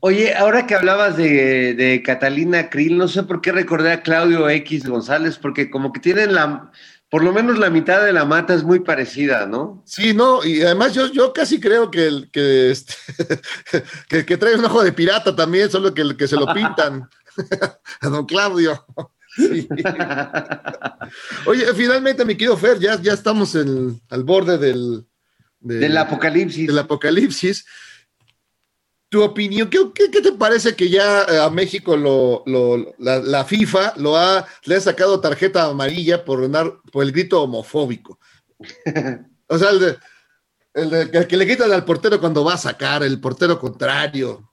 Oye, 0.00 0.34
ahora 0.34 0.66
que 0.66 0.74
hablabas 0.74 1.16
de, 1.16 1.74
de 1.74 2.02
Catalina 2.02 2.70
Krill, 2.70 2.96
no 2.96 3.08
sé 3.08 3.24
por 3.24 3.42
qué 3.42 3.52
recordé 3.52 3.92
a 3.92 4.02
Claudio 4.02 4.48
X 4.48 4.88
González, 4.88 5.36
porque 5.36 5.70
como 5.70 5.92
que 5.92 6.00
tienen 6.00 6.34
la, 6.34 6.70
por 7.12 7.22
lo 7.22 7.30
menos 7.30 7.58
la 7.58 7.68
mitad 7.68 8.02
de 8.02 8.10
la 8.14 8.24
mata 8.24 8.54
es 8.54 8.62
muy 8.64 8.80
parecida, 8.80 9.44
¿no? 9.46 9.82
Sí, 9.84 10.14
no, 10.14 10.42
y 10.42 10.62
además 10.62 10.94
yo, 10.94 11.12
yo 11.12 11.34
casi 11.34 11.60
creo 11.60 11.90
que, 11.90 12.06
el, 12.06 12.30
que, 12.30 12.70
este, 12.70 12.94
que, 14.08 14.24
que 14.24 14.36
trae 14.38 14.54
un 14.56 14.64
ojo 14.64 14.82
de 14.82 14.92
pirata 14.92 15.36
también, 15.36 15.70
solo 15.70 15.92
que, 15.92 16.16
que 16.16 16.26
se 16.26 16.36
lo 16.36 16.46
pintan 16.54 17.06
a 18.00 18.08
don 18.08 18.24
Claudio. 18.24 18.86
Sí. 19.36 19.68
Oye, 21.46 21.66
finalmente, 21.74 22.24
mi 22.24 22.34
querido 22.34 22.56
Fer, 22.56 22.78
ya, 22.78 23.00
ya 23.00 23.12
estamos 23.12 23.54
en- 23.56 24.00
al 24.08 24.24
borde 24.24 24.56
del, 24.58 25.04
del- 25.60 25.80
Del 25.80 25.96
apocalipsis. 25.98 26.66
del 26.66 26.78
apocalipsis. 26.78 27.66
Tu 29.12 29.22
opinión, 29.22 29.68
¿qué, 29.68 29.78
qué, 29.94 30.10
qué 30.10 30.22
te 30.22 30.32
parece 30.32 30.74
que 30.74 30.88
ya 30.88 31.24
eh, 31.24 31.38
a 31.38 31.50
México 31.50 31.98
lo, 31.98 32.42
lo- 32.46 32.94
la, 32.98 33.44
FIFA 33.44 33.92
lo 33.98 34.16
ha, 34.16 34.46
le 34.64 34.76
ha 34.76 34.80
sacado 34.80 35.20
tarjeta 35.20 35.66
amarilla 35.66 36.24
por, 36.24 36.50
por 36.90 37.04
el 37.04 37.12
grito 37.12 37.42
homofóbico? 37.42 38.18
O 39.48 39.58
sea, 39.58 39.68
el, 39.68 39.80
de, 39.80 39.96
el, 40.72 41.26
que 41.28 41.36
le 41.36 41.46
quitan 41.46 41.70
al 41.72 41.84
portero 41.84 42.18
cuando 42.18 42.42
va 42.42 42.54
a 42.54 42.56
sacar, 42.56 43.02
el 43.02 43.20
portero 43.20 43.58
contrario. 43.60 44.50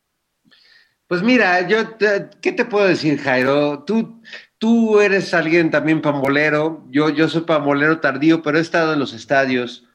Pues 1.08 1.24
mira, 1.24 1.66
yo, 1.66 1.98
¿qué 2.42 2.52
te 2.52 2.66
puedo 2.66 2.86
decir, 2.86 3.18
Jairo? 3.18 3.86
Tú, 3.86 4.22
tú 4.58 5.00
eres 5.00 5.34
alguien 5.34 5.72
también 5.72 6.02
pambolero. 6.02 6.86
Yo, 6.90 7.08
yo 7.08 7.30
soy 7.30 7.44
pambolero 7.44 8.02
tardío, 8.02 8.42
pero 8.42 8.58
he 8.58 8.62
estado 8.62 8.92
en 8.92 9.00
los 9.00 9.14
estadios, 9.14 9.86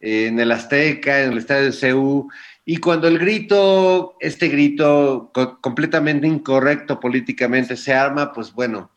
eh, 0.00 0.28
en 0.28 0.40
el 0.40 0.50
Azteca, 0.50 1.24
en 1.24 1.32
el 1.32 1.38
estadio 1.38 1.64
de 1.64 1.72
CEU, 1.72 2.28
y 2.70 2.76
cuando 2.76 3.08
el 3.08 3.18
grito, 3.18 4.18
este 4.20 4.48
grito 4.48 5.30
co- 5.32 5.58
completamente 5.62 6.26
incorrecto 6.26 7.00
políticamente 7.00 7.78
se 7.78 7.94
arma, 7.94 8.30
pues 8.34 8.52
bueno, 8.52 8.90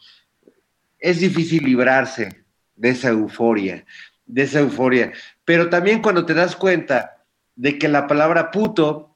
es 1.00 1.22
difícil 1.22 1.64
librarse 1.64 2.44
de 2.76 2.90
esa 2.90 3.08
euforia, 3.12 3.86
de 4.26 4.42
esa 4.42 4.60
euforia. 4.60 5.14
Pero 5.46 5.70
también 5.70 6.02
cuando 6.02 6.26
te 6.26 6.34
das 6.34 6.58
cuenta 6.58 7.24
de 7.56 7.80
que 7.80 7.88
la 7.88 8.08
palabra 8.08 8.52
puto 8.52 9.16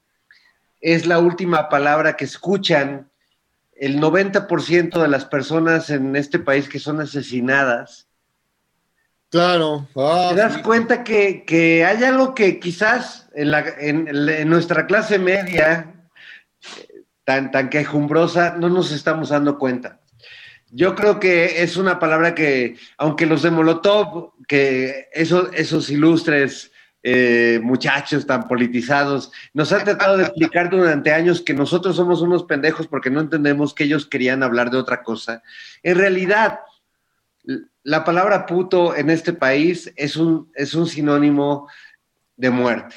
es 0.80 1.04
la 1.04 1.18
última 1.18 1.68
palabra 1.68 2.16
que 2.16 2.24
escuchan 2.24 3.10
el 3.72 4.00
90% 4.00 5.02
de 5.02 5.08
las 5.08 5.26
personas 5.26 5.90
en 5.90 6.16
este 6.16 6.38
país 6.38 6.66
que 6.66 6.78
son 6.78 7.02
asesinadas, 7.02 8.08
Claro. 9.36 9.86
Ah, 9.96 10.28
te 10.30 10.36
das 10.36 10.54
sí. 10.54 10.62
cuenta 10.62 11.04
que, 11.04 11.44
que 11.44 11.84
hay 11.84 12.02
algo 12.04 12.34
que 12.34 12.58
quizás 12.58 13.28
en, 13.34 13.50
la- 13.50 13.64
en- 13.78 14.08
en 14.08 14.48
nuestra 14.48 14.86
clase 14.86 15.18
media, 15.18 15.92
eh, 16.78 17.02
tan, 17.24 17.50
tan 17.50 17.68
quejumbrosa, 17.68 18.56
no 18.58 18.70
nos 18.70 18.92
estamos 18.92 19.28
dando 19.28 19.58
cuenta. 19.58 20.00
Yo 20.70 20.94
creo 20.94 21.20
que 21.20 21.62
es 21.62 21.76
una 21.76 21.98
palabra 21.98 22.34
que, 22.34 22.76
aunque 22.96 23.26
los 23.26 23.42
de 23.42 23.50
Molotov, 23.50 24.32
que 24.48 25.08
esos, 25.12 25.50
esos 25.52 25.90
ilustres 25.90 26.72
eh, 27.02 27.60
muchachos 27.62 28.26
tan 28.26 28.48
politizados, 28.48 29.30
nos 29.54 29.70
han 29.72 29.84
tratado 29.84 30.16
de 30.16 30.24
explicar 30.24 30.70
durante 30.70 31.12
años 31.12 31.40
que 31.42 31.52
nosotros 31.54 31.94
somos 31.94 32.20
unos 32.22 32.44
pendejos 32.44 32.86
porque 32.88 33.10
no 33.10 33.20
entendemos 33.20 33.74
que 33.74 33.84
ellos 33.84 34.06
querían 34.06 34.42
hablar 34.42 34.70
de 34.70 34.78
otra 34.78 35.02
cosa. 35.02 35.42
En 35.82 35.98
realidad, 35.98 36.60
la 37.86 38.02
palabra 38.02 38.46
puto 38.46 38.96
en 38.96 39.10
este 39.10 39.32
país 39.32 39.92
es 39.94 40.16
un, 40.16 40.50
es 40.56 40.74
un 40.74 40.88
sinónimo 40.88 41.68
de 42.36 42.50
muerte. 42.50 42.96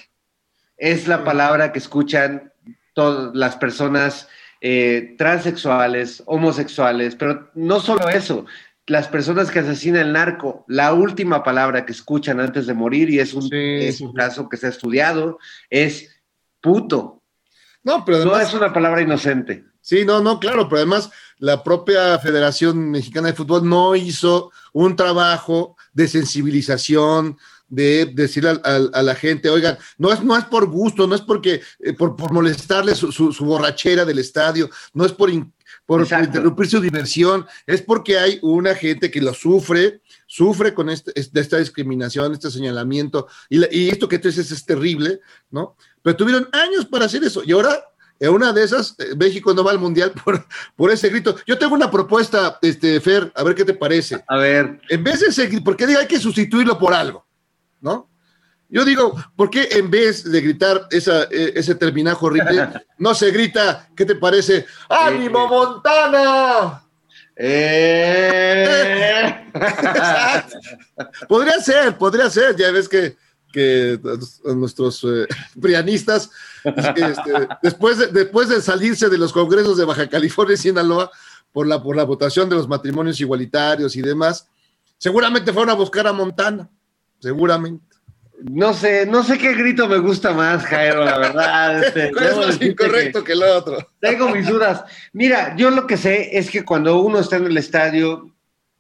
Es 0.78 1.08
la 1.08 1.24
palabra 1.24 1.72
que 1.72 1.78
escuchan 1.78 2.52
todas 2.96 3.36
las 3.36 3.56
personas 3.56 4.28
eh, 4.62 5.14
transexuales, 5.16 6.24
homosexuales, 6.26 7.16
pero 7.16 7.52
no 7.54 7.80
solo 7.80 8.10
eso, 8.10 8.48
las 8.88 9.08
personas 9.08 9.52
que 9.52 9.60
asesinan 9.60 10.08
el 10.08 10.14
narco, 10.14 10.66
la 10.68 10.92
última 10.92 11.44
palabra 11.44 11.86
que 11.86 11.92
escuchan 11.92 12.40
antes 12.40 12.66
de 12.66 12.74
morir, 12.74 13.12
y 13.12 13.20
es 13.20 13.36
un, 13.36 13.44
Sí, 13.44 13.76
es 13.82 14.02
un 14.02 14.12
caso 14.14 14.50
que 14.50 14.58
se 14.58 14.66
ha 14.66 14.70
estudiado, 14.70 15.38
es 15.70 16.20
puto. 16.62 17.22
No, 17.84 18.04
pero 18.04 18.26
No 18.26 18.32
además, 18.32 18.48
es 18.48 18.54
una 18.56 18.74
palabra 18.74 19.04
inocente. 19.04 19.66
Sí, 19.82 20.06
no, 20.06 20.22
no, 20.22 20.40
claro, 20.40 20.68
pero 20.70 20.78
además 20.82 21.10
la 21.38 21.64
propia 21.64 22.18
Federación 22.20 22.92
Mexicana 22.92 23.28
de 23.30 23.34
Fútbol 23.34 23.68
no 23.68 23.96
hizo 23.96 24.52
un 24.74 24.96
trabajo 24.96 25.76
de 25.94 26.08
sensibilización, 26.08 27.38
de 27.68 28.12
al- 28.64 28.90
a, 28.94 29.02
la 29.04 29.14
gente, 29.16 29.48
oigan, 29.50 29.78
no 30.00 30.12
es, 30.12 30.24
no 30.24 30.36
es 30.36 30.44
por 30.46 30.66
gusto, 30.68 31.06
no 31.06 31.14
es 31.14 31.22
porque, 31.22 31.62
eh, 31.80 31.94
por, 31.94 32.16
por 32.16 32.34
molestarle 32.34 32.96
su, 32.96 33.12
su- 33.12 33.32
su 33.32 33.46
borrachera 33.46 34.06
del 34.06 34.18
estadio, 34.20 34.70
no 34.94 35.06
es 35.06 35.12
por, 35.12 35.30
in- 35.30 35.54
por, 35.86 36.02
interrumpir 36.02 36.68
su 36.68 36.82
diversión, 36.82 37.46
es 37.68 37.82
porque 37.84 38.18
hay 38.18 38.40
una 38.42 38.74
gente 38.74 39.12
que 39.12 39.22
lo 39.22 39.36
sufre, 39.36 40.02
sufre 40.26 40.74
con 40.74 40.90
este, 40.90 41.12
este- 41.14 41.40
esta 41.40 41.58
discriminación, 41.58 42.34
este 42.34 42.50
señalamiento, 42.50 43.28
y, 43.50 43.58
la- 43.60 43.68
y 43.72 43.90
esto 43.90 44.10
que 44.10 44.18
tú 44.18 44.28
dices 44.30 44.50
es 44.52 44.66
terrible, 44.66 45.20
¿no? 45.52 45.76
Pero 46.02 46.16
tuvieron 46.18 46.50
años 46.54 46.88
para 46.88 47.06
hacer 47.06 47.24
eso, 47.24 47.44
y 47.46 47.52
ahora 47.52 47.80
en 48.20 48.30
una 48.30 48.52
de 48.52 48.64
esas, 48.64 48.96
eh, 49.00 49.16
México 49.18 49.54
no 49.54 49.64
va 49.64 49.72
al 49.72 49.80
mundial 49.80 50.12
por, 50.12 50.46
por 50.76 50.92
ese 50.92 51.10
grito. 51.10 51.36
Yo 51.46 51.58
tengo 51.58 51.76
una 51.76 51.90
propuesta, 51.90 52.58
este, 52.62 53.00
Fer, 53.00 53.32
a 53.36 53.44
ver 53.44 53.56
qué 53.56 53.66
te 53.66 53.74
parece. 53.74 54.24
A 54.28 54.38
ver, 54.38 54.82
En 54.90 55.04
vez 55.04 55.22
de 55.22 55.28
ese 55.28 55.48
grito, 55.48 55.64
porque 55.64 55.86
hay 55.86 56.08
que 56.08 56.20
sustituirlo 56.20 56.78
por 56.78 56.94
algo, 56.94 57.26
¿no? 57.82 58.08
Yo 58.72 58.86
digo, 58.86 59.16
¿por 59.36 59.50
qué 59.50 59.68
en 59.72 59.90
vez 59.90 60.24
de 60.24 60.42
gritar 60.42 60.88
esa, 60.92 61.24
eh, 61.24 61.54
ese 61.56 61.74
terminajo 61.74 62.28
horrible, 62.28 62.70
no 63.00 63.16
se 63.16 63.32
grita, 63.32 63.90
¿qué 63.96 64.06
te 64.06 64.16
parece? 64.16 64.66
¡Ánimo, 64.88 65.48
Montana! 65.48 66.84
eh, 67.36 69.40
Exacto. 69.54 70.60
Podría 71.28 71.60
ser, 71.60 71.98
podría 71.98 72.30
ser. 72.30 72.56
Ya 72.56 72.72
ves 72.72 72.88
que, 72.88 73.18
que 73.52 74.00
nuestros 74.56 75.04
eh, 75.04 75.28
prianistas, 75.62 76.30
este, 76.64 77.48
después, 77.62 77.98
de, 77.98 78.08
después 78.08 78.50
de 78.50 78.62
salirse 78.62 79.10
de 79.10 79.18
los 79.18 79.34
congresos 79.34 79.78
de 79.78 79.86
Baja 79.86 80.08
California 80.08 80.56
y 80.56 80.58
Sinaloa 80.58 81.12
por 81.52 81.68
la, 81.68 81.82
por 81.82 81.96
la 81.96 82.04
votación 82.04 82.50
de 82.50 82.56
los 82.56 82.68
matrimonios 82.68 83.20
igualitarios 83.20 83.96
y 83.96 84.02
demás, 84.02 84.48
seguramente 84.98 85.52
fueron 85.52 85.72
a 85.72 85.74
buscar 85.74 86.08
a 86.08 86.14
Montana. 86.14 86.70
Seguramente. 87.20 87.90
No 88.42 88.74
sé, 88.74 89.06
no 89.06 89.22
sé 89.24 89.38
qué 89.38 89.54
grito 89.54 89.88
me 89.90 89.98
gusta 89.98 90.32
más, 90.32 90.64
Jairo, 90.64 91.04
la 91.04 91.18
verdad. 91.18 91.84
este, 91.84 92.12
¿Cuál 92.14 92.26
es 92.26 92.32
debo 92.32 92.48
más 92.48 92.62
incorrecto 92.62 93.24
que 93.24 93.34
el 93.34 93.44
otro? 93.44 93.78
Tengo 94.00 94.30
mis 94.30 94.48
dudas. 94.48 94.84
Mira, 95.12 95.56
yo 95.58 95.70
lo 95.72 95.86
que 95.86 95.98
sé 95.98 96.38
es 96.38 96.50
que 96.50 96.64
cuando 96.64 97.02
uno 97.02 97.20
está 97.20 97.36
en 97.36 97.48
el 97.48 97.58
estadio, 97.58 98.34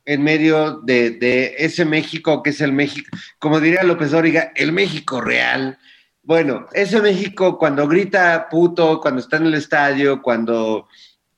en 0.09 0.23
medio 0.23 0.81
de, 0.81 1.53
ese 1.59 1.85
México 1.85 2.41
que 2.41 2.49
es 2.49 2.61
el 2.61 2.71
México, 2.71 3.15
como 3.37 3.59
diría 3.59 3.83
López 3.83 4.09
Dóriga, 4.09 4.51
el 4.55 4.71
México 4.71 5.21
real. 5.21 5.77
Bueno, 6.23 6.65
ese 6.73 6.99
México 6.99 7.59
cuando 7.59 7.87
grita 7.87 8.47
puto, 8.49 8.99
cuando 9.01 9.21
está 9.21 9.37
en 9.37 9.45
el 9.45 9.53
estadio, 9.53 10.23
cuando 10.23 10.87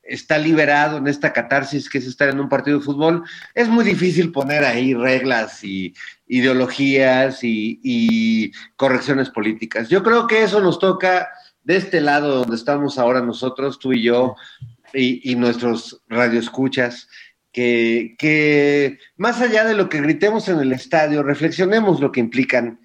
está 0.04 0.38
liberado 0.38 1.00
en 1.00 1.08
esta 1.08 1.34
catarsis 1.34 1.90
que 1.90 1.98
es 1.98 2.08
estar 2.08 2.30
en 2.30 2.40
un 2.40 2.48
partido 2.48 2.80
de 2.80 2.86
fútbol, 2.86 3.26
es 3.54 3.68
muy 3.68 3.84
difícil 3.84 4.32
poner 4.32 4.64
ahí 4.64 4.94
reglas 4.94 5.66
y 5.66 5.94
ideologías 6.28 7.44
y, 7.44 7.82
y 7.84 8.54
correcciones 8.78 9.30
políticas. 9.30 9.90
Yo 9.90 10.02
creo 10.02 10.28
que 10.28 10.44
eso 10.44 10.62
nos 10.62 10.80
toca 10.80 11.28
de 11.66 11.76
este 11.76 12.00
lado 12.00 12.38
donde 12.38 12.56
estamos 12.56 12.98
ahora 12.98 13.20
nosotros, 13.20 13.80
tú 13.80 13.92
y 13.92 14.02
yo, 14.02 14.38
y, 14.94 15.30
y 15.30 15.36
nuestros 15.36 16.02
radioescuchas, 16.08 17.10
que, 17.52 18.16
que 18.18 19.00
más 19.18 19.42
allá 19.42 19.66
de 19.66 19.74
lo 19.74 19.90
que 19.90 20.02
gritemos 20.02 20.48
en 20.50 20.60
el 20.60 20.72
estadio, 20.74 21.24
reflexionemos 21.24 22.00
lo 22.00 22.12
que 22.12 22.20
implican 22.20 22.80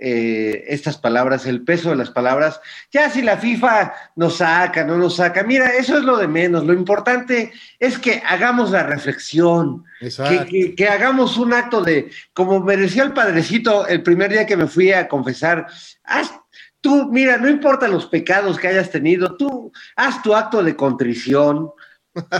eh, 0.00 0.64
estas 0.68 0.96
palabras, 0.96 1.44
el 1.46 1.62
peso 1.64 1.90
de 1.90 1.96
las 1.96 2.10
palabras. 2.10 2.60
Ya 2.92 3.10
si 3.10 3.20
la 3.20 3.36
FIFA 3.36 3.92
nos 4.14 4.36
saca, 4.36 4.84
no 4.84 4.96
nos 4.96 5.16
saca, 5.16 5.42
mira, 5.42 5.70
eso 5.76 5.98
es 5.98 6.04
lo 6.04 6.16
de 6.18 6.28
menos. 6.28 6.64
Lo 6.64 6.72
importante 6.72 7.52
es 7.80 7.98
que 7.98 8.22
hagamos 8.24 8.70
la 8.70 8.84
reflexión, 8.84 9.84
que, 10.28 10.46
que- 10.46 10.74
que 10.76 10.88
hagamos 10.88 11.36
un 11.36 11.52
acto 11.52 11.82
de, 11.82 12.10
como 12.32 12.60
me 12.60 12.76
decía 12.76 13.02
el 13.02 13.12
padrecito 13.12 13.88
el 13.88 14.02
primer 14.04 14.30
día 14.30 14.46
que 14.46 14.56
me 14.56 14.68
fui 14.68 14.92
a 14.92 15.08
confesar, 15.08 15.66
haz, 16.04 16.32
tú, 16.80 17.08
mira, 17.10 17.36
no 17.38 17.48
importa 17.48 17.88
los 17.88 18.06
pecados 18.06 18.56
que 18.56 18.68
hayas 18.68 18.90
tenido, 18.92 19.36
tú 19.36 19.72
haz 19.96 20.22
tu 20.22 20.32
acto 20.34 20.62
de 20.62 20.76
contrición. 20.76 21.70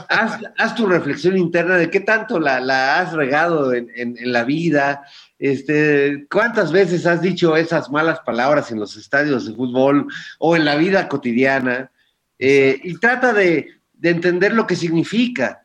Haz, 0.08 0.40
haz 0.56 0.74
tu 0.74 0.86
reflexión 0.86 1.36
interna 1.36 1.76
de 1.76 1.90
qué 1.90 2.00
tanto 2.00 2.38
la, 2.40 2.60
la 2.60 2.98
has 3.00 3.12
regado 3.12 3.72
en, 3.72 3.90
en- 3.94 4.16
en 4.18 4.32
la 4.32 4.44
vida, 4.44 5.02
este, 5.38 6.26
cuántas 6.30 6.72
veces 6.72 7.06
has 7.06 7.20
dicho 7.22 7.56
esas 7.56 7.90
malas 7.90 8.20
palabras 8.20 8.70
en 8.70 8.80
los 8.80 8.96
estadios 8.96 9.46
de 9.46 9.54
fútbol 9.54 10.06
o 10.38 10.56
en 10.56 10.64
la 10.64 10.76
vida 10.76 11.08
cotidiana, 11.08 11.90
eh, 12.38 12.80
y 12.82 12.98
trata 12.98 13.32
de, 13.32 13.68
de 13.94 14.10
entender 14.10 14.52
lo 14.52 14.66
que 14.66 14.76
significa. 14.76 15.60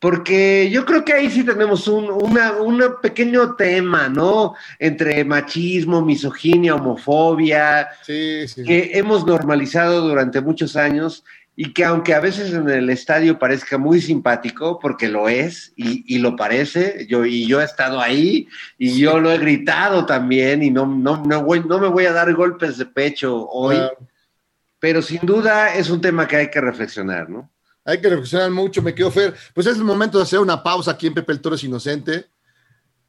Porque 0.00 0.70
yo 0.72 0.86
creo 0.86 1.04
que 1.04 1.12
ahí 1.12 1.28
sí 1.30 1.44
tenemos 1.44 1.86
un 1.86 2.10
una, 2.10 2.52
una 2.52 2.96
pequeño 3.02 3.54
tema, 3.54 4.08
¿no? 4.08 4.54
Entre 4.78 5.22
machismo, 5.26 6.00
misoginia, 6.02 6.74
homofobia, 6.76 7.86
Sí, 8.02 8.48
sí. 8.48 8.64
que 8.64 8.92
hemos 8.94 9.26
normalizado 9.26 10.00
durante 10.08 10.40
muchos 10.40 10.74
años 10.74 11.22
y 11.62 11.74
que 11.74 11.84
aunque 11.84 12.14
a 12.14 12.20
veces 12.20 12.54
en 12.54 12.70
el 12.70 12.88
estadio 12.88 13.38
parezca 13.38 13.76
muy 13.76 14.00
simpático, 14.00 14.78
porque 14.78 15.08
lo 15.08 15.28
es 15.28 15.74
y, 15.76 16.02
y 16.06 16.18
lo 16.18 16.34
parece, 16.34 17.06
yo, 17.06 17.26
y 17.26 17.46
yo 17.46 17.60
he 17.60 17.64
estado 17.64 18.00
ahí 18.00 18.48
y 18.78 18.98
yo 18.98 19.20
lo 19.20 19.30
he 19.30 19.36
gritado 19.36 20.06
también 20.06 20.62
y 20.62 20.70
no, 20.70 20.86
no, 20.86 21.22
no, 21.22 21.44
voy, 21.44 21.60
no 21.60 21.78
me 21.78 21.88
voy 21.88 22.06
a 22.06 22.14
dar 22.14 22.32
golpes 22.32 22.78
de 22.78 22.86
pecho 22.86 23.46
hoy, 23.46 23.76
Claro. 23.76 23.98
pero 24.78 25.02
sin 25.02 25.20
duda 25.20 25.74
es 25.74 25.90
un 25.90 26.00
tema 26.00 26.26
que 26.26 26.36
hay 26.36 26.50
que 26.50 26.62
reflexionar, 26.62 27.28
¿no? 27.28 27.52
Hay 27.84 28.00
que 28.00 28.08
reflexionar 28.08 28.50
mucho, 28.50 28.80
me 28.80 28.94
quedo 28.94 29.10
Fer. 29.10 29.34
Pues 29.52 29.66
es 29.66 29.76
el 29.76 29.84
momento 29.84 30.16
de 30.16 30.24
hacer 30.24 30.38
una 30.38 30.62
pausa 30.62 30.92
aquí 30.92 31.08
en 31.08 31.12
Pepe 31.12 31.32
el 31.32 31.42
Toro 31.42 31.56
es 31.56 31.64
Inocente 31.64 32.24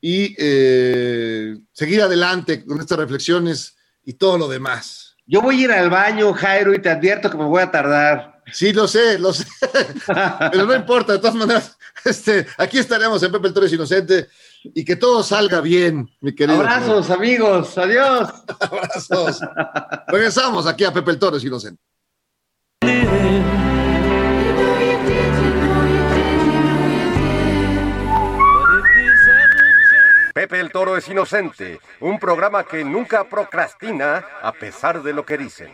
y 0.01 0.35
eh, 0.37 1.55
seguir 1.71 2.01
adelante 2.01 2.65
con 2.65 2.81
estas 2.81 2.97
reflexiones 2.97 3.77
y 4.03 4.11
todo 4.11 4.37
lo 4.37 4.49
demás. 4.49 5.11
Yo 5.25 5.41
voy 5.41 5.61
a 5.61 5.63
ir 5.63 5.71
al 5.71 5.89
baño, 5.89 6.33
Jairo, 6.33 6.73
y 6.73 6.79
te 6.79 6.89
advierto 6.89 7.29
que 7.31 7.37
me 7.37 7.45
voy 7.45 7.61
a 7.61 7.71
tardar. 7.71 8.40
Sí, 8.51 8.73
lo 8.73 8.87
sé, 8.87 9.17
lo 9.19 9.33
sé. 9.33 9.45
Pero 10.51 10.65
no 10.65 10.75
importa, 10.75 11.13
de 11.13 11.19
todas 11.19 11.35
maneras, 11.35 11.77
este, 12.03 12.47
aquí 12.57 12.77
estaremos 12.79 13.21
en 13.23 13.31
Pepe 13.31 13.47
el 13.47 13.53
Torres 13.53 13.73
Inocente 13.73 14.27
y 14.63 14.85
que 14.85 14.95
todo 14.95 15.23
salga 15.23 15.61
bien, 15.61 16.09
mi 16.19 16.35
querido. 16.35 16.59
Abrazos, 16.59 17.09
amigos. 17.09 17.77
Adiós. 17.77 18.29
Abrazos. 18.59 19.39
Regresamos 20.07 20.67
aquí 20.67 20.83
a 20.83 20.93
Pepe 20.93 21.11
el 21.11 21.45
Inocente. 21.45 21.81
Know 24.61 24.79
you 24.79 25.05
did. 25.07 25.31
Pepe 30.33 30.61
el 30.61 30.71
Toro 30.71 30.95
es 30.95 31.07
inocente, 31.09 31.79
un 31.99 32.17
programa 32.17 32.63
que 32.63 32.85
nunca 32.85 33.27
procrastina 33.27 34.25
a 34.41 34.53
pesar 34.53 35.03
de 35.03 35.13
lo 35.13 35.25
que 35.25 35.37
dicen. 35.37 35.71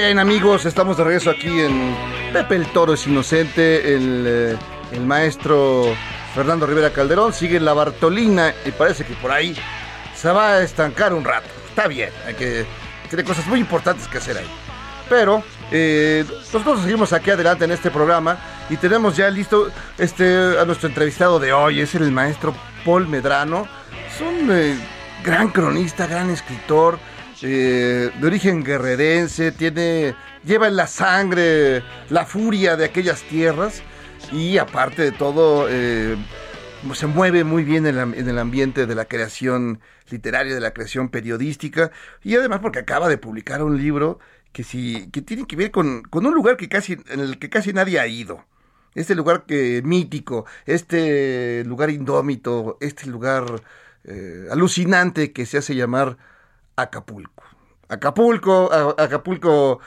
Bien, 0.00 0.18
amigos, 0.18 0.66
estamos 0.66 0.96
de 0.96 1.04
regreso 1.04 1.30
aquí 1.30 1.60
en 1.60 1.94
Pepe 2.32 2.56
el 2.56 2.66
Toro 2.72 2.94
es 2.94 3.06
Inocente. 3.06 3.94
El, 3.94 4.24
eh, 4.26 4.56
el 4.90 5.06
maestro 5.06 5.84
Fernando 6.34 6.66
Rivera 6.66 6.90
Calderón 6.90 7.32
sigue 7.32 7.58
en 7.58 7.64
la 7.64 7.74
Bartolina 7.74 8.52
y 8.66 8.72
parece 8.72 9.04
que 9.04 9.14
por 9.14 9.30
ahí 9.30 9.56
se 10.16 10.32
va 10.32 10.54
a 10.54 10.62
estancar 10.62 11.14
un 11.14 11.24
rato. 11.24 11.46
Está 11.68 11.86
bien, 11.86 12.10
hay 12.26 12.34
que, 12.34 12.66
tiene 13.08 13.22
cosas 13.22 13.46
muy 13.46 13.60
importantes 13.60 14.08
que 14.08 14.18
hacer 14.18 14.36
ahí. 14.36 14.50
Pero 15.08 15.44
eh, 15.70 16.24
nosotros 16.52 16.80
seguimos 16.82 17.12
aquí 17.12 17.30
adelante 17.30 17.64
en 17.64 17.70
este 17.70 17.92
programa 17.92 18.36
y 18.70 18.76
tenemos 18.78 19.16
ya 19.16 19.30
listo 19.30 19.70
este, 19.96 20.58
a 20.58 20.64
nuestro 20.64 20.88
entrevistado 20.88 21.38
de 21.38 21.52
hoy, 21.52 21.80
es 21.80 21.94
el 21.94 22.10
maestro 22.10 22.52
Paul 22.84 23.06
Medrano. 23.06 23.68
Es 24.12 24.20
un 24.20 24.50
eh, 24.50 24.76
gran 25.22 25.50
cronista, 25.50 26.08
gran 26.08 26.30
escritor, 26.30 26.98
eh, 27.42 28.10
de 28.20 28.26
origen 28.26 28.62
guerrerense, 28.64 29.52
tiene, 29.52 30.14
lleva 30.44 30.68
en 30.68 30.76
la 30.76 30.86
sangre 30.86 31.82
la 32.08 32.26
furia 32.26 32.76
de 32.76 32.84
aquellas 32.84 33.22
tierras 33.22 33.82
y 34.32 34.58
aparte 34.58 35.02
de 35.02 35.12
todo 35.12 35.66
eh, 35.70 36.16
se 36.94 37.06
mueve 37.06 37.44
muy 37.44 37.64
bien 37.64 37.86
en, 37.86 37.96
la- 37.96 38.02
en 38.02 38.28
el 38.28 38.38
ambiente 38.38 38.86
de 38.86 38.94
la 38.94 39.06
creación 39.06 39.80
literaria, 40.10 40.54
de 40.54 40.60
la 40.60 40.72
creación 40.72 41.08
periodística 41.08 41.90
y 42.22 42.36
además 42.36 42.60
porque 42.60 42.78
acaba 42.80 43.08
de 43.08 43.18
publicar 43.18 43.62
un 43.62 43.78
libro 43.78 44.18
que, 44.52 44.64
sí, 44.64 45.08
que 45.12 45.22
tiene 45.22 45.46
que 45.46 45.56
ver 45.56 45.70
con, 45.70 46.02
con 46.02 46.26
un 46.26 46.34
lugar 46.34 46.56
que 46.56 46.68
casi, 46.68 46.98
en 47.08 47.20
el 47.20 47.38
que 47.38 47.50
casi 47.50 47.72
nadie 47.72 47.98
ha 48.00 48.06
ido. 48.06 48.44
Este 48.94 49.14
lugar 49.16 49.44
que, 49.46 49.82
mítico, 49.84 50.46
este 50.66 51.64
lugar 51.64 51.90
indómito, 51.90 52.78
este 52.80 53.06
lugar 53.08 53.62
eh, 54.04 54.46
alucinante 54.52 55.32
que 55.32 55.46
se 55.46 55.58
hace 55.58 55.74
llamar 55.74 56.16
Acapulco. 56.76 57.44
Acapulco, 57.88 58.70
Acapulco. 58.98 59.80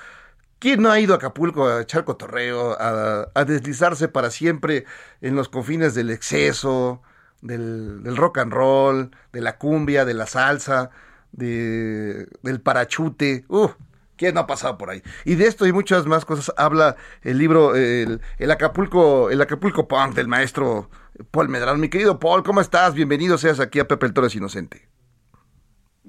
¿Quién 0.60 0.82
no 0.82 0.92
ha 0.92 1.00
ido 1.00 1.14
a 1.14 1.18
Acapulco 1.18 1.68
a 1.68 1.82
echar 1.82 2.04
cotorreo, 2.04 2.76
a, 2.80 3.46
deslizarse 3.46 4.08
para 4.08 4.32
siempre 4.32 4.86
en 5.22 5.36
los 5.36 5.50
confines 5.50 5.94
del 5.94 6.10
exceso, 6.10 7.02
del, 7.42 8.16
rock 8.18 8.40
and 8.40 8.52
roll, 8.54 9.12
de 9.34 9.42
la 9.42 9.58
cumbia, 9.58 10.04
de 10.04 10.16
la 10.16 10.26
salsa, 10.26 10.90
de, 11.32 12.28
del 12.42 12.60
parachute? 12.62 13.46
Uf, 13.50 13.74
¿Quién 14.18 14.34
no 14.34 14.42
ha 14.42 14.48
pasado 14.48 14.80
por 14.80 14.90
ahí? 14.90 15.04
Y 15.26 15.36
de 15.36 15.46
esto 15.46 15.68
y 15.68 15.72
muchas 15.72 16.08
más 16.08 16.26
cosas 16.26 16.52
habla 16.58 16.96
el 17.22 17.38
libro 17.38 17.76
El, 17.76 18.20
Acapulco, 18.50 19.30
el 19.30 19.40
Acapulco 19.40 19.88
Punk 19.88 20.16
del 20.16 20.28
maestro 20.28 20.90
Paul 21.30 21.50
Medrano. 21.50 21.78
Mi 21.78 21.90
querido 21.90 22.20
Paul, 22.20 22.42
¿cómo 22.42 22.60
estás? 22.60 22.96
Bienvenido 22.96 23.38
seas 23.38 23.60
aquí 23.60 23.80
a 23.80 23.88
Pepe 23.88 24.08
el 24.08 24.14
Toro 24.14 24.26
es 24.26 24.36
Inocente. 24.36 24.88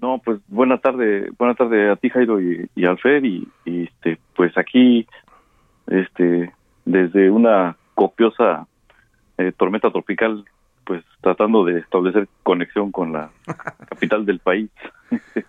No, 0.01 0.21
pues 0.25 0.41
buena 0.49 0.79
tarde, 0.79 1.31
buena 1.39 1.55
tarde 1.55 1.91
a 1.91 1.97
ti 1.97 2.11
Jairo 2.11 2.41
y, 2.41 2.71
y 2.75 2.85
al 2.85 2.99
Fer 2.99 3.25
y, 3.25 3.49
y, 3.65 3.85
este 3.85 4.19
pues 4.37 4.57
aquí 4.57 5.07
este 5.89 6.53
desde 6.85 7.31
una 7.31 7.77
copiosa 7.95 8.67
eh, 9.39 9.53
tormenta 9.57 9.91
tropical 9.91 10.45
pues 10.85 11.05
tratando 11.21 11.65
de 11.65 11.81
establecer 11.81 12.29
conexión 12.43 12.93
con 12.93 13.13
la 13.13 13.31
capital 13.91 14.25
del 14.25 14.39
país. 14.39 14.71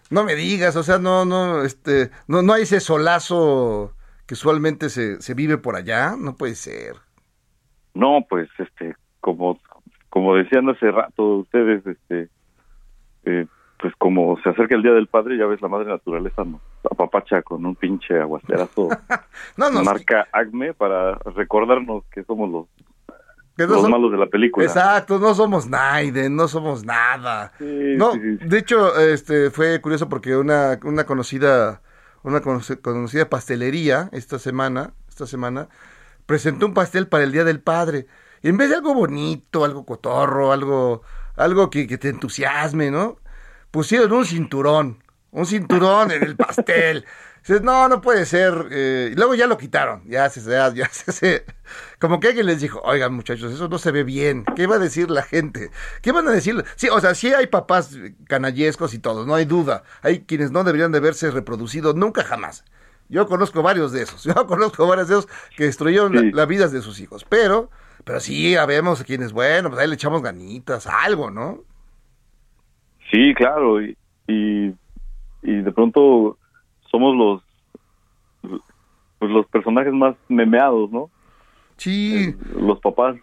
No 0.09 0.23
me 0.23 0.35
digas, 0.35 0.75
o 0.75 0.83
sea, 0.83 0.99
no, 0.99 1.23
no, 1.23 1.63
este, 1.63 2.09
no, 2.27 2.41
no 2.41 2.53
hay 2.53 2.63
ese 2.63 2.81
solazo 2.81 3.93
que 4.25 4.33
usualmente 4.33 4.89
se, 4.89 5.21
se 5.21 5.33
vive 5.33 5.57
por 5.57 5.75
allá, 5.75 6.15
no 6.19 6.35
puede 6.35 6.55
ser. 6.55 6.95
No, 7.93 8.25
pues 8.29 8.49
este 8.57 8.95
como 9.21 9.59
como 10.09 10.35
decían 10.35 10.69
hace 10.69 10.91
rato 10.91 11.37
ustedes 11.37 11.85
este 11.85 12.29
eh, 13.25 13.45
pues 13.79 13.93
como 13.97 14.37
se 14.43 14.49
acerca 14.49 14.75
el 14.75 14.83
día 14.83 14.91
del 14.91 15.07
padre 15.07 15.37
ya 15.37 15.45
ves 15.45 15.61
la 15.61 15.67
madre 15.69 15.87
naturaleza 15.87 16.43
nos 16.43 16.59
apapacha 16.89 17.41
con 17.41 17.65
un 17.65 17.75
pinche 17.75 18.19
aguacerazo 18.19 18.89
No, 19.57 19.69
no, 19.71 19.83
marca 19.83 20.27
Acme 20.33 20.73
para 20.73 21.15
recordarnos 21.35 22.03
que 22.11 22.23
somos 22.25 22.49
los, 22.51 22.65
que 23.55 23.65
no 23.65 23.73
los 23.73 23.81
son- 23.83 23.91
malos 23.91 24.11
de 24.11 24.17
la 24.17 24.27
película. 24.27 24.65
Exacto, 24.65 25.17
no 25.19 25.33
somos 25.33 25.67
Naiden, 25.69 26.35
no 26.35 26.47
somos 26.47 26.83
nada. 26.85 27.51
Sí, 27.57 27.65
No, 27.97 28.13
sí, 28.13 28.37
sí. 28.39 28.45
de 28.47 28.57
hecho, 28.57 28.97
este 28.99 29.49
fue 29.51 29.81
curioso 29.81 30.07
porque 30.09 30.35
una, 30.37 30.79
una 30.83 31.05
conocida, 31.05 31.81
una 32.23 32.41
conocida 32.41 33.29
pastelería 33.29 34.09
esta 34.13 34.39
semana, 34.39 34.93
esta 35.09 35.25
semana, 35.27 35.67
presentó 36.25 36.65
un 36.67 36.73
pastel 36.73 37.07
para 37.07 37.23
el 37.25 37.31
Día 37.33 37.43
del 37.43 37.59
Padre. 37.61 38.07
Y 38.41 38.47
en 38.49 38.55
vez 38.57 38.69
de 38.69 38.75
algo 38.75 38.93
bonito, 38.93 39.65
algo 39.65 39.85
cotorro, 39.85 40.51
algo, 40.53 41.01
algo 41.35 41.69
que, 41.69 41.85
que 41.87 41.97
te 41.97 42.07
entusiasme, 42.09 42.91
¿no? 42.91 43.17
Pusieron 43.71 44.11
un 44.13 44.25
cinturón, 44.25 45.03
un 45.31 45.45
cinturón 45.45 46.11
en 46.11 46.23
el 46.23 46.35
pastel. 46.35 47.05
Dices, 47.41 47.61
no, 47.61 47.87
no 47.87 48.01
puede 48.01 48.25
ser. 48.25 48.67
eh, 48.71 49.09
y 49.13 49.15
luego 49.15 49.33
ya 49.35 49.47
lo 49.47 49.57
quitaron. 49.57 50.03
Ya 50.07 50.29
se, 50.29 50.41
ya, 50.41 50.73
ya 50.73 50.89
se, 50.91 51.11
se- 51.11 51.45
Como 51.99 52.19
que 52.19 52.27
alguien 52.29 52.45
les 52.47 52.59
dijo, 52.61 52.81
oigan 52.83 53.13
muchachos, 53.13 53.53
eso 53.53 53.67
no 53.69 53.77
se 53.77 53.91
ve 53.91 54.03
bien. 54.03 54.43
¿Qué 54.55 54.67
va 54.67 54.75
a 54.75 54.79
decir 54.79 55.09
la 55.09 55.21
gente? 55.23 55.71
¿Qué 56.01 56.11
van 56.11 56.27
a 56.27 56.31
decir? 56.31 56.63
Sí, 56.75 56.89
o 56.89 56.99
sea, 56.99 57.15
sí 57.15 57.33
hay 57.33 57.47
papás 57.47 57.91
canallescos 58.27 58.93
y 58.93 58.99
todos, 58.99 59.25
no 59.25 59.35
hay 59.35 59.45
duda. 59.45 59.83
Hay 60.01 60.21
quienes 60.21 60.51
no 60.51 60.63
deberían 60.63 60.91
de 60.91 60.99
verse 60.99 61.31
reproducido 61.31 61.93
nunca 61.93 62.23
jamás. 62.23 62.65
Yo 63.07 63.27
conozco 63.27 63.63
varios 63.63 63.91
de 63.91 64.03
esos. 64.03 64.23
Yo 64.25 64.33
conozco 64.45 64.85
varios 64.87 65.07
de 65.07 65.15
esos 65.19 65.27
que 65.55 65.63
destruyeron 65.65 66.13
la- 66.13 66.21
Sí. 66.21 66.31
la, 66.33 66.45
vida 66.45 66.67
de 66.67 66.81
sus 66.81 66.99
hijos. 66.99 67.25
Pero, 67.29 67.69
pero 68.03 68.19
sí, 68.19 68.55
habemos 68.57 69.03
quienes, 69.03 69.31
bueno, 69.31 69.69
pues 69.69 69.81
ahí 69.81 69.87
le 69.87 69.95
echamos 69.95 70.21
ganitas, 70.21 70.87
algo, 70.87 71.31
¿no? 71.31 71.63
Sí, 73.11 73.33
claro, 73.33 73.81
y, 73.81 73.97
y, 74.27 74.73
y 75.41 75.55
de 75.61 75.71
pronto 75.71 76.37
somos 76.91 77.15
los 77.15 77.43
pues 79.19 79.31
los 79.31 79.45
personajes 79.47 79.91
más 79.93 80.15
memeados, 80.29 80.89
¿no? 80.91 81.09
Sí. 81.77 82.35
Los 82.55 82.79
papás. 82.79 83.17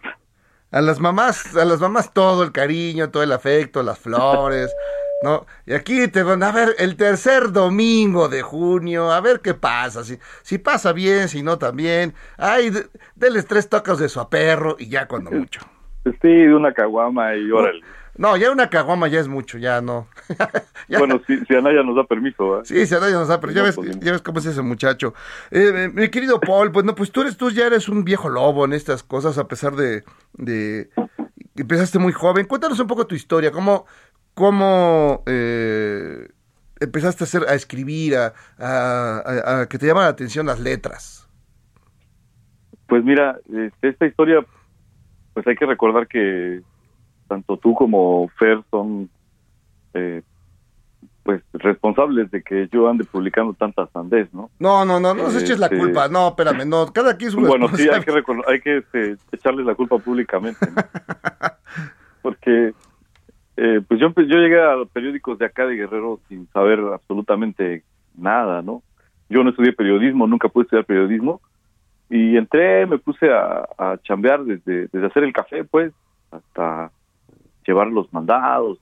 A 0.71 0.81
las 0.81 0.99
mamás, 0.99 1.55
a 1.55 1.65
las 1.65 1.79
mamás 1.79 2.13
todo 2.13 2.43
el 2.43 2.51
cariño, 2.51 3.09
todo 3.09 3.23
el 3.23 3.31
afecto, 3.31 3.81
las 3.81 3.97
flores, 3.97 4.75
¿no? 5.23 5.45
Y 5.65 5.73
aquí 5.73 6.07
te 6.09 6.21
van 6.21 6.43
a 6.43 6.51
ver 6.51 6.75
el 6.77 6.95
tercer 6.97 7.51
domingo 7.51 8.27
de 8.27 8.41
junio, 8.41 9.11
a 9.11 9.21
ver 9.21 9.39
qué 9.39 9.53
pasa, 9.53 10.03
si, 10.03 10.17
si 10.43 10.57
pasa 10.57 10.91
bien, 10.93 11.29
si 11.29 11.41
no 11.41 11.57
también. 11.57 12.13
Ay, 12.37 12.69
de- 12.69 12.87
deles 13.15 13.47
tres 13.47 13.69
tocas 13.69 13.97
de 13.97 14.09
su 14.09 14.27
perro 14.29 14.75
y 14.77 14.89
ya 14.89 15.07
cuando 15.07 15.31
mucho. 15.31 15.61
Sí, 16.21 16.27
de 16.27 16.53
una 16.53 16.73
caguama 16.73 17.35
y 17.35 17.49
órale. 17.49 17.81
No, 18.17 18.35
ya 18.37 18.51
una 18.51 18.69
caguama 18.69 19.07
ya 19.07 19.19
es 19.19 19.27
mucho, 19.27 19.57
ya 19.57 19.81
no. 19.81 20.07
Ya- 20.89 20.99
Bueno, 20.99 21.21
si, 21.27 21.37
si 21.45 21.53
Anaya 21.55 21.83
nos 21.83 21.95
da 21.97 22.05
permiso, 22.05 22.49
¿verdad? 22.49 22.63
Sí, 22.65 22.85
se 22.85 22.95
ya 22.99 23.09
nos 23.11 23.27
da, 23.27 23.39
pero 23.41 23.51
ya 23.51 23.59
No 23.59 23.65
ves, 23.65 23.75
podemos. 23.75 23.99
ya 23.99 24.11
ves 24.13 24.21
cómo 24.21 24.39
es 24.39 24.45
ese 24.45 24.61
muchacho. 24.61 25.13
Eh, 25.51 25.71
eh, 25.75 25.89
mi 25.93 26.07
querido 26.09 26.39
Paul, 26.39 26.71
pues 26.71 26.85
no, 26.85 26.95
pues 26.95 27.11
tú 27.11 27.21
eres, 27.21 27.35
tú 27.35 27.49
ya 27.51 27.67
eres 27.67 27.89
un 27.89 28.03
viejo 28.05 28.29
lobo 28.29 28.63
en 28.65 28.71
estas 28.73 29.03
cosas, 29.03 29.37
a 29.37 29.47
pesar 29.47 29.75
de, 29.75 30.03
de 30.33 30.89
empezaste 31.55 31.99
muy 31.99 32.13
joven. 32.13 32.45
Cuéntanos 32.45 32.79
un 32.79 32.87
poco 32.87 33.05
tu 33.05 33.15
historia, 33.15 33.51
cómo, 33.51 33.85
cómo 34.33 35.23
eh, 35.25 36.29
empezaste 36.79 37.23
a 37.23 37.25
hacer, 37.25 37.43
a 37.49 37.53
escribir, 37.55 38.15
a, 38.15 38.33
a- 38.57 39.17
a- 39.25 39.61
a 39.61 39.65
que 39.67 39.77
te 39.77 39.87
llaman 39.87 40.03
la 40.03 40.09
atención 40.09 40.45
las 40.45 40.59
letras. 40.61 41.27
Pues 42.87 43.03
mira, 43.03 43.37
este, 43.53 43.89
esta 43.89 44.05
historia, 44.05 44.45
pues 45.33 45.45
hay 45.47 45.55
que 45.57 45.65
recordar 45.65 46.07
que 46.07 46.61
tanto 47.27 47.57
tú 47.57 47.73
como 47.75 48.27
Fer 48.39 48.61
son, 48.71 49.09
eh, 49.93 50.21
pues, 51.23 51.43
responsables 51.53 52.31
de 52.31 52.41
que 52.41 52.69
yo 52.71 52.89
ande 52.89 53.03
publicando 53.03 53.53
tantas 53.53 53.89
sandés, 53.91 54.33
¿no? 54.33 54.49
No, 54.59 54.85
no, 54.85 54.99
no, 54.99 55.13
no 55.13 55.23
nos 55.23 55.35
eches 55.41 55.59
la 55.59 55.65
Este- 55.67 55.77
culpa, 55.77 56.07
no, 56.07 56.29
espérame, 56.29 56.65
no, 56.67 56.87
cada 56.93 57.17
quien 57.17 57.31
su 57.31 57.39
Bueno, 57.41 57.67
sí, 57.75 57.87
hay 57.89 58.01
que, 58.01 58.23
hay 58.47 58.61
que 58.61 58.77
este, 58.77 59.17
echarles 59.31 59.65
la 59.65 59.75
culpa 59.75 59.97
públicamente, 59.97 60.65
¿no? 60.71 60.75
Porque, 62.21 62.73
eh, 63.57 63.81
pues 63.87 63.99
yo, 63.99 64.13
yo 64.15 64.37
llegué 64.37 64.59
a 64.61 64.75
los 64.75 64.89
periódicos 64.89 65.37
de 65.37 65.45
acá 65.45 65.65
de 65.65 65.75
Guerrero 65.75 66.19
sin 66.29 66.47
saber 66.51 66.79
absolutamente 66.93 67.83
nada, 68.15 68.61
¿no? 68.61 68.81
Yo 69.29 69.43
no 69.43 69.49
estudié 69.49 69.73
periodismo, 69.73 70.27
nunca 70.27 70.47
pude 70.47 70.63
estudiar 70.63 70.85
periodismo, 70.85 71.41
y 72.09 72.37
entré, 72.37 72.85
me 72.85 72.99
puse 72.99 73.29
a, 73.29 73.67
a 73.77 73.97
chambear 74.03 74.45
desde, 74.45 74.87
desde 74.93 75.07
hacer 75.07 75.23
el 75.23 75.33
café, 75.33 75.65
pues, 75.65 75.91
hasta 76.31 76.89
llevar 77.67 77.87
los 77.87 78.11
mandados 78.13 78.79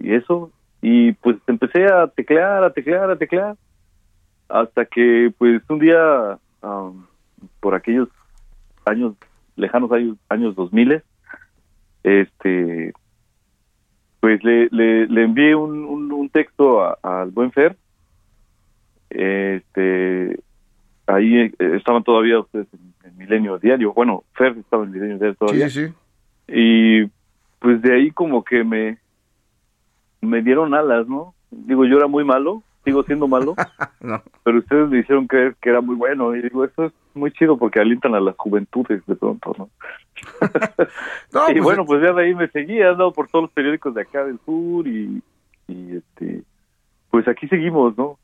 y, 0.00 0.14
eso, 0.14 0.50
y 0.80 1.12
pues 1.12 1.36
empecé 1.46 1.84
a 1.86 2.06
teclear, 2.08 2.64
a 2.64 2.72
teclear, 2.72 3.10
a 3.10 3.16
teclear, 3.16 3.56
hasta 4.48 4.84
que 4.86 5.32
pues 5.38 5.62
un 5.68 5.78
día 5.78 6.38
am, 6.62 7.06
por 7.60 7.74
aquellos 7.74 8.08
años 8.86 9.14
lejanos 9.56 9.90
años 9.92 10.16
años 10.28 10.54
2000 10.56 11.02
este 12.02 12.92
pues 14.20 14.42
le, 14.42 14.68
le, 14.70 15.06
le 15.06 15.22
envié 15.24 15.54
un, 15.54 15.84
un, 15.84 16.12
un 16.12 16.28
texto 16.28 16.96
al 17.02 17.30
buen 17.30 17.52
Fer 17.52 17.76
este 19.10 20.38
ahí 21.06 21.36
eh, 21.36 21.52
estaban 21.76 22.02
todavía 22.02 22.40
ustedes 22.40 22.66
en, 22.74 23.08
en 23.08 23.16
Milenio 23.16 23.58
Diario 23.58 23.92
bueno 23.94 24.24
Fer 24.34 24.56
estaba 24.58 24.84
en 24.84 24.90
Milenio 24.90 25.16
Diario 25.18 25.36
todavía 25.36 25.68
Sí, 25.70 25.86
sí. 25.86 25.92
y 26.48 27.10
pues 27.64 27.80
de 27.80 27.94
ahí 27.94 28.10
como 28.10 28.44
que 28.44 28.62
me 28.62 28.98
me 30.20 30.42
dieron 30.42 30.74
alas 30.74 31.08
no 31.08 31.34
digo 31.50 31.86
yo 31.86 31.96
era 31.96 32.06
muy 32.06 32.22
malo 32.22 32.62
sigo 32.84 33.02
siendo 33.04 33.26
malo 33.26 33.54
No. 34.00 34.22
pero 34.42 34.58
ustedes 34.58 34.90
me 34.90 34.98
hicieron 34.98 35.26
creer 35.26 35.56
que 35.62 35.70
era 35.70 35.80
muy 35.80 35.96
bueno 35.96 36.36
y 36.36 36.42
digo 36.42 36.62
eso 36.66 36.84
es 36.84 36.92
muy 37.14 37.32
chido 37.32 37.56
porque 37.56 37.80
alientan 37.80 38.14
a 38.14 38.20
las 38.20 38.36
juventudes 38.36 39.02
de 39.06 39.16
pronto 39.16 39.54
no 39.56 39.70
No, 41.32 41.40
y 41.48 41.54
pues, 41.54 41.62
bueno 41.62 41.86
pues 41.86 42.02
ya 42.02 42.12
de 42.12 42.22
ahí 42.22 42.34
me 42.34 42.48
seguí 42.48 42.76
he 42.76 42.86
andado 42.86 43.14
por 43.14 43.28
todos 43.28 43.44
los 43.44 43.52
periódicos 43.52 43.94
de 43.94 44.02
acá 44.02 44.26
del 44.26 44.38
sur 44.44 44.86
y, 44.86 45.22
y 45.66 45.96
este 45.96 46.42
pues 47.10 47.26
aquí 47.28 47.48
seguimos 47.48 47.96
no 47.96 48.18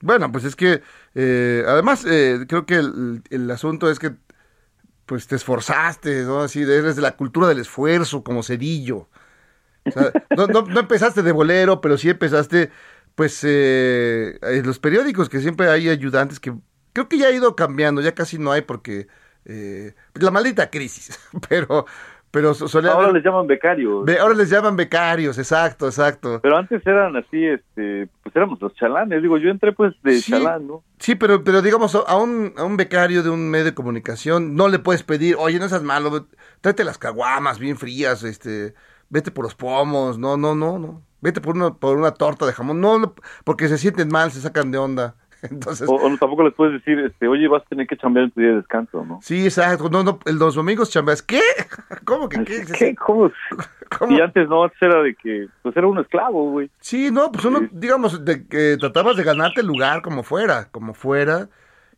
Bueno, 0.00 0.32
pues 0.32 0.44
es 0.44 0.56
que 0.56 0.80
eh, 1.14 1.62
además 1.66 2.06
eh, 2.08 2.46
creo 2.48 2.64
que 2.64 2.76
el, 2.76 3.20
el 3.28 3.50
asunto 3.50 3.90
es 3.90 3.98
que 3.98 4.12
pues 5.06 5.26
te 5.26 5.36
esforzaste, 5.36 6.22
¿no? 6.22 6.40
Así, 6.40 6.62
eres 6.62 6.96
de 6.96 7.02
la 7.02 7.16
cultura 7.16 7.48
del 7.48 7.60
esfuerzo, 7.60 8.22
como 8.22 8.42
Cedillo. 8.42 9.08
O 9.84 9.90
sea, 9.90 10.12
no, 10.36 10.46
no, 10.46 10.62
no 10.62 10.80
empezaste 10.80 11.22
de 11.22 11.32
bolero, 11.32 11.80
pero 11.80 11.98
sí 11.98 12.08
empezaste, 12.08 12.70
pues, 13.14 13.40
eh, 13.44 14.38
en 14.42 14.66
los 14.66 14.78
periódicos, 14.78 15.28
que 15.28 15.40
siempre 15.40 15.68
hay 15.68 15.88
ayudantes 15.88 16.40
que 16.40 16.54
creo 16.94 17.08
que 17.08 17.18
ya 17.18 17.26
ha 17.26 17.32
ido 17.32 17.54
cambiando, 17.54 18.00
ya 18.00 18.14
casi 18.14 18.38
no 18.38 18.52
hay 18.52 18.62
porque 18.62 19.08
eh, 19.44 19.94
la 20.14 20.30
maldita 20.30 20.70
crisis, 20.70 21.18
pero, 21.48 21.84
pero 22.34 22.52
solía 22.52 22.90
ahora 22.90 23.04
haber- 23.04 23.14
les 23.16 23.24
llaman 23.24 23.46
becarios 23.46 24.04
Be- 24.04 24.18
ahora 24.18 24.34
les 24.34 24.50
llaman 24.50 24.76
becarios, 24.76 25.38
exacto, 25.38 25.86
exacto. 25.86 26.40
pero 26.42 26.58
antes 26.58 26.86
eran 26.86 27.16
así 27.16 27.46
este 27.46 28.08
pues 28.22 28.36
éramos 28.36 28.60
los 28.60 28.74
chalanes 28.74 29.22
digo 29.22 29.38
yo 29.38 29.48
entré 29.48 29.72
pues 29.72 29.94
de 30.02 30.18
Sí. 30.20 30.32
chalán 30.32 30.66
no 30.66 30.82
Sí, 30.98 31.14
pero, 31.14 31.44
pero 31.44 31.60
digamos, 31.62 31.94
a 31.94 32.16
un, 32.16 32.52
a 32.56 32.64
un 32.64 32.76
becario 32.78 33.22
de 33.22 33.28
un 33.30 33.50
medio 33.50 33.64
de 33.66 33.74
comunicación 33.74 34.54
no 34.54 34.68
le 34.68 34.78
puedes 34.78 35.02
pedir, 35.02 35.36
oye, 35.38 35.58
no 35.58 35.68
seas 35.68 35.82
malo, 35.82 36.26
tráete 36.62 36.82
las 36.84 36.96
caguamas 36.98 37.58
bien 37.58 37.76
frías, 37.76 38.22
este, 38.22 38.74
vete 39.10 39.30
por 39.30 39.44
los 39.44 39.54
pomos, 39.54 40.18
no, 40.18 40.36
no, 40.38 40.54
no, 40.54 40.78
no, 40.78 41.02
vete 41.20 41.40
por 41.42 41.56
una, 41.56 41.74
por 41.74 41.98
una 41.98 42.12
torta 42.12 42.46
de 42.46 42.52
jamón, 42.54 42.80
no, 42.80 42.98
no, 42.98 43.14
porque 43.44 43.68
se 43.68 43.76
sienten 43.76 44.08
mal, 44.08 44.30
se 44.32 44.40
sacan 44.40 44.70
de 44.70 44.78
onda. 44.78 45.14
Entonces, 45.50 45.88
o, 45.88 45.94
o 45.94 46.08
no, 46.08 46.16
tampoco 46.18 46.42
les 46.42 46.54
puedes 46.54 46.74
decir 46.74 46.98
este 47.00 47.28
oye 47.28 47.46
vas 47.48 47.62
a 47.62 47.68
tener 47.68 47.86
que 47.86 47.96
chambear 47.96 48.24
en 48.26 48.30
tu 48.30 48.40
día 48.40 48.50
de 48.50 48.56
descanso 48.56 49.04
no 49.04 49.18
sí, 49.22 49.44
exacto, 49.44 49.88
no, 49.90 50.02
no, 50.02 50.18
los 50.24 50.54
domingos 50.54 50.90
chambeas, 50.90 51.22
¿qué? 51.22 51.40
¿Cómo 52.04 52.28
que 52.28 52.42
qué? 52.44 52.64
¿Qué? 52.78 52.94
¿Cómo? 52.94 53.30
¿Cómo? 53.98 54.16
Y 54.16 54.20
antes 54.20 54.48
no, 54.48 54.64
antes 54.64 54.80
era 54.82 55.02
de 55.02 55.14
que, 55.14 55.46
pues 55.62 55.76
era 55.76 55.86
un 55.86 55.98
esclavo, 55.98 56.50
güey. 56.50 56.70
Sí, 56.80 57.10
no, 57.12 57.30
pues 57.30 57.44
uno, 57.44 57.60
Sí. 57.60 57.68
digamos, 57.72 58.24
de 58.24 58.46
que 58.46 58.76
tratabas 58.78 59.16
de 59.16 59.22
ganarte 59.22 59.60
el 59.60 59.66
lugar 59.68 60.02
como 60.02 60.22
fuera, 60.22 60.68
como 60.72 60.94
fuera. 60.94 61.48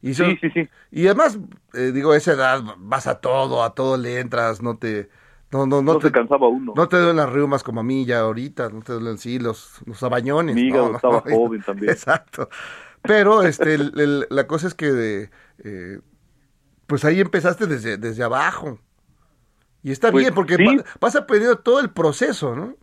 Y 0.03 0.11
eso- 0.11 0.25
Sí, 0.27 0.37
sí, 0.41 0.51
sí. 0.51 0.69
Y 0.91 1.07
además, 1.07 1.39
eh, 1.73 1.93
digo, 1.95 2.13
a 2.13 2.17
esa 2.17 2.33
edad 2.33 2.61
vas 2.79 3.07
a 3.07 3.21
todo, 3.21 3.63
a 3.65 3.75
todo 3.75 3.97
le 3.97 4.21
entras, 4.21 4.61
no 4.63 4.77
te... 4.77 5.09
No, 5.53 5.65
no, 5.65 5.81
no, 5.81 5.93
No, 5.95 5.99
te, 6.01 6.09
se 6.09 6.13
cansaba 6.13 6.49
uno. 6.49 6.73
no 6.77 6.89
te 6.89 6.97
duelen 6.97 7.17
las 7.17 7.31
riumas 7.33 7.63
como 7.63 7.81
a 7.81 7.85
mí 7.85 8.05
ya 8.05 8.19
ahorita, 8.21 8.69
no 8.69 8.83
te 8.83 8.93
duelen, 8.95 9.17
sí, 9.17 9.39
los, 9.39 9.81
los 9.87 10.03
abañones. 10.03 10.57
Mi 10.57 10.63
hígado 10.63 10.87
no, 10.87 10.91
no, 10.91 10.97
estaba 10.97 11.21
joven 11.31 11.63
también. 11.63 11.93
Exacto. 11.93 12.49
Pero 13.07 13.43
este, 13.43 13.75
el- 13.75 13.93
el- 13.99 14.27
la 14.31 14.47
cosa 14.47 14.67
es 14.67 14.75
que, 14.75 15.31
eh, 15.65 16.01
pues 16.87 17.05
ahí 17.05 17.21
empezaste 17.21 17.67
desde, 17.67 17.97
desde 17.99 18.23
abajo. 18.23 18.79
Y 19.83 19.93
está 19.93 20.11
Pues, 20.11 20.25
bien, 20.25 20.35
porque 20.35 20.57
sí. 20.57 20.65
va- 20.65 20.85
vas 21.01 21.17
aprendiendo 21.17 21.59
todo 21.59 21.81
el 21.81 21.91
proceso, 21.91 22.55
¿no? 22.57 22.75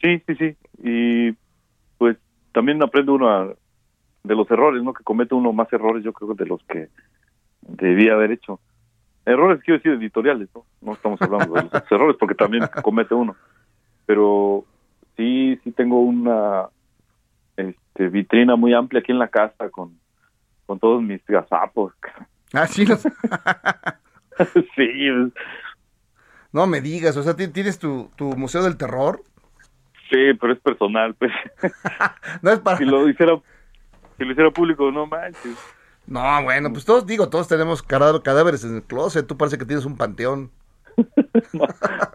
Sí, 0.00 0.22
sí, 0.26 0.34
sí. 0.36 0.56
Y 0.82 1.36
pues 1.98 2.16
también 2.52 2.82
aprende 2.82 3.12
uno 3.12 3.28
a- 3.30 3.54
de 4.22 4.34
los 4.34 4.50
errores, 4.50 4.82
¿no? 4.82 4.92
Que 4.92 5.04
comete 5.04 5.34
uno 5.34 5.52
más 5.52 5.72
errores, 5.72 6.02
yo 6.04 6.12
creo, 6.12 6.34
de 6.34 6.46
los 6.46 6.62
que 6.64 6.88
debía 7.62 8.14
haber 8.14 8.32
hecho. 8.32 8.60
Errores, 9.26 9.62
quiero 9.64 9.78
decir, 9.78 9.92
editoriales, 9.92 10.48
¿no? 10.54 10.64
No 10.80 10.94
estamos 10.94 11.20
hablando 11.22 11.54
de 11.54 11.62
los 11.62 11.72
errores 11.92 12.16
porque 12.18 12.34
también 12.34 12.64
comete 12.82 13.14
uno. 13.14 13.36
Pero 14.06 14.64
sí, 15.16 15.58
sí 15.62 15.72
tengo 15.72 16.00
una 16.00 16.66
este, 17.90 18.08
vitrina 18.08 18.56
muy 18.56 18.74
amplia 18.74 19.00
aquí 19.00 19.12
en 19.12 19.18
la 19.18 19.28
casa 19.28 19.68
con, 19.70 19.98
con 20.66 20.78
todos 20.78 21.02
mis 21.02 21.24
gazapos. 21.26 21.92
Ah, 22.52 22.66
sí, 22.66 22.84
los- 22.84 23.02
sí, 24.74 24.88
no 26.52 26.66
me 26.66 26.80
digas, 26.80 27.16
o 27.16 27.22
sea, 27.22 27.36
ti- 27.36 27.46
tienes 27.46 27.78
tu, 27.78 28.10
tu 28.16 28.24
museo 28.36 28.64
del 28.64 28.76
terror. 28.76 29.22
sí, 30.10 30.34
pero 30.40 30.52
es 30.54 30.58
personal, 30.58 31.14
pues. 31.14 31.30
No 32.42 32.50
es 32.50 32.58
para... 32.58 32.78
si 32.78 32.84
lo 32.86 33.08
hiciera 33.08 33.34
si 34.18 34.24
lo 34.24 34.32
hiciera 34.32 34.50
público, 34.50 34.90
no 34.90 35.06
manches. 35.06 35.56
No, 36.08 36.42
bueno, 36.42 36.72
pues 36.72 36.84
todos, 36.84 37.06
digo, 37.06 37.28
todos 37.30 37.46
tenemos 37.46 37.84
cadá- 37.86 38.20
cadáveres 38.20 38.64
en 38.64 38.74
el 38.74 38.82
closet. 38.82 39.24
Tú 39.28 39.36
parece 39.36 39.56
que 39.56 39.64
tienes 39.64 39.84
un 39.84 39.96
panteón. 39.96 40.50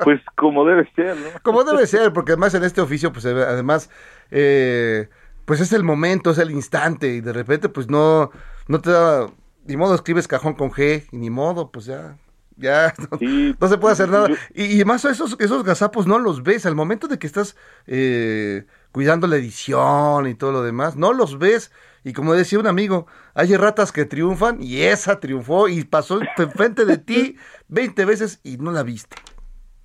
Pues 0.03 0.19
como 0.35 0.65
debe 0.65 0.91
ser, 0.95 1.15
¿no? 1.15 1.29
Como 1.43 1.63
debe 1.63 1.87
ser, 1.87 2.11
porque 2.11 2.33
además 2.33 2.53
en 2.55 2.65
este 2.65 2.81
oficio, 2.81 3.13
pues 3.13 3.25
además, 3.25 3.89
eh, 4.31 5.07
pues 5.45 5.59
es 5.61 5.71
el 5.73 5.83
momento, 5.83 6.31
es 6.31 6.37
el 6.37 6.51
instante, 6.51 7.07
y 7.15 7.21
de 7.21 7.33
repente, 7.33 7.69
pues 7.69 7.89
no, 7.89 8.31
no 8.67 8.81
te 8.81 8.91
da, 8.91 9.27
ni 9.65 9.77
modo 9.77 9.95
escribes 9.95 10.27
cajón 10.27 10.53
con 10.55 10.71
G, 10.71 11.05
y 11.11 11.17
ni 11.17 11.29
modo, 11.29 11.71
pues 11.71 11.85
ya, 11.85 12.17
ya, 12.57 12.93
no, 13.11 13.17
Sí, 13.19 13.55
no 13.59 13.67
se 13.67 13.77
puede 13.77 13.93
hacer 13.93 14.09
nada. 14.09 14.29
yo- 14.29 14.35
Y, 14.53 14.79
y 14.81 14.85
más 14.85 15.05
esos, 15.05 15.35
esos 15.39 15.63
gazapos 15.63 16.07
no 16.07 16.19
los 16.19 16.43
ves, 16.43 16.65
al 16.65 16.75
momento 16.75 17.07
de 17.07 17.19
que 17.19 17.27
estás 17.27 17.55
eh, 17.87 18.65
cuidando 18.91 19.27
la 19.27 19.35
edición 19.37 20.27
y 20.27 20.35
todo 20.35 20.51
lo 20.51 20.63
demás, 20.63 20.95
no 20.95 21.13
los 21.13 21.37
ves. 21.39 21.71
Y 22.03 22.13
como 22.13 22.33
decía 22.35 22.59
un 22.59 22.67
amigo, 22.67 23.07
hay 23.33 23.55
ratas 23.57 23.91
que 23.91 24.05
triunfan 24.05 24.61
y 24.61 24.81
esa 24.83 25.19
triunfó 25.19 25.67
y 25.67 25.83
pasó 25.85 26.19
enfrente 26.37 26.85
de 26.85 26.97
ti 26.99 27.35
20 27.67 28.05
veces 28.05 28.39
y 28.43 28.57
no 28.57 28.71
la 28.71 28.83
viste. 28.83 29.15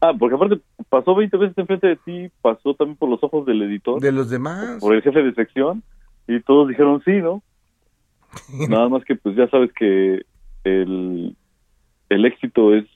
Ah, 0.01 0.13
porque 0.19 0.35
aparte 0.35 0.61
pasó 0.89 1.15
20 1.15 1.37
veces 1.37 1.59
enfrente 1.59 1.87
de 1.89 1.97
ti, 1.97 2.31
pasó 2.41 2.75
también 2.75 2.97
por 2.97 3.09
los 3.11 3.23
ojos 3.23 3.45
del 3.47 3.63
editor, 3.63 4.01
De 4.01 4.13
los 4.13 4.31
demás. 4.31 4.79
por 4.81 4.95
el 4.95 5.03
jefe 5.03 5.23
de 5.23 5.35
sección, 5.35 5.83
y 6.27 6.41
todos 6.41 6.69
dijeron 6.69 7.03
sí, 7.05 7.13
¿no? 7.13 7.43
Nada 8.69 8.89
más 8.89 9.05
que 9.05 9.15
pues 9.17 9.37
ya 9.37 9.49
sabes 9.49 9.71
que 9.75 10.23
el, 10.65 11.37
el 12.09 12.25
éxito 12.25 12.75
es 12.75 12.87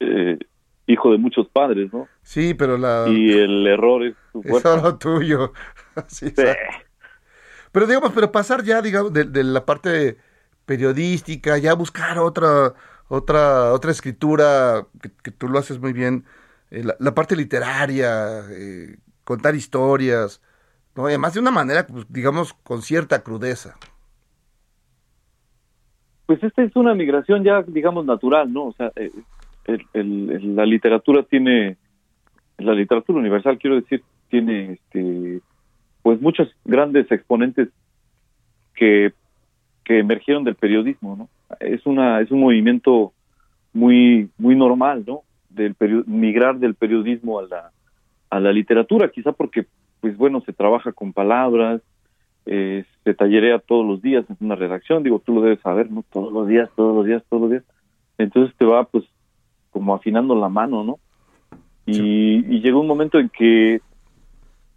eh, 0.00 0.38
hijo 0.86 1.10
de 1.12 1.18
muchos 1.18 1.48
padres, 1.48 1.92
¿no? 1.92 2.06
Sí, 2.22 2.54
pero 2.54 2.76
la... 2.76 3.06
Y 3.08 3.32
el 3.32 3.66
error 3.66 4.04
es 4.04 4.14
su 4.32 4.40
Es 4.44 4.62
solo 4.62 4.98
tuyo. 4.98 5.52
Sí, 6.08 6.28
Sí. 6.30 6.42
Pero 7.72 7.86
digamos, 7.86 8.12
pero 8.12 8.30
pasar 8.30 8.62
ya, 8.64 8.82
digamos, 8.82 9.12
de, 9.12 9.24
de 9.24 9.42
la 9.44 9.64
parte 9.64 10.18
periodística, 10.66 11.56
ya 11.58 11.74
buscar 11.74 12.18
otra, 12.18 12.74
otra, 13.12 13.72
otra 13.74 13.90
escritura, 13.90 14.86
que, 15.02 15.10
que 15.22 15.30
tú 15.30 15.46
lo 15.46 15.58
haces 15.58 15.78
muy 15.78 15.92
bien, 15.92 16.24
eh, 16.70 16.82
la, 16.98 17.14
parte 17.14 17.36
literaria, 17.36 18.40
eh, 18.50 18.96
contar 19.24 19.54
historias, 19.54 20.40
¿no? 20.96 21.06
Además 21.06 21.34
de 21.34 21.40
una 21.40 21.50
manera, 21.50 21.86
pues, 21.86 22.06
digamos, 22.08 22.54
con 22.54 22.80
cierta 22.80 23.22
crudeza. 23.22 23.76
Pues 26.24 26.42
esta 26.42 26.62
es 26.62 26.74
una 26.74 26.94
migración 26.94 27.44
ya, 27.44 27.62
digamos, 27.66 28.06
natural, 28.06 28.50
¿no? 28.50 28.68
O 28.68 28.72
sea, 28.72 28.90
eh, 28.96 29.10
el- 29.66 29.86
el- 29.92 30.56
la 30.56 30.64
literatura 30.64 31.22
tiene, 31.22 31.76
la 32.56 32.72
literatura 32.72 33.18
universal, 33.18 33.58
quiero 33.58 33.76
decir, 33.76 34.02
tiene, 34.30 34.72
este, 34.72 35.42
pues 36.02 36.18
muchos 36.22 36.48
grandes 36.64 37.12
exponentes 37.12 37.68
que, 38.74 39.12
que 39.84 39.98
emergieron 39.98 40.44
del 40.44 40.54
periodismo, 40.54 41.14
¿no? 41.14 41.28
Es 41.60 41.84
una, 41.86 42.20
es 42.20 42.30
un 42.30 42.40
movimiento 42.40 43.12
muy, 43.72 44.30
muy 44.38 44.56
normal, 44.56 45.04
¿no? 45.06 45.22
Del 45.48 45.74
migrar 46.06 46.58
del 46.58 46.74
periodismo 46.74 47.38
a 47.38 47.42
la, 47.42 47.70
a 48.30 48.40
la 48.40 48.52
literatura, 48.52 49.10
quizá 49.10 49.32
porque, 49.32 49.66
pues 50.00 50.16
bueno, 50.16 50.40
se 50.42 50.52
trabaja 50.52 50.92
con 50.92 51.12
palabras, 51.12 51.80
eh, 52.46 52.84
se 53.04 53.14
tallerea 53.14 53.58
todos 53.60 53.86
los 53.86 54.02
días 54.02 54.24
en 54.28 54.36
una 54.40 54.54
redacción, 54.56 55.02
digo, 55.02 55.20
tú 55.20 55.34
lo 55.34 55.42
debes 55.42 55.60
saber, 55.60 55.90
¿no? 55.90 56.04
Todos 56.12 56.32
los 56.32 56.48
días, 56.48 56.68
todos 56.74 56.94
los 56.96 57.06
días, 57.06 57.22
todos 57.28 57.42
los 57.42 57.50
días. 57.50 57.64
Entonces 58.18 58.54
te 58.56 58.64
va, 58.64 58.84
pues, 58.84 59.04
como 59.70 59.94
afinando 59.94 60.34
la 60.34 60.48
mano, 60.48 60.84
¿no? 60.84 60.98
Y, 61.86 62.56
y 62.56 62.60
llegó 62.60 62.80
un 62.80 62.86
momento 62.86 63.18
en 63.18 63.28
que, 63.28 63.80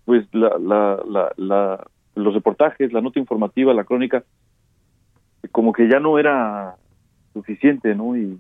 pues, 0.06 0.26
la, 0.34 0.58
la, 0.60 1.00
la, 1.08 1.32
la- 1.38 1.88
los 2.16 2.34
reportajes, 2.34 2.94
la 2.94 3.02
nota 3.02 3.20
informativa, 3.20 3.74
la 3.74 3.84
crónica, 3.84 4.24
como 5.52 5.74
que 5.74 5.88
ya 5.90 6.00
no 6.00 6.18
era 6.20 6.76
suficiente, 7.34 7.96
¿no? 7.96 8.16
Y, 8.18 8.40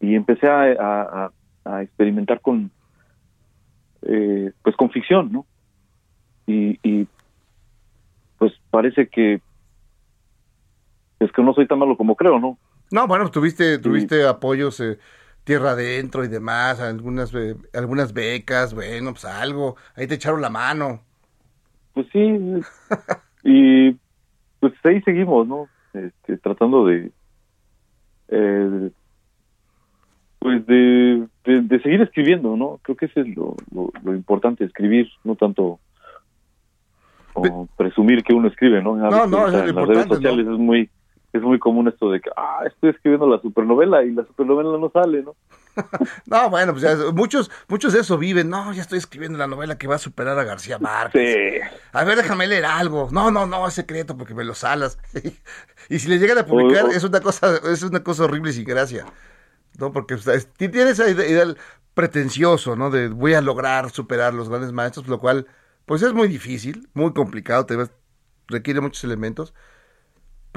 y 0.00 0.14
empecé 0.14 0.46
a, 0.48 0.62
a- 0.62 1.02
a- 1.24 1.32
a 1.64 1.82
experimentar 1.82 2.40
con, 2.40 2.70
eh, 4.02 4.52
pues, 4.62 4.76
con 4.76 4.90
ficción, 4.90 5.32
¿no? 5.32 5.46
Y, 6.46 6.78
y 6.82 7.06
pues 8.38 8.52
parece 8.70 9.08
que 9.08 9.40
es 11.20 11.32
que 11.32 11.42
no 11.42 11.52
soy 11.52 11.66
tan 11.66 11.78
malo 11.78 11.96
como 11.96 12.14
creo, 12.16 12.38
¿no? 12.38 12.58
No, 12.90 13.06
bueno, 13.06 13.30
tuviste, 13.30 13.78
tuviste 13.78 14.26
apoyos 14.26 14.80
eh, 14.80 14.98
tierra 15.44 15.72
adentro 15.72 16.24
y 16.24 16.28
demás, 16.28 16.80
algunas, 16.80 17.34
eh, 17.34 17.54
algunas 17.74 18.12
becas, 18.14 18.72
bueno, 18.72 19.10
pues 19.12 19.24
algo, 19.26 19.76
ahí 19.94 20.06
te 20.06 20.14
echaron 20.14 20.40
la 20.40 20.48
mano. 20.48 21.02
Pues 21.92 22.06
sí, 22.12 22.18
y 23.44 23.92
pues 24.60 24.72
ahí 24.84 25.02
seguimos, 25.02 25.46
¿no? 25.46 25.68
Este, 25.94 26.36
tratando 26.38 26.86
de, 26.86 27.10
eh, 28.28 28.90
pues 30.38 30.66
de, 30.66 31.26
de, 31.44 31.62
de 31.62 31.82
seguir 31.82 32.02
escribiendo, 32.02 32.56
¿no? 32.56 32.78
Creo 32.82 32.96
que 32.96 33.06
ese 33.06 33.20
es 33.20 33.36
lo, 33.36 33.56
lo, 33.72 33.90
lo 34.02 34.14
importante, 34.14 34.64
escribir, 34.64 35.08
no 35.24 35.34
tanto 35.34 35.80
o 37.34 37.68
presumir 37.76 38.22
que 38.22 38.34
uno 38.34 38.48
escribe, 38.48 38.82
¿no? 38.82 38.94
A 38.94 39.26
No, 39.26 39.48
eso 39.48 39.62
es 39.64 39.70
en 39.70 39.76
las 39.76 39.88
redes 39.88 40.06
sociales 40.06 40.46
es 40.46 40.58
muy 40.58 40.90
es 41.32 41.42
muy 41.42 41.58
común 41.58 41.88
esto 41.88 42.10
de 42.10 42.20
que, 42.20 42.30
ah, 42.36 42.60
estoy 42.66 42.90
escribiendo 42.90 43.28
la 43.28 43.40
supernovela 43.40 44.02
y 44.04 44.12
la 44.12 44.24
supernovela 44.26 44.78
no 44.78 44.90
sale, 44.90 45.22
¿no? 45.22 45.36
No, 46.26 46.50
bueno, 46.50 46.72
pues 46.72 46.82
ya, 46.82 46.96
muchos, 47.12 47.50
muchos 47.68 47.92
de 47.92 48.00
eso 48.00 48.18
viven. 48.18 48.48
No, 48.50 48.72
ya 48.72 48.82
estoy 48.82 48.98
escribiendo 48.98 49.38
la 49.38 49.46
novela 49.46 49.78
que 49.78 49.86
va 49.86 49.94
a 49.94 49.98
superar 49.98 50.38
a 50.38 50.44
García 50.44 50.78
Márquez. 50.78 51.34
Sí. 51.34 51.78
A 51.92 52.04
ver, 52.04 52.16
déjame 52.16 52.46
leer 52.48 52.64
algo. 52.64 53.08
No, 53.12 53.30
no, 53.30 53.46
no, 53.46 53.66
es 53.68 53.74
secreto 53.74 54.16
porque 54.16 54.34
me 54.34 54.44
lo 54.44 54.54
salas. 54.54 54.98
y 55.88 55.98
si 55.98 56.08
le 56.08 56.18
llegan 56.18 56.38
a 56.38 56.46
publicar, 56.46 56.84
O- 56.84 56.88
o- 56.88 56.90
es 56.90 57.04
una 57.04 57.20
cosa, 57.20 57.56
es 57.72 57.82
una 57.82 58.02
cosa 58.02 58.24
horrible 58.24 58.50
y 58.50 58.54
sin 58.54 58.64
gracia. 58.64 59.06
¿No? 59.78 59.92
Porque 59.92 60.14
o 60.14 60.18
sea, 60.18 60.34
tiene 60.56 60.90
esa 60.90 61.08
idea, 61.08 61.26
idea 61.28 61.54
pretencioso, 61.94 62.74
¿no? 62.74 62.90
De 62.90 63.08
voy 63.08 63.34
a 63.34 63.40
lograr 63.40 63.90
superar 63.90 64.34
los 64.34 64.48
grandes 64.48 64.72
maestros, 64.72 65.06
lo 65.08 65.20
cual, 65.20 65.46
pues 65.86 66.02
es 66.02 66.12
muy 66.12 66.26
difícil, 66.28 66.88
muy 66.94 67.12
complicado, 67.12 67.66
te 67.66 67.76
ves- 67.76 67.92
requiere 68.48 68.80
muchos 68.80 69.04
elementos. 69.04 69.54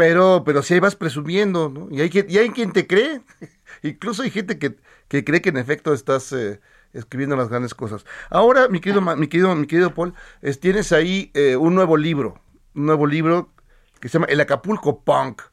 Pero, 0.02 0.42
pero 0.44 0.64
si 0.64 0.74
ahí 0.74 0.80
vas 0.80 0.96
presumiendo, 0.96 1.70
¿no? 1.70 1.88
Y 1.92 2.02
hay, 2.02 2.10
quien- 2.10 2.26
y 2.28 2.40
hay 2.40 2.50
quien 2.50 2.72
te 2.74 2.88
cree. 2.88 3.22
Incluso 3.84 4.24
hay 4.24 4.32
gente 4.32 4.58
que, 4.58 4.78
que 5.08 5.24
cree 5.24 5.44
que 5.44 5.50
en 5.50 5.58
efecto 5.58 5.94
estás 5.94 6.32
eh, 6.34 6.60
escribiendo 6.92 7.36
las 7.36 7.50
grandes 7.50 7.76
cosas. 7.76 8.04
Ahora, 8.32 8.68
mi 8.68 8.80
querido, 8.80 9.00
mi 9.16 9.28
querido, 9.28 9.54
mi 9.56 9.68
querido 9.68 9.94
Paul, 9.94 10.16
es- 10.42 10.60
tienes 10.60 10.92
ahí 10.92 11.30
eh, 11.36 11.56
un 11.56 11.76
nuevo 11.76 11.98
libro, 11.98 12.42
un 12.74 12.88
nuevo 12.88 13.06
libro 13.06 13.54
que 14.00 14.10
se 14.10 14.14
llama 14.14 14.26
El 14.28 14.42
Acapulco 14.42 15.04
Punk. 15.04 15.44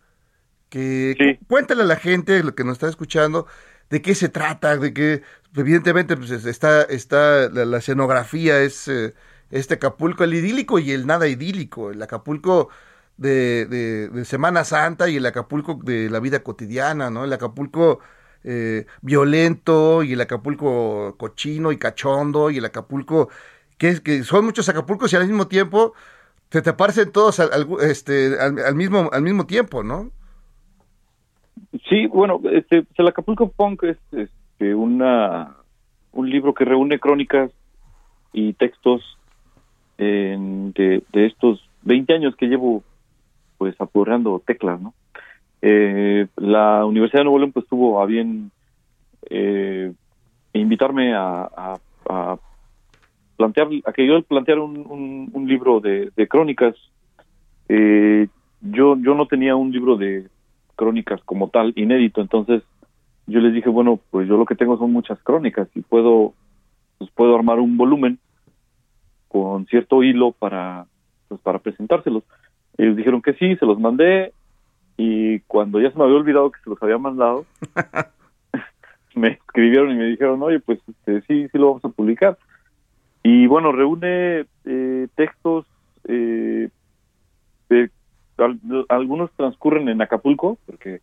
Que 0.70 1.14
cu- 1.38 1.46
cuéntale 1.46 1.82
a 1.82 1.86
la 1.86 1.96
gente, 1.96 2.42
lo 2.42 2.54
que 2.54 2.64
nos 2.64 2.74
está 2.74 2.88
escuchando, 2.88 3.46
de 3.90 4.00
qué 4.02 4.14
se 4.14 4.30
trata, 4.30 4.78
de 4.78 4.94
que 4.94 5.22
evidentemente 5.54 6.16
pues, 6.16 6.30
es- 6.30 6.46
está, 6.46 6.82
está 6.84 7.50
la, 7.50 7.66
la 7.66 7.78
escenografía 7.78 8.60
es 8.62 8.88
eh, 8.88 9.14
este 9.50 9.74
Acapulco, 9.74 10.24
el 10.24 10.32
idílico 10.34 10.78
y 10.78 10.92
el 10.92 11.06
nada 11.06 11.28
idílico, 11.28 11.90
el 11.90 12.00
Acapulco 12.02 12.70
de, 13.18 13.66
de- 13.66 14.08
de 14.10 14.24
Semana 14.26 14.64
Santa 14.64 15.08
y 15.10 15.16
el 15.18 15.26
Acapulco 15.26 15.80
de 15.84 16.10
la 16.10 16.20
vida 16.20 16.42
cotidiana, 16.44 17.10
¿no? 17.10 17.24
El 17.24 17.32
Acapulco 17.34 18.00
eh, 18.44 18.86
violento 19.02 20.02
y 20.04 20.14
el 20.14 20.20
Acapulco 20.22 21.16
cochino 21.18 21.72
y 21.72 21.78
cachondo 21.78 22.50
y 22.50 22.58
el 22.58 22.66
Acapulco 22.66 23.30
que 23.78 24.02
que 24.02 24.24
son 24.24 24.46
muchos 24.46 24.68
Acapulcos 24.70 25.12
y 25.12 25.16
al 25.16 25.26
mismo 25.28 25.48
tiempo 25.48 25.94
se 26.50 26.62
te 26.62 26.72
parecen 26.74 27.12
todos 27.12 27.40
al, 27.40 27.66
este, 27.82 28.38
al, 28.40 28.74
mismo 28.76 29.10
al 29.12 29.22
mismo 29.22 29.46
tiempo, 29.46 29.82
¿no? 29.84 30.10
Sí, 31.88 32.06
bueno, 32.06 32.40
este, 32.52 32.82
pues, 32.82 32.98
el 32.98 33.08
Acapulco 33.08 33.50
Punk 33.50 33.82
es 33.84 33.98
este, 34.12 34.74
una, 34.74 35.56
un 36.12 36.30
libro 36.30 36.54
que 36.54 36.64
reúne 36.64 36.98
crónicas 36.98 37.50
y 38.32 38.54
textos 38.54 39.02
de, 39.98 41.02
de 41.12 41.26
estos 41.26 41.68
20 41.82 42.12
años 42.14 42.36
que 42.36 42.46
llevo 42.46 42.84
pues 43.58 43.74
apurreando 43.80 44.42
teclas, 44.44 44.80
¿no? 44.80 44.94
Eh, 45.60 46.26
la 46.36 46.84
Universidad 46.84 47.20
de 47.20 47.24
Nuevo 47.24 47.38
León 47.40 47.52
pues 47.52 47.66
tuvo 47.66 48.00
a 48.00 48.06
bien 48.06 48.52
eh, 49.28 49.92
invitarme 50.52 51.14
a, 51.14 51.78
plantear, 53.36 53.68
a 53.84 53.92
que 53.92 54.06
yo 54.06 54.22
planteara 54.22 54.62
un, 54.62 55.44
libro 55.46 55.80
de, 55.80 56.10
de 56.16 56.28
crónicas. 56.28 56.74
Eh, 57.68 58.28
yo, 58.60 58.96
yo 58.98 59.14
no 59.14 59.26
tenía 59.26 59.56
un 59.56 59.72
libro 59.72 59.96
de 59.96 60.28
crónicas 60.76 61.20
como 61.24 61.48
tal 61.48 61.72
inédito, 61.76 62.20
entonces 62.20 62.62
yo 63.26 63.40
les 63.40 63.52
dije, 63.52 63.68
bueno, 63.68 64.00
pues 64.10 64.26
yo 64.28 64.36
lo 64.36 64.46
que 64.46 64.54
tengo 64.54 64.78
son 64.78 64.92
muchas 64.92 65.18
crónicas 65.22 65.68
y 65.74 65.82
puedo, 65.82 66.32
pues 66.98 67.10
puedo 67.10 67.34
armar 67.34 67.60
un 67.60 67.76
volumen 67.76 68.18
con 69.28 69.66
cierto 69.66 70.02
hilo 70.02 70.32
para, 70.32 70.86
pues 71.28 71.40
para 71.40 71.58
presentárselos. 71.58 72.24
Ellos 72.78 72.96
dijeron 72.96 73.20
que 73.22 73.34
sí, 73.34 73.56
se 73.56 73.66
los 73.66 73.78
mandé 73.78 74.32
y 74.96 75.40
cuando 75.40 75.80
ya 75.80 75.90
se 75.90 75.98
me 75.98 76.04
había 76.04 76.16
olvidado 76.16 76.50
que 76.50 76.60
se 76.62 76.70
los 76.70 76.82
había 76.82 76.98
mandado, 76.98 77.44
me 79.14 79.28
escribieron 79.28 79.90
y 79.90 79.94
me 79.94 80.04
dijeron, 80.04 80.42
oye, 80.42 80.60
pues 80.60 80.78
este, 80.88 81.20
sí, 81.22 81.48
sí 81.50 81.58
lo 81.58 81.68
vamos 81.68 81.84
a 81.84 81.88
publicar. 81.88 82.38
Y 83.22 83.46
bueno, 83.46 83.72
reúne 83.72 84.46
eh, 84.64 85.08
textos, 85.16 85.66
eh, 86.06 86.68
de- 87.68 87.90
al- 88.38 88.60
algunos 88.88 89.30
transcurren 89.32 89.88
en 89.88 90.00
Acapulco, 90.00 90.58
porque 90.66 91.00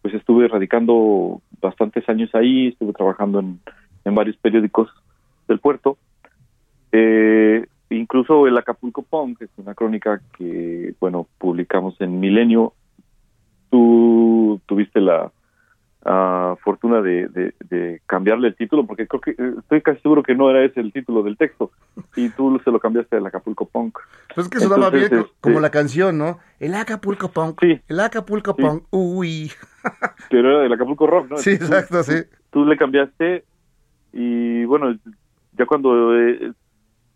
pues 0.00 0.14
estuve 0.14 0.48
radicando 0.48 1.42
bastantes 1.60 2.08
años 2.08 2.34
ahí, 2.34 2.68
estuve 2.68 2.92
trabajando 2.94 3.40
en, 3.40 3.60
en 4.04 4.14
varios 4.14 4.36
periódicos 4.38 4.88
del 5.46 5.58
puerto. 5.58 5.98
Eh, 6.92 7.66
incluso 7.90 8.46
el 8.46 8.56
Acapulco 8.58 9.02
Punk, 9.02 9.38
que 9.38 9.44
es 9.46 9.50
una 9.56 9.74
crónica 9.74 10.20
que, 10.36 10.94
bueno, 11.00 11.26
publicamos 11.38 12.00
en 12.00 12.20
Milenio. 12.20 12.72
Tú 13.70 14.60
tuviste 14.66 15.00
la 15.00 15.30
ah, 16.04 16.56
fortuna 16.64 17.02
de, 17.02 17.28
de- 17.28 17.54
de 17.68 18.00
cambiarle 18.06 18.48
el 18.48 18.56
título, 18.56 18.86
porque 18.86 19.06
creo 19.06 19.20
que 19.20 19.30
eh, 19.32 19.54
estoy 19.58 19.82
casi 19.82 20.00
seguro 20.00 20.22
que 20.22 20.34
no 20.34 20.48
era 20.48 20.64
ese 20.64 20.80
el 20.80 20.92
título 20.92 21.22
del 21.22 21.36
texto, 21.36 21.70
y 22.16 22.30
tú 22.30 22.58
se 22.64 22.70
lo 22.70 22.80
cambiaste 22.80 23.16
al 23.16 23.26
Acapulco 23.26 23.66
Punk. 23.66 23.98
Pues 24.34 24.46
es 24.46 24.50
que 24.50 24.60
sonaba 24.60 24.88
bien 24.90 25.08
co- 25.08 25.28
como 25.40 25.56
este, 25.56 25.60
la 25.62 25.70
canción, 25.70 26.16
¿no? 26.16 26.38
El 26.60 26.74
Acapulco 26.74 27.28
Punk. 27.30 27.62
El 27.62 28.00
Acapulco 28.00 28.54
Sí. 28.56 28.62
Punk. 28.62 28.84
Uy. 28.90 29.52
Pero 30.30 30.50
era 30.50 30.60
del 30.60 30.72
Acapulco 30.72 31.06
Rock, 31.06 31.30
¿no? 31.30 31.36
Sí, 31.38 31.58
tú- 31.58 31.64
exacto, 31.66 32.02
sí. 32.02 32.14
Tú 32.50 32.64
le 32.64 32.76
cambiaste 32.78 33.44
y 34.14 34.64
bueno, 34.64 34.96
ya 35.52 35.66
cuando 35.66 36.16
eh, 36.18 36.52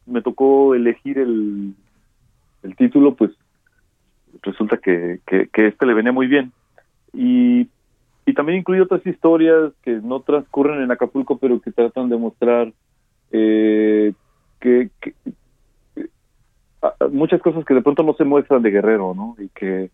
me 0.06 0.22
tocó 0.22 0.74
elegir 0.74 1.18
el, 1.18 1.74
el 2.62 2.76
título, 2.76 3.14
pues 3.14 3.30
resulta 4.42 4.78
que, 4.78 5.20
que, 5.26 5.48
que 5.48 5.68
este 5.68 5.86
le 5.86 5.94
venía 5.94 6.12
muy 6.12 6.26
bien. 6.26 6.52
Y, 7.12 7.68
y 8.24 8.34
también 8.34 8.58
incluye 8.58 8.80
otras 8.80 9.06
historias 9.06 9.72
que 9.82 9.92
no 10.02 10.20
transcurren 10.20 10.82
en 10.82 10.90
Acapulco, 10.90 11.38
pero 11.38 11.60
que 11.60 11.72
tratan 11.72 12.08
de 12.08 12.16
mostrar 12.16 12.72
eh, 13.30 14.12
que, 14.60 14.90
muchas 17.10 17.40
cosas 17.40 17.64
que 17.64 17.74
de 17.74 17.82
pronto 17.82 18.02
no 18.02 18.14
se 18.14 18.24
muestran 18.24 18.62
de 18.62 18.70
Guerrero, 18.70 19.14
¿no? 19.14 19.36
Y 19.38 19.48
que 19.48 19.90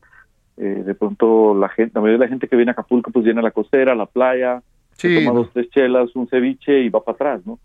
eh, 0.56 0.82
de 0.84 0.94
pronto 0.94 1.54
la 1.54 1.68
gente, 1.68 1.92
la 1.94 2.00
mayoría 2.00 2.18
de 2.18 2.24
la 2.24 2.30
gente 2.30 2.48
que 2.48 2.56
viene 2.56 2.70
a 2.70 2.72
Acapulco 2.72 3.10
pues 3.10 3.24
viene 3.24 3.40
a 3.40 3.44
la 3.44 3.50
costera, 3.50 3.92
a 3.92 3.96
la 3.96 4.06
playa, 4.06 4.62
Sí, 4.92 5.14
toma 5.14 5.38
dos, 5.38 5.50
tres 5.52 5.70
chelas, 5.70 6.14
un 6.16 6.26
ceviche 6.26 6.80
y 6.80 6.88
va 6.88 7.04
para 7.04 7.14
atrás, 7.14 7.46
¿no? 7.46 7.60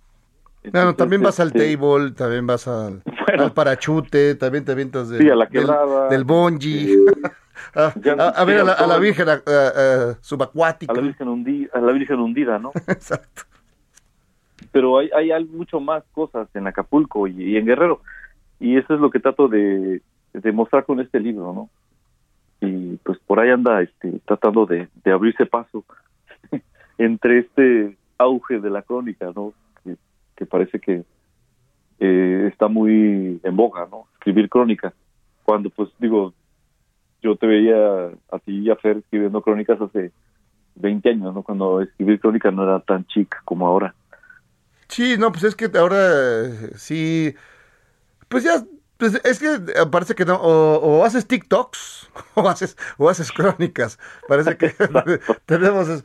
Bueno, 0.63 0.79
Entonces, 0.89 0.97
también 0.97 1.21
vas 1.21 1.39
al 1.39 1.47
este, 1.47 1.75
table, 1.77 2.11
también 2.11 2.47
vas 2.47 2.67
al, 2.67 3.01
Bueno. 3.27 3.43
al 3.43 3.53
parachute, 3.53 4.35
también 4.35 4.63
te 4.65 4.71
avientas 4.71 5.09
del, 5.09 5.21
Sí, 5.21 5.29
a 5.29 5.35
la 5.35 5.45
del- 5.45 5.51
quebrada, 5.61 6.07
del, 6.09 6.23
bungee. 6.23 6.97
a, 7.75 7.93
ya 8.01 8.13
a- 8.13 8.29
a 8.29 8.45
ver 8.45 8.59
a 8.61 8.63
la, 8.63 8.73
a 8.73 8.81
la 8.81 8.93
todo. 8.93 8.99
Virgen 9.01 9.27
subacuática. 10.21 10.91
a 10.93 10.95
la 10.95 11.01
Virgen 11.01 11.27
hundida, 11.27 11.69
a 11.73 11.79
la 11.81 11.91
Virgen 11.91 12.19
hundida, 12.19 12.59
¿no? 12.59 12.71
Exacto. 12.87 13.43
Pero 14.71 14.97
hay, 14.99 15.09
hay, 15.15 15.31
hay 15.31 15.45
mucho 15.45 15.79
más 15.79 16.03
cosas 16.13 16.47
en 16.55 16.65
Acapulco 16.67 17.27
y, 17.27 17.43
y 17.43 17.57
en 17.57 17.65
Guerrero. 17.65 18.01
Y 18.59 18.77
eso 18.77 18.93
es 18.93 18.99
lo 19.01 19.09
que 19.09 19.19
trato 19.19 19.47
de, 19.49 20.01
de 20.33 20.51
mostrar 20.51 20.85
con 20.85 20.99
este 21.01 21.19
libro, 21.19 21.53
¿no? 21.53 21.69
Y 22.65 22.95
pues 23.03 23.17
por 23.27 23.39
ahí 23.41 23.49
anda 23.49 23.81
este, 23.81 24.19
tratando 24.25 24.65
de, 24.65 24.87
de 25.03 25.11
abrirse 25.11 25.45
paso 25.45 25.83
entre 26.97 27.39
este 27.39 27.97
auge 28.17 28.59
de 28.59 28.69
la 28.69 28.81
crónica, 28.83 29.31
¿no? 29.35 29.51
Que, 30.43 30.45
parece 30.45 30.79
que 30.79 31.03
eh, 31.99 32.49
está 32.51 32.67
muy 32.67 33.39
en 33.43 33.55
boga, 33.55 33.87
¿no? 33.89 34.07
Escribir 34.13 34.49
crónica. 34.49 34.93
Cuando, 35.43 35.69
pues, 35.69 35.89
digo, 35.99 36.33
yo 37.21 37.35
te 37.35 37.47
veía 37.47 38.07
a 38.31 38.39
ti 38.39 38.59
y 38.59 38.69
a 38.69 38.75
Fer 38.75 38.97
escribiendo 38.97 39.41
crónicas 39.41 39.79
hace 39.81 40.11
20 40.75 41.09
años, 41.09 41.33
¿no? 41.33 41.43
Cuando 41.43 41.81
escribir 41.81 42.19
crónica 42.19 42.51
no 42.51 42.63
era 42.63 42.79
tan 42.81 43.05
chic 43.05 43.35
como 43.45 43.67
ahora. 43.67 43.95
Sí, 44.87 45.15
no, 45.17 45.31
pues 45.31 45.43
es 45.45 45.55
que 45.55 45.69
ahora 45.77 45.97
eh, 46.45 46.71
sí, 46.75 47.33
pues 48.27 48.43
ya, 48.43 48.63
pues 48.97 49.19
es 49.23 49.39
que 49.39 49.85
parece 49.89 50.13
que 50.13 50.25
no, 50.25 50.35
o, 50.35 50.77
o 50.77 51.05
haces 51.05 51.27
TikToks 51.27 52.11
o 52.35 52.49
haces, 52.49 52.77
o 52.97 53.09
haces 53.09 53.31
crónicas, 53.31 53.97
parece 54.27 54.57
que 54.57 54.75
tenemos, 55.45 56.03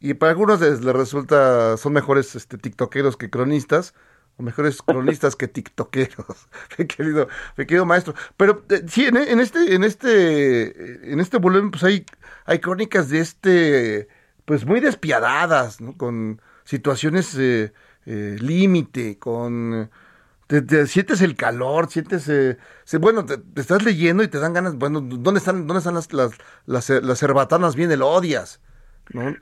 y, 0.00 0.14
para 0.14 0.30
algunos 0.32 0.60
les, 0.60 0.82
les 0.84 0.94
resulta, 0.94 1.76
son 1.76 1.92
mejores 1.92 2.34
este, 2.36 2.58
tiktokeros 2.58 3.16
que 3.16 3.30
cronistas, 3.30 3.94
o 4.36 4.42
mejores 4.42 4.82
cronistas 4.86 5.36
que 5.36 5.48
tiktokeros, 5.48 6.48
mi 6.78 6.86
querido, 6.86 7.28
mi 7.56 7.66
querido 7.66 7.86
maestro, 7.86 8.14
pero 8.36 8.64
eh, 8.70 8.84
sí, 8.88 9.06
en, 9.06 9.16
en 9.18 9.40
este, 9.40 9.74
en 9.74 9.84
este, 9.84 11.12
en 11.12 11.20
este 11.20 11.38
volumen, 11.38 11.70
pues 11.70 11.84
hay, 11.84 12.06
hay 12.46 12.58
crónicas 12.60 13.08
de 13.10 13.20
este, 13.20 14.08
pues 14.44 14.64
muy 14.66 14.80
despiadadas, 14.80 15.80
¿no? 15.80 15.96
Con 15.96 16.40
situaciones 16.64 17.34
eh, 17.38 17.72
eh, 18.06 18.36
límite, 18.40 19.18
con... 19.18 19.90
Te, 20.46 20.62
te 20.62 20.86
sientes 20.86 21.20
el 21.22 21.36
calor, 21.36 21.90
sientes... 21.90 22.28
eh, 22.28 22.58
se- 22.84 22.98
bueno, 22.98 23.24
te, 23.24 23.38
te 23.38 23.60
estás 23.60 23.82
leyendo 23.84 24.22
y 24.22 24.28
te 24.28 24.38
dan 24.40 24.52
ganas... 24.52 24.76
Bueno, 24.76 25.00
¿dónde 25.00 25.38
están, 25.38 25.66
dónde 25.66 25.78
están 25.78 25.94
las, 25.94 26.12
las, 26.12 26.32
las, 26.66 26.90
las 26.90 27.18
cerbatanas? 27.20 27.76
Bien, 27.76 27.90
el 27.92 28.02
odias, 28.02 28.60
¿no? 29.12 29.38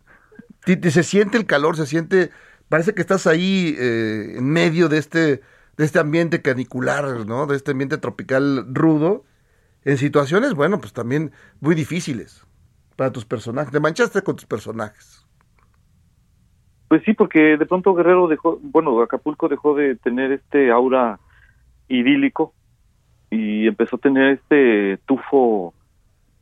Se 0.77 1.03
siente 1.03 1.39
el 1.39 1.47
calor, 1.47 1.77
se 1.77 1.87
siente... 1.87 2.31
Parece 2.69 2.95
que 2.95 3.01
estás 3.01 3.27
ahí 3.27 3.75
eh, 3.79 4.35
en 4.37 4.51
medio 4.51 4.89
de 4.89 4.99
este, 4.99 5.41
de 5.77 5.85
este 5.85 5.99
ambiente 5.99 6.43
canicular, 6.43 7.27
¿no? 7.27 7.47
De 7.47 7.57
este 7.57 7.71
ambiente 7.71 7.97
tropical 7.97 8.67
rudo, 8.75 9.25
en 9.85 9.97
situaciones, 9.97 10.53
bueno, 10.53 10.79
pues 10.81 10.93
también 10.93 11.33
muy 11.61 11.75
difíciles 11.75 12.47
para 12.97 13.11
tus 13.11 13.25
personajes. 13.25 13.73
Te 13.73 13.81
manchaste 13.81 14.21
con 14.23 14.37
tus 14.37 14.45
personajes. 14.45 15.25
Pues 16.89 17.03
sí, 17.05 17.15
porque 17.15 17.57
de 17.57 17.67
pronto 17.67 17.95
Guerrero 17.95 18.29
dejó, 18.29 18.59
bueno, 18.63 19.01
Acapulco 19.01 19.49
dejó 19.49 19.75
de 19.75 19.97
tener 19.97 20.33
este 20.33 20.71
aura 20.71 21.21
idílico 21.89 22.55
y 23.31 23.67
empezó 23.67 23.97
a 23.97 24.01
tener 24.01 24.33
este 24.33 24.99
tufo 25.07 25.75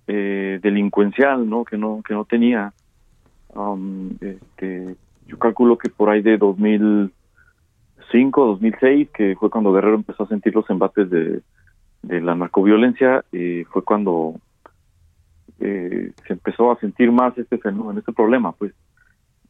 eh, 0.07 0.61
delincuencial, 0.63 1.49
¿no? 1.49 1.65
Que 1.65 1.77
no 1.77 2.03
que 2.07 2.15
no 2.15 2.25
tenía. 2.25 2.73
Um, 3.57 4.11
este, 4.21 4.97
yo 5.27 5.39
calculo 5.39 5.79
que 5.79 5.89
por 5.89 6.11
ahí 6.11 6.21
de 6.21 6.37
2005, 6.37 8.47
2006, 8.47 9.09
que 9.11 9.35
fue 9.37 9.49
cuando 9.49 9.73
Guerrero 9.73 9.95
empezó 9.95 10.25
a 10.25 10.29
sentir 10.29 10.55
los 10.55 10.69
embates 10.69 11.09
de, 11.09 11.41
la 12.03 12.35
narcoviolencia, 12.35 13.25
eh, 13.33 13.65
fue 13.71 13.83
cuando 13.83 14.35
eh, 15.59 16.13
se 16.27 16.35
empezó 16.35 16.71
a 16.71 16.79
sentir 16.79 17.11
más 17.11 17.37
este 17.39 17.57
fenómeno, 17.59 17.99
este 17.99 18.13
problema, 18.13 18.53
pues. 18.53 18.75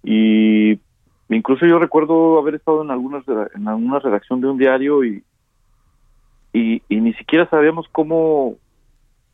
Y 0.02 0.80
incluso 1.28 1.66
yo 1.66 1.78
recuerdo 1.78 2.38
haber 2.38 2.54
estado 2.54 2.82
en 2.82 2.90
algunas 2.92 3.24
en 3.54 3.68
alguna 3.68 3.98
redacción 3.98 4.40
de 4.40 4.46
un 4.46 4.56
diario 4.56 5.04
y, 5.04 5.22
y 6.52 6.80
y 6.88 7.00
ni 7.00 7.12
siquiera 7.14 7.50
sabíamos 7.50 7.88
cómo 7.90 8.54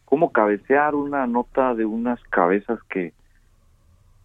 cómo 0.06 0.32
cabecear 0.32 0.94
una 0.94 1.26
nota 1.26 1.74
de 1.74 1.84
unas 1.84 2.20
cabezas 2.24 2.82
que 2.84 3.12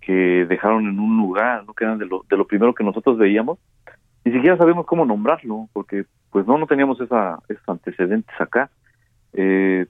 que 0.08 0.46
dejaron 0.46 0.88
en 0.88 1.02
un 1.02 1.18
lugar, 1.18 1.66
¿no? 1.66 1.74
que 1.74 1.86
de 1.86 2.06
lo, 2.06 2.24
de 2.30 2.38
lo 2.38 2.48
primero 2.48 2.74
que 2.74 2.86
nosotros 2.86 3.18
veíamos, 3.18 3.60
ni 4.24 4.32
siquiera 4.32 4.56
sabemos 4.56 4.86
cómo 4.86 5.06
nombrarlo, 5.06 5.68
porque 5.74 6.06
pues 6.32 6.48
no, 6.48 6.58
no 6.58 6.66
teníamos 6.66 7.02
esa, 7.02 7.40
esos 7.50 7.68
antecedentes 7.68 8.34
acá. 8.40 8.70
Eh, 9.34 9.86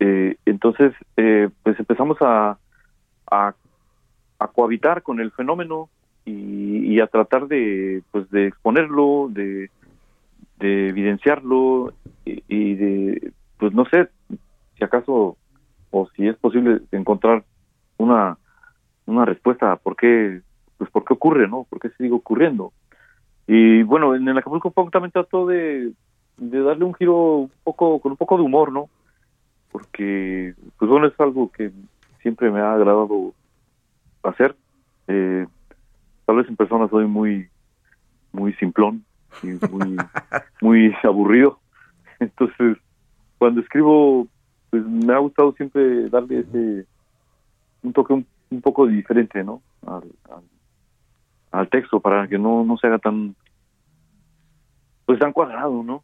eh, 0.00 0.36
entonces, 0.44 0.92
eh, 1.16 1.48
pues 1.62 1.78
empezamos 1.80 2.18
a, 2.20 2.58
a, 3.30 3.54
a 4.38 4.48
cohabitar 4.48 5.02
con 5.02 5.18
el 5.18 5.32
fenómeno 5.32 5.88
y, 6.26 7.00
a 7.00 7.06
tratar 7.06 7.48
de, 7.48 8.02
pues, 8.10 8.30
de 8.30 8.48
exponerlo, 8.48 9.28
de, 9.30 9.70
de 10.58 10.88
evidenciarlo 10.88 11.94
y 12.26 12.74
de, 12.74 13.32
pues 13.58 13.72
no 13.72 13.86
sé, 13.86 14.08
si 14.76 14.84
acaso 14.84 15.38
o 15.90 16.08
si 16.10 16.28
es 16.28 16.36
posible 16.36 16.82
encontrar 16.90 17.44
una 17.96 18.36
una 19.06 19.24
respuesta 19.24 19.72
a 19.72 19.76
por 19.76 19.96
qué 19.96 20.40
pues 20.78 20.90
por 20.90 21.04
qué 21.04 21.14
ocurre 21.14 21.48
no 21.48 21.66
por 21.68 21.80
qué 21.80 21.90
sigue 21.90 22.12
ocurriendo 22.12 22.72
y 23.46 23.82
bueno 23.82 24.14
en 24.14 24.26
el 24.28 24.38
Acapulco 24.38 24.70
Punk 24.70 24.92
también 24.92 25.12
trató 25.12 25.46
de, 25.46 25.92
de 26.36 26.60
darle 26.60 26.84
un 26.84 26.94
giro 26.94 27.36
un 27.36 27.50
poco 27.64 28.00
con 28.00 28.12
un 28.12 28.18
poco 28.18 28.36
de 28.36 28.42
humor 28.42 28.72
no 28.72 28.88
porque 29.70 30.54
pues 30.78 30.90
bueno 30.90 31.06
es 31.06 31.20
algo 31.20 31.50
que 31.52 31.70
siempre 32.22 32.50
me 32.50 32.60
ha 32.60 32.72
agradado 32.72 33.34
hacer. 34.22 34.56
Eh, 35.06 35.46
tal 36.24 36.36
vez 36.36 36.48
en 36.48 36.56
persona 36.56 36.88
soy 36.88 37.06
muy 37.06 37.48
muy 38.32 38.52
simplón 38.54 39.04
y 39.42 39.48
muy 39.70 39.96
muy 40.60 40.94
aburrido. 41.04 41.60
Entonces 42.18 42.78
cuando 43.38 43.60
escribo 43.60 44.26
pues 44.70 44.84
me 44.84 45.12
ha 45.12 45.18
gustado 45.18 45.52
siempre 45.52 46.08
darle 46.08 46.40
ese 46.40 46.86
un 47.82 47.92
toque 47.92 48.14
un, 48.14 48.26
un 48.50 48.60
poco 48.60 48.86
diferente 48.86 49.42
no 49.44 49.62
al, 49.86 50.04
al, 50.30 50.42
al 51.52 51.68
texto 51.68 52.00
para 52.00 52.28
que 52.28 52.38
no 52.38 52.64
no 52.64 52.76
se 52.78 52.86
haga 52.86 52.98
tan 52.98 53.34
pues 55.04 55.18
tan 55.18 55.32
cuadrado 55.32 55.82
no 55.82 56.02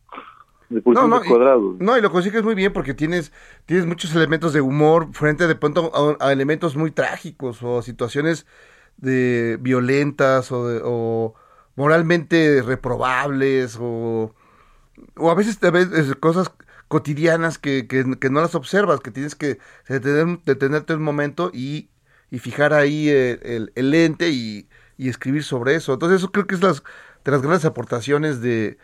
No, 0.70 1.07
no, 1.09 1.16
es 1.18 1.26
y- 1.26 1.28
cuadrado. 1.28 1.76
No, 1.78 1.99
y 1.99 2.01
lo 2.01 2.11
consigues 2.11 2.43
muy 2.43 2.55
bien 2.55 2.72
porque 2.72 2.95
tienes, 2.95 3.30
tienes 3.66 3.84
muchos 3.86 4.14
elementos 4.14 4.53
de 4.55 4.61
humor 4.62 5.09
frente 5.12 5.47
de 5.47 5.55
pronto 5.55 5.93
a, 6.20 6.28
a 6.28 6.32
elementos 6.32 6.76
muy 6.76 6.90
trágicos 6.90 7.62
o 7.62 7.82
situaciones 7.82 8.47
de 8.97 9.59
violentas 9.61 10.51
o, 10.53 10.66
de- 10.68 10.80
o 10.84 11.34
moralmente 11.76 12.62
reprobables 12.62 13.76
o, 13.80 14.34
o 15.16 15.30
a 15.30 15.34
veces 15.34 15.59
te 15.59 15.70
ves 15.70 15.88
cosas 16.16 16.53
cotidianas 16.88 17.59
que, 17.59 17.86
que, 17.88 18.05
que 18.20 18.30
no 18.30 18.40
las 18.40 18.55
observas, 18.55 19.01
que 19.01 19.11
tienes 19.11 19.34
que 19.34 19.59
detener- 19.88 20.43
detenerte 20.45 20.95
un 20.95 21.03
momento 21.03 21.51
y, 21.53 21.90
y 22.33 22.41
fijar 22.41 22.74
ahí 22.74 23.11
eh, 23.11 23.41
el, 23.45 23.72
el 23.76 23.93
lente 23.93 24.30
y, 24.30 24.68
escribir 24.99 25.45
sobre 25.45 25.76
eso. 25.76 25.95
Entonces 25.95 26.18
eso 26.20 26.33
creo 26.33 26.47
que 26.49 26.57
es 26.57 26.62
las, 26.62 26.85
de 27.24 27.33
las 27.33 27.43
grandes 27.43 27.64
aportaciones 27.66 28.41
de, 28.43 28.78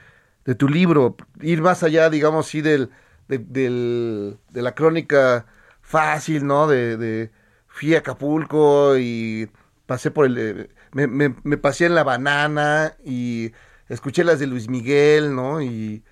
de 0.44 0.54
tu 0.56 0.68
libro, 0.68 1.16
ir 1.40 1.62
más 1.62 1.82
allá, 1.84 2.10
digamos, 2.10 2.46
sí, 2.48 2.60
del, 2.60 2.90
de, 3.28 3.38
del- 3.38 4.38
de 4.50 4.62
la 4.62 4.74
crónica 4.74 5.46
fácil, 5.82 6.46
¿no? 6.46 6.66
De, 6.68 6.96
de 6.96 7.30
fui 7.68 7.94
Acapulco 7.94 8.96
y 8.98 9.50
pasé 9.86 10.10
por 10.10 10.26
el... 10.26 10.38
eh, 10.38 10.68
Me, 10.92 11.06
me, 11.06 11.34
me 11.44 11.56
pasé 11.58 11.86
en 11.86 11.94
la 11.94 12.04
banana 12.04 12.96
y 13.04 13.52
escuché 13.88 14.24
las 14.24 14.38
de 14.40 14.46
Luis 14.48 14.68
Miguel, 14.68 15.34
¿no? 15.36 15.62
Y, 15.62 16.04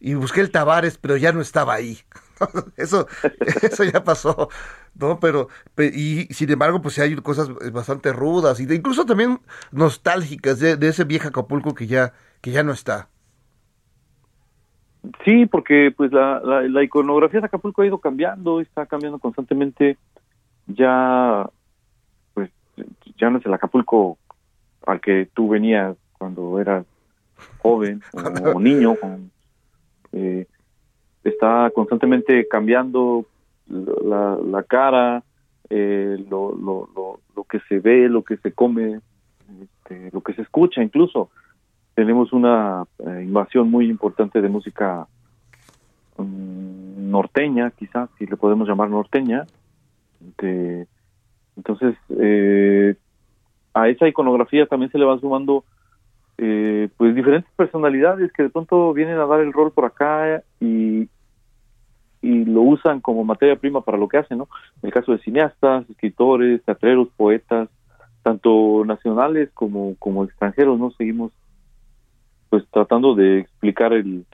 y 0.00 0.14
busqué 0.14 0.40
el 0.40 0.50
Tavares, 0.50 0.98
pero 0.98 1.16
ya 1.16 1.32
no 1.32 1.40
estaba 1.40 1.74
ahí. 1.74 2.00
eso, 2.76 3.06
eso 3.62 3.84
ya 3.84 4.02
pasó, 4.04 4.48
¿no? 4.98 5.18
Pero, 5.20 5.48
pe- 5.74 5.92
y 5.94 6.26
sin 6.34 6.50
embargo, 6.50 6.80
pues 6.82 6.94
sí 6.94 7.00
hay 7.00 7.14
cosas 7.16 7.50
bastante 7.72 8.12
rudas 8.12 8.60
y 8.60 8.66
de- 8.66 8.76
incluso 8.76 9.04
también 9.06 9.40
nostálgicas 9.72 10.60
de, 10.60 10.76
de 10.76 10.88
ese 10.88 11.04
viejo 11.04 11.28
Acapulco 11.28 11.74
que 11.74 11.86
ya, 11.86 12.12
que 12.40 12.50
ya 12.52 12.62
no 12.62 12.72
está. 12.72 13.08
Sí, 15.24 15.46
porque 15.46 15.92
pues 15.94 16.12
la, 16.12 16.40
la, 16.40 16.62
la 16.62 16.82
iconografía 16.82 17.40
de 17.40 17.46
Acapulco 17.46 17.82
ha 17.82 17.86
ido 17.86 17.98
cambiando, 17.98 18.60
está 18.60 18.86
cambiando 18.86 19.18
constantemente. 19.18 19.98
Ya, 20.66 21.46
pues, 22.32 22.50
ya 23.18 23.28
no 23.28 23.38
es 23.38 23.44
el 23.44 23.52
Acapulco 23.52 24.16
al 24.86 25.00
que 25.00 25.28
tú 25.34 25.48
venías 25.50 25.96
cuando 26.18 26.58
eras 26.58 26.86
joven 27.58 28.02
o, 28.12 28.50
o 28.52 28.60
niño. 28.60 28.96
eh, 30.12 30.46
está 31.22 31.70
constantemente 31.74 32.46
cambiando 32.48 33.26
la, 33.68 34.38
la 34.44 34.62
cara, 34.64 35.22
eh, 35.70 36.16
lo, 36.28 36.54
lo, 36.54 36.88
lo, 36.94 37.20
lo 37.34 37.44
que 37.44 37.60
se 37.68 37.80
ve, 37.80 38.08
lo 38.08 38.22
que 38.22 38.36
se 38.38 38.52
come, 38.52 39.00
este, 39.62 40.10
lo 40.12 40.20
que 40.20 40.34
se 40.34 40.42
escucha 40.42 40.82
incluso. 40.82 41.30
tenemos 41.94 42.32
una 42.32 42.84
eh, 42.98 43.22
invasión 43.24 43.70
muy 43.70 43.88
importante 43.88 44.40
de 44.42 44.48
música 44.48 45.06
mm, 46.18 47.10
norteña, 47.10 47.70
quizás, 47.70 48.10
si 48.18 48.26
le 48.26 48.36
podemos 48.36 48.68
llamar 48.68 48.90
norteña. 48.90 49.46
De- 50.38 50.86
entonces, 51.56 51.94
eh, 52.18 52.96
a 53.74 53.88
esa 53.88 54.08
iconografía 54.08 54.66
también 54.66 54.90
se 54.90 54.98
le 54.98 55.04
van 55.04 55.20
sumando 55.20 55.64
eh, 56.38 56.88
pues 56.96 57.14
diferentes 57.14 57.50
personalidades 57.54 58.32
que 58.32 58.42
de 58.44 58.50
pronto 58.50 58.92
vienen 58.92 59.18
a 59.18 59.26
dar 59.26 59.40
el 59.40 59.52
rol 59.52 59.70
por 59.72 59.84
acá 59.84 60.42
y, 60.60 61.08
y 62.24 62.46
lo 62.46 62.62
usan 62.62 63.00
como 63.00 63.22
materia 63.22 63.56
prima 63.56 63.82
para 63.82 63.98
lo 63.98 64.08
que 64.08 64.16
hacen, 64.16 64.38
¿no? 64.38 64.48
En 64.82 64.88
el 64.88 64.92
caso 64.92 65.12
de 65.12 65.18
cineastas, 65.18 65.88
escritores, 65.90 66.62
teatreros, 66.64 67.08
poetas, 67.16 67.68
tanto 68.22 68.82
nacionales 68.86 69.50
como, 69.52 69.94
como 69.98 70.24
extranjeros, 70.24 70.78
¿no? 70.78 70.90
Seguimos 70.92 71.32
pues 72.48 72.64
tratando 72.70 73.14
de 73.14 73.40
explicar 73.40 73.92
el 73.92 74.24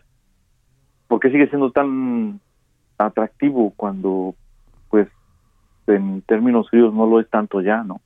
por 1.09 1.19
qué 1.19 1.31
sigue 1.31 1.49
siendo 1.49 1.73
tan 1.73 2.41
atractivo 2.97 3.73
cuando 3.77 4.37
pues 4.89 5.09
en 5.89 6.23
términos 6.23 6.71
fríos 6.71 6.95
no 6.95 7.07
lo 7.07 7.19
es 7.19 7.29
tanto 7.29 7.61
ya, 7.61 7.83
¿no? 7.83 8.01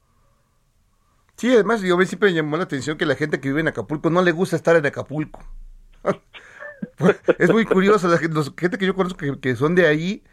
Sí, 1.37 1.53
además 1.53 1.83
yo 1.83 2.01
siempre 2.03 2.31
me 2.31 2.37
llamó 2.37 2.57
la 2.57 2.63
atención 2.63 2.97
que 2.97 3.05
la 3.05 3.17
gente 3.17 3.41
que 3.41 3.49
vive 3.49 3.61
en 3.61 3.69
Acapulco 3.69 4.09
no 4.09 4.23
le 4.23 4.33
gusta 4.33 4.57
estar 4.57 4.77
en 4.77 4.87
Acapulco. 4.87 5.41
Es 7.39 7.51
muy 7.51 7.67
curioso, 7.67 8.09
la 8.09 8.19
gente, 8.19 8.35
los- 8.35 8.51
que 8.53 8.69
yo 8.87 8.95
conozco 8.95 9.19
que, 9.41 9.57
son 9.57 9.75
de 9.75 9.87
ahí 9.87 10.25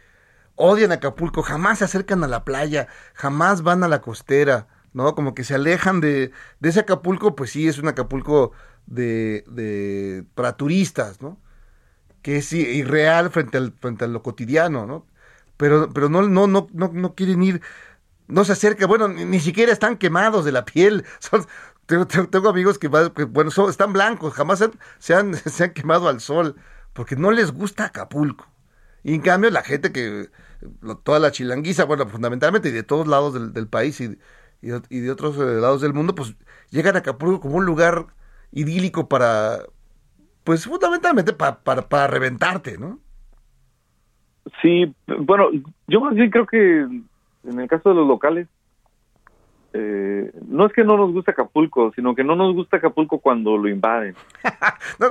odian 0.56 0.92
Acapulco, 0.92 1.42
jamás 1.42 1.78
se 1.80 1.84
acercan 1.86 2.24
a 2.24 2.28
la 2.28 2.44
playa, 2.44 2.88
jamás 3.14 3.62
van 3.62 3.84
a 3.84 3.88
la 3.88 4.00
costera, 4.02 4.68
¿no? 4.94 5.14
Como 5.16 5.34
que 5.34 5.44
se 5.44 5.54
alejan 5.56 6.00
de, 6.00 6.32
de 6.60 6.68
ese 6.70 6.80
Acapulco, 6.80 7.36
pues 7.36 7.50
sí, 7.52 7.68
es 7.68 7.78
un 7.78 7.88
Acapulco 7.88 8.52
de, 8.86 9.44
de 9.48 10.24
para 10.36 10.56
turistas, 10.56 11.22
¿no? 11.22 11.40
Que 12.22 12.36
es 12.38 12.52
irreal 12.52 13.30
frente 13.30 13.58
al, 13.58 13.72
frente 13.80 14.04
a 14.04 14.08
lo 14.08 14.22
cotidiano, 14.22 14.86
¿no? 14.86 15.06
Pero, 15.56 15.90
pero 15.92 16.08
no, 16.08 16.22
no, 16.22 16.46
no, 16.46 16.68
no, 16.72 16.90
no 16.92 17.14
quieren 17.14 17.42
ir 17.42 17.60
no 18.28 18.44
se 18.44 18.52
acerca, 18.52 18.86
bueno, 18.86 19.08
ni, 19.08 19.24
ni 19.24 19.40
siquiera 19.40 19.72
están 19.72 19.98
quemados 19.98 20.44
de 20.44 20.52
la 20.52 20.64
piel. 20.64 21.04
Son- 21.20 21.46
tengo, 22.30 22.48
amigos 22.48 22.78
que, 22.78 22.90
que, 23.14 23.24
bueno, 23.24 23.50
son- 23.50 23.70
están 23.70 23.92
blancos, 23.92 24.34
jamás 24.34 24.58
se 24.98 25.14
han, 25.14 25.34
se, 25.34 25.64
han, 25.64 25.72
quemado 25.72 26.08
al 26.08 26.20
sol, 26.20 26.56
porque 26.92 27.16
no 27.16 27.30
les 27.30 27.52
gusta 27.52 27.86
Acapulco. 27.86 28.46
Y 29.04 29.14
en 29.14 29.20
cambio 29.22 29.50
la 29.50 29.62
gente 29.62 29.92
que, 29.92 30.30
toda 31.04 31.18
la 31.18 31.32
chilanguiza, 31.32 31.84
bueno, 31.84 32.06
fundamentalmente 32.08 32.68
y 32.68 32.72
de 32.72 32.82
todos 32.84 33.06
lados 33.08 33.34
del, 33.54 33.68
país 33.68 34.00
y, 34.00 34.18
y 34.62 34.68
de- 35.00 35.10
otros 35.10 35.36
eh, 35.38 35.60
lados 35.60 35.80
del 35.80 35.94
mundo, 35.94 36.14
pues 36.14 36.36
llegan 36.70 36.96
a 36.96 37.00
Acapulco 37.00 37.40
como 37.40 37.56
un 37.56 37.66
lugar 37.66 38.06
idílico 38.52 39.08
para, 39.08 39.60
pues 40.44 40.64
fundamentalmente 40.66 41.32
pa- 41.34 41.60
para, 41.62 41.88
para 41.88 42.06
reventarte, 42.08 42.78
¿no? 42.78 43.00
Sí, 44.60 44.94
bueno, 45.06 45.48
yo 45.86 46.00
más 46.00 46.14
bien 46.14 46.30
creo 46.30 46.46
que 46.46 46.80
en 47.44 47.60
el 47.60 47.68
caso 47.68 47.90
de 47.90 47.94
los 47.96 48.06
locales, 48.06 48.48
eh, 49.74 50.30
no 50.46 50.66
es 50.66 50.72
que 50.72 50.84
no 50.84 50.96
nos 50.96 51.12
guste 51.12 51.30
Acapulco, 51.30 51.92
sino 51.94 52.14
que 52.14 52.24
no 52.24 52.36
nos 52.36 52.54
gusta 52.54 52.76
Acapulco 52.76 53.18
cuando 53.18 53.56
lo 53.56 53.68
invaden. 53.68 54.14
No, 54.98 55.08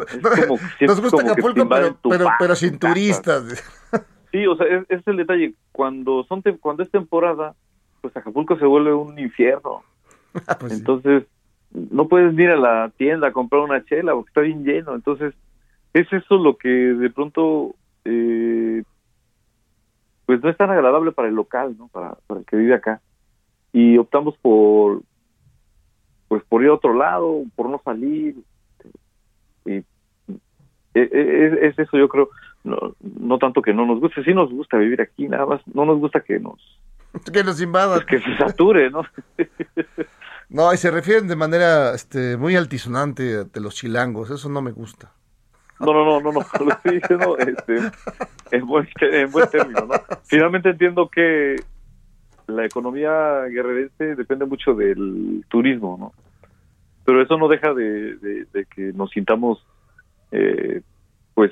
como- 0.47 0.59
nos 0.82 1.01
gusta 1.01 1.22
Acapulco, 1.22 1.62
invaden 1.62 1.95
pero, 2.01 2.09
pero, 2.18 2.26
paz, 2.26 2.36
pero 2.39 2.53
tu 2.53 2.59
sin 2.59 2.78
turistas. 2.80 3.64
Sí, 4.32 4.45
o 4.45 4.55
sea, 4.55 4.68
es, 4.68 4.86
es 4.89 5.07
el 5.07 5.18
detalle. 5.18 5.53
Cuando 5.72 6.24
son 6.26 6.41
cuando 6.59 6.84
es 6.84 6.91
temporada, 6.91 7.55
pues 8.01 8.16
Acapulco 8.16 8.57
se 8.57 8.66
vuelve 8.66 8.93
un 8.93 9.18
infierno. 9.20 9.84
Ah, 10.47 10.57
pues 10.57 10.72
sí. 10.72 10.80
Entonces, 10.80 11.24
no 11.74 12.07
puedes 12.07 12.38
ir 12.39 12.49
a 12.51 12.55
la 12.55 12.89
tienda 12.95 13.28
a 13.28 13.32
comprar 13.34 13.64
una 13.64 13.84
chela 13.84 14.14
porque 14.14 14.30
está 14.30 14.41
bien 14.41 14.64
lleno. 14.64 14.95
Entonces, 14.95 15.34
es 15.93 16.12
eso 16.14 16.38
lo 16.38 16.55
que 16.57 16.70
de 16.70 17.09
pronto, 17.09 17.76
eh, 18.05 18.84
pues 20.26 20.41
no 20.41 20.49
es 20.49 20.55
tan 20.55 20.70
agradable 20.70 21.12
para 21.12 21.28
el 21.28 21.36
local, 21.36 21.76
¿no? 21.78 21.89
Para, 21.89 22.16
para 22.28 22.39
el 22.39 22.45
que 22.45 22.55
vive 22.55 22.76
acá. 22.76 23.01
Y 23.74 23.97
optamos 23.97 24.36
por, 24.41 25.01
pues 26.28 26.43
por 26.43 26.61
ir 26.63 26.69
a 26.69 26.74
otro 26.74 26.93
lado, 26.93 27.43
por 27.55 27.69
no 27.69 27.82
salir. 27.84 28.36
Y 29.65 29.74
e- 29.74 29.86
e- 30.93 31.47
es, 31.47 31.53
es 31.78 31.80
eso, 31.80 31.97
yo 31.97 32.09
creo. 32.09 32.30
No, 32.63 32.95
no 32.99 33.39
tanto 33.39 33.61
que 33.61 33.74
no 33.74 33.86
nos 33.86 33.99
guste, 33.99 34.24
sí 34.24 34.34
nos 34.34 34.51
gusta 34.51 34.78
vivir 34.78 35.01
aquí, 35.01 35.28
nada 35.28 35.45
más 35.47 35.61
no 35.74 35.84
nos 35.84 35.99
gusta 35.99 36.19
que 36.19 36.39
nos 36.39 36.59
que 37.34 37.43
nos 37.43 37.59
invadan. 37.59 38.05
que 38.05 38.19
se 38.19 38.38
sature, 38.38 38.89
¿no? 38.89 39.03
No, 40.51 40.74
y 40.74 40.78
se 40.78 40.91
refieren 40.91 41.30
de 41.30 41.38
manera 41.38 41.95
este, 41.95 42.36
muy 42.36 42.57
altisonante 42.57 43.45
de 43.45 43.61
los 43.61 43.74
chilangos, 43.74 44.30
eso 44.32 44.49
no 44.49 44.61
me 44.61 44.72
gusta. 44.72 45.13
No, 45.80 45.93
no, 45.93 46.03
no, 46.03 46.19
no, 46.19 46.32
no, 46.34 46.45
lo 46.65 46.72
estoy 46.72 46.99
diciendo 46.99 47.38
este, 47.38 47.78
en, 48.51 48.67
buen, 48.67 48.86
en 48.99 49.32
buen 49.32 49.49
término, 49.49 49.86
¿no? 49.86 49.93
Finalmente 50.26 50.72
entiendo 50.72 51.09
que 51.09 51.55
la 52.56 52.66
economía 52.66 53.43
guerrerense 53.49 54.16
depende 54.16 54.45
mucho 54.45 54.74
del 54.74 55.43
turismo, 55.49 55.97
¿no? 55.99 56.14
Pero 57.06 57.22
eso 57.22 57.38
no 57.38 57.47
deja 57.47 57.74
de, 57.74 58.16
de- 58.18 58.45
de 58.54 58.66
que 58.66 58.93
nos 58.93 59.10
sintamos, 59.12 59.66
eh, 60.32 60.82
pues, 61.34 61.52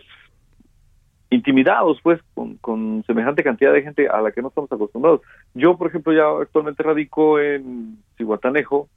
intimidados, 1.31 1.99
pues, 2.01 2.19
con, 2.33 2.57
con 2.57 3.03
semejante 3.05 3.43
cantidad 3.43 3.71
de 3.73 3.83
gente 3.83 4.07
a 4.07 4.21
la 4.21 4.31
que 4.31 4.41
no 4.41 4.47
estamos 4.49 4.71
acostumbrados. 4.71 5.21
Yo, 5.53 5.77
por 5.77 5.87
ejemplo, 5.87 6.11
ya 6.13 6.27
actualmente 6.41 6.81
radico 6.83 7.39
en 7.39 7.97
Cihuatanejo, 8.17 8.89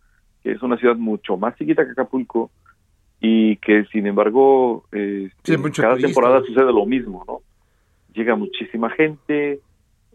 que 0.42 0.52
es 0.52 0.62
una 0.62 0.76
ciudad 0.78 0.96
mucho 0.96 1.36
más 1.36 1.54
chiquita 1.56 1.84
que 1.84 1.92
Acapulco, 1.92 2.50
y 3.20 3.56
que 3.56 3.84
sin 3.92 4.06
embargo 4.08 4.84
eh, 4.92 5.30
Sí, 5.44 5.52
cada 5.56 5.94
turista. 5.94 6.06
temporada 6.08 6.40
sucede 6.40 6.72
lo 6.72 6.84
mismo, 6.86 7.24
¿no? 7.26 7.40
Llega 8.14 8.34
muchísima 8.34 8.90
gente, 8.90 9.60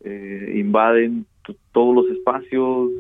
eh, 0.04 0.54
invaden 0.56 1.26
todos 1.72 1.96
los 1.96 2.06
espacios 2.18 2.92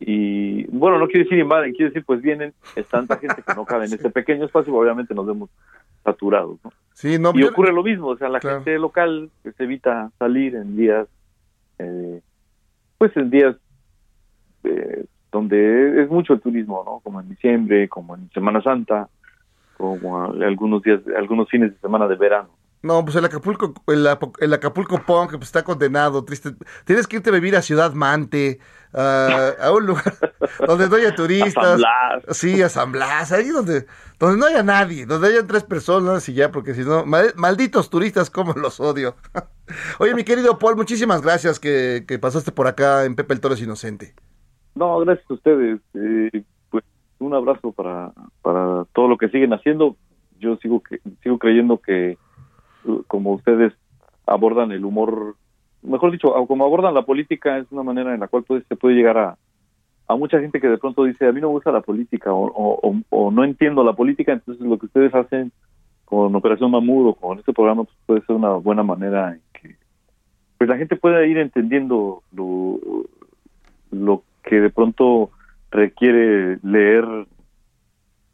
y 0.00 0.64
bueno, 0.66 0.98
no 0.98 1.06
quiere 1.06 1.24
decir 1.24 1.38
invaden, 1.38 1.72
quiere 1.72 1.90
decir 1.90 2.04
pues 2.04 2.22
vienen, 2.22 2.52
es 2.76 2.86
tanta 2.86 3.16
gente 3.18 3.42
que 3.42 3.54
no 3.54 3.64
cabe 3.64 3.86
en 3.86 3.92
este 3.94 4.10
pequeño 4.10 4.44
espacio, 4.44 4.74
obviamente 4.74 5.14
nos 5.14 5.26
vemos 5.26 5.50
saturados, 6.04 6.58
¿no? 6.64 6.72
Sí, 6.94 7.18
no, 7.18 7.32
Y 7.34 7.44
ocurre 7.44 7.72
lo 7.72 7.82
mismo, 7.82 8.08
o 8.08 8.16
sea, 8.16 8.28
la 8.28 8.40
Claro. 8.40 8.56
gente 8.58 8.78
local 8.78 9.30
pues, 9.42 9.58
evita 9.60 10.10
salir 10.18 10.54
en 10.56 10.76
días, 10.76 11.06
eh, 11.78 12.20
pues 12.98 13.16
en 13.16 13.30
días 13.30 13.56
eh, 14.64 15.04
donde 15.30 16.02
es 16.02 16.10
mucho 16.10 16.32
el 16.32 16.40
turismo, 16.40 16.82
¿no? 16.84 17.00
Como 17.00 17.20
en 17.20 17.28
diciembre, 17.28 17.88
como 17.88 18.16
en 18.16 18.30
Semana 18.30 18.62
Santa, 18.62 19.08
como 19.76 20.24
algunos 20.24 20.82
días, 20.82 21.00
algunos 21.16 21.48
fines 21.48 21.72
de 21.72 21.78
semana 21.78 22.08
de 22.08 22.16
verano. 22.16 22.50
No, 22.82 23.04
pues 23.04 23.16
el 23.16 23.24
Acapulco, 23.24 23.74
el, 23.88 24.06
el 24.40 24.54
Acapulco 24.54 25.02
Punk 25.04 25.32
pues, 25.32 25.44
está 25.44 25.64
condenado, 25.64 26.24
triste. 26.24 26.54
Tienes 26.84 27.06
que 27.06 27.16
irte 27.16 27.30
a 27.30 27.32
vivir 27.32 27.56
a 27.56 27.62
Ciudad 27.62 27.92
Mante, 27.92 28.60
a, 28.92 29.50
a 29.60 29.72
un 29.72 29.86
lugar 29.86 30.14
donde 30.66 30.88
no 30.88 30.96
haya 30.96 31.14
turistas. 31.14 31.52
San 31.64 31.76
Blas. 31.78 32.36
Sí, 32.36 32.62
a 32.62 32.68
San 32.68 32.92
Blas, 32.92 33.32
ahí 33.32 33.48
donde, 33.48 33.86
donde 34.18 34.38
no 34.38 34.46
haya 34.46 34.62
nadie, 34.62 35.06
donde 35.06 35.28
hayan 35.28 35.46
tres 35.46 35.64
personas 35.64 36.28
y 36.28 36.34
ya, 36.34 36.50
porque 36.52 36.74
si 36.74 36.82
no, 36.82 37.04
mal- 37.04 37.34
malditos 37.36 37.90
turistas, 37.90 38.30
como 38.30 38.52
los 38.54 38.78
odio. 38.80 39.16
Oye, 39.98 40.14
mi 40.14 40.24
querido 40.24 40.58
Paul, 40.58 40.76
muchísimas 40.76 41.20
gracias 41.22 41.58
que, 41.60 42.04
que 42.06 42.18
pasaste 42.18 42.52
por 42.52 42.66
acá 42.68 43.04
en 43.04 43.16
Pepe 43.16 43.34
el 43.34 43.40
Toro 43.40 43.54
es 43.54 43.62
Inocente. 43.62 44.14
No, 44.74 45.00
gracias 45.00 45.28
a 45.28 45.34
ustedes. 45.34 45.80
Eh, 45.94 46.44
pues 46.70 46.84
un 47.18 47.34
abrazo 47.34 47.72
para, 47.72 48.12
para 48.42 48.84
todo 48.94 49.08
lo 49.08 49.18
que 49.18 49.28
siguen 49.28 49.52
haciendo. 49.52 49.96
Yo 50.38 50.56
sigo 50.58 50.80
que, 50.82 51.00
sigo 51.24 51.36
creyendo 51.38 51.78
que 51.78 52.16
uh, 52.16 52.27
como 53.06 53.32
ustedes 53.34 53.72
abordan 54.26 54.72
el 54.72 54.84
humor, 54.84 55.36
mejor 55.82 56.10
dicho, 56.10 56.32
como 56.46 56.64
abordan 56.64 56.94
la 56.94 57.02
política 57.02 57.58
es 57.58 57.66
una 57.70 57.82
manera 57.82 58.12
en 58.14 58.20
la 58.20 58.28
cual 58.28 58.44
pues, 58.44 58.64
se 58.68 58.76
puede 58.76 58.94
llegar 58.96 59.16
a, 59.18 59.36
a 60.08 60.16
mucha 60.16 60.40
gente 60.40 60.60
que 60.60 60.68
de 60.68 60.78
pronto 60.78 61.04
dice 61.04 61.26
a 61.26 61.32
mí 61.32 61.40
no 61.40 61.48
me 61.48 61.54
gusta 61.54 61.72
la 61.72 61.80
política 61.82 62.32
o, 62.32 62.46
o- 62.46 62.96
o- 63.10 63.30
no 63.30 63.44
entiendo 63.44 63.84
la 63.84 63.92
política, 63.94 64.32
entonces 64.32 64.64
lo 64.66 64.78
que 64.78 64.86
ustedes 64.86 65.14
hacen 65.14 65.52
con 66.04 66.34
Operación 66.34 66.70
Mamud 66.70 67.08
o 67.08 67.14
con 67.14 67.38
este 67.38 67.52
programa 67.52 67.84
pues, 67.84 67.96
puede 68.06 68.20
ser 68.22 68.36
una 68.36 68.52
buena 68.54 68.82
manera 68.82 69.32
en 69.34 69.40
que 69.52 69.76
pues 70.56 70.68
la 70.68 70.76
gente 70.78 70.96
pueda 70.96 71.24
ir 71.26 71.38
entendiendo 71.38 72.22
lo 73.90 74.22
que 74.42 74.60
de 74.60 74.70
pronto 74.70 75.30
requiere 75.70 76.58
leer 76.62 77.04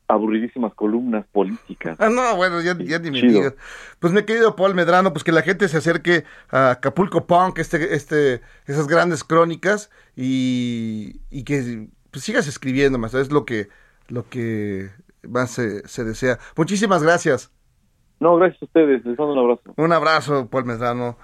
aburridísimas 0.09 0.75
columnas 0.75 1.25
políticas. 1.33 1.97
Ah, 1.99 2.09
no, 2.09 2.37
bueno, 2.37 2.61
ya, 2.61 2.77
ya 2.79 2.99
ni 2.99 3.11
me 3.11 3.23
digas. 3.23 3.55
Pues 3.99 4.13
mi 4.13 4.23
querido 4.25 4.55
Paul 4.57 4.75
Medrano, 4.75 5.13
pues 5.13 5.25
que 5.25 5.33
la 5.33 5.43
gente 5.43 5.69
se 5.69 5.79
acerque 5.79 6.25
a 6.51 6.73
Acapulco 6.73 7.27
Punk, 7.27 7.59
este, 7.59 7.95
este, 7.95 8.43
esas 8.67 8.87
grandes 8.87 9.25
crónicas, 9.25 9.91
y, 10.17 11.21
y 11.31 11.45
que 11.45 11.89
pues, 12.11 12.25
sigas 12.25 12.47
escribiendo 12.47 12.99
más, 12.99 13.15
es 13.15 13.33
lo 13.33 13.45
que, 13.45 13.69
lo 14.09 14.29
que 14.29 14.91
más 15.23 15.51
se, 15.51 15.87
se 15.89 16.05
desea. 16.05 16.39
Muchísimas 16.57 17.03
gracias. 17.03 17.51
No, 18.21 18.37
gracias 18.37 18.63
a 18.63 18.65
ustedes, 18.67 19.05
les 19.05 19.19
mando 19.19 19.33
un 19.33 19.39
abrazo. 19.39 19.75
Un 19.77 19.93
abrazo, 19.93 20.49
Paul 20.49 20.67
Medrano. 20.67 21.17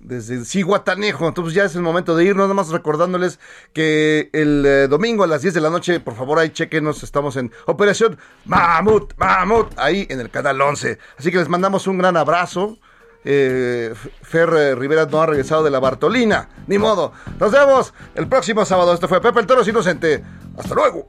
Desde 0.00 0.44
Ciguatanejo. 0.44 1.28
Entonces 1.28 1.54
ya 1.54 1.64
es 1.64 1.74
el 1.76 1.82
momento 1.82 2.16
de 2.16 2.24
irnos, 2.24 2.44
nada 2.44 2.54
más 2.54 2.68
recordándoles 2.70 3.38
que 3.72 4.30
el 4.32 4.64
eh, 4.66 4.88
domingo 4.88 5.24
a 5.24 5.26
las 5.26 5.42
10 5.42 5.54
de 5.54 5.60
la 5.60 5.70
noche, 5.70 6.00
por 6.00 6.14
favor, 6.14 6.38
ahí 6.38 6.50
chequenos, 6.50 7.02
estamos 7.02 7.36
en 7.36 7.52
Operación 7.66 8.18
Mamut, 8.44 9.14
Mamut, 9.16 9.72
ahí 9.76 10.06
en 10.10 10.20
el 10.20 10.30
canal 10.30 10.60
11. 10.60 10.98
Así 11.18 11.30
que 11.30 11.38
les 11.38 11.48
mandamos 11.48 11.86
un 11.86 11.98
gran 11.98 12.16
abrazo. 12.16 12.78
Eh, 13.24 13.94
Fer 14.22 14.48
eh, 14.50 14.74
Rivera 14.74 15.06
no 15.06 15.20
ha 15.20 15.26
regresado 15.26 15.62
de 15.64 15.70
la 15.70 15.80
Bartolina, 15.80 16.48
ni 16.66 16.78
modo. 16.78 17.12
Nos 17.38 17.52
vemos 17.52 17.92
el 18.14 18.28
próximo 18.28 18.64
sábado. 18.64 18.94
Esto 18.94 19.08
fue 19.08 19.20
Pepe 19.20 19.40
el 19.40 19.46
Toro 19.46 19.62
es 19.62 19.68
Inocente. 19.68 20.24
Hasta 20.56 20.74
luego. 20.74 21.08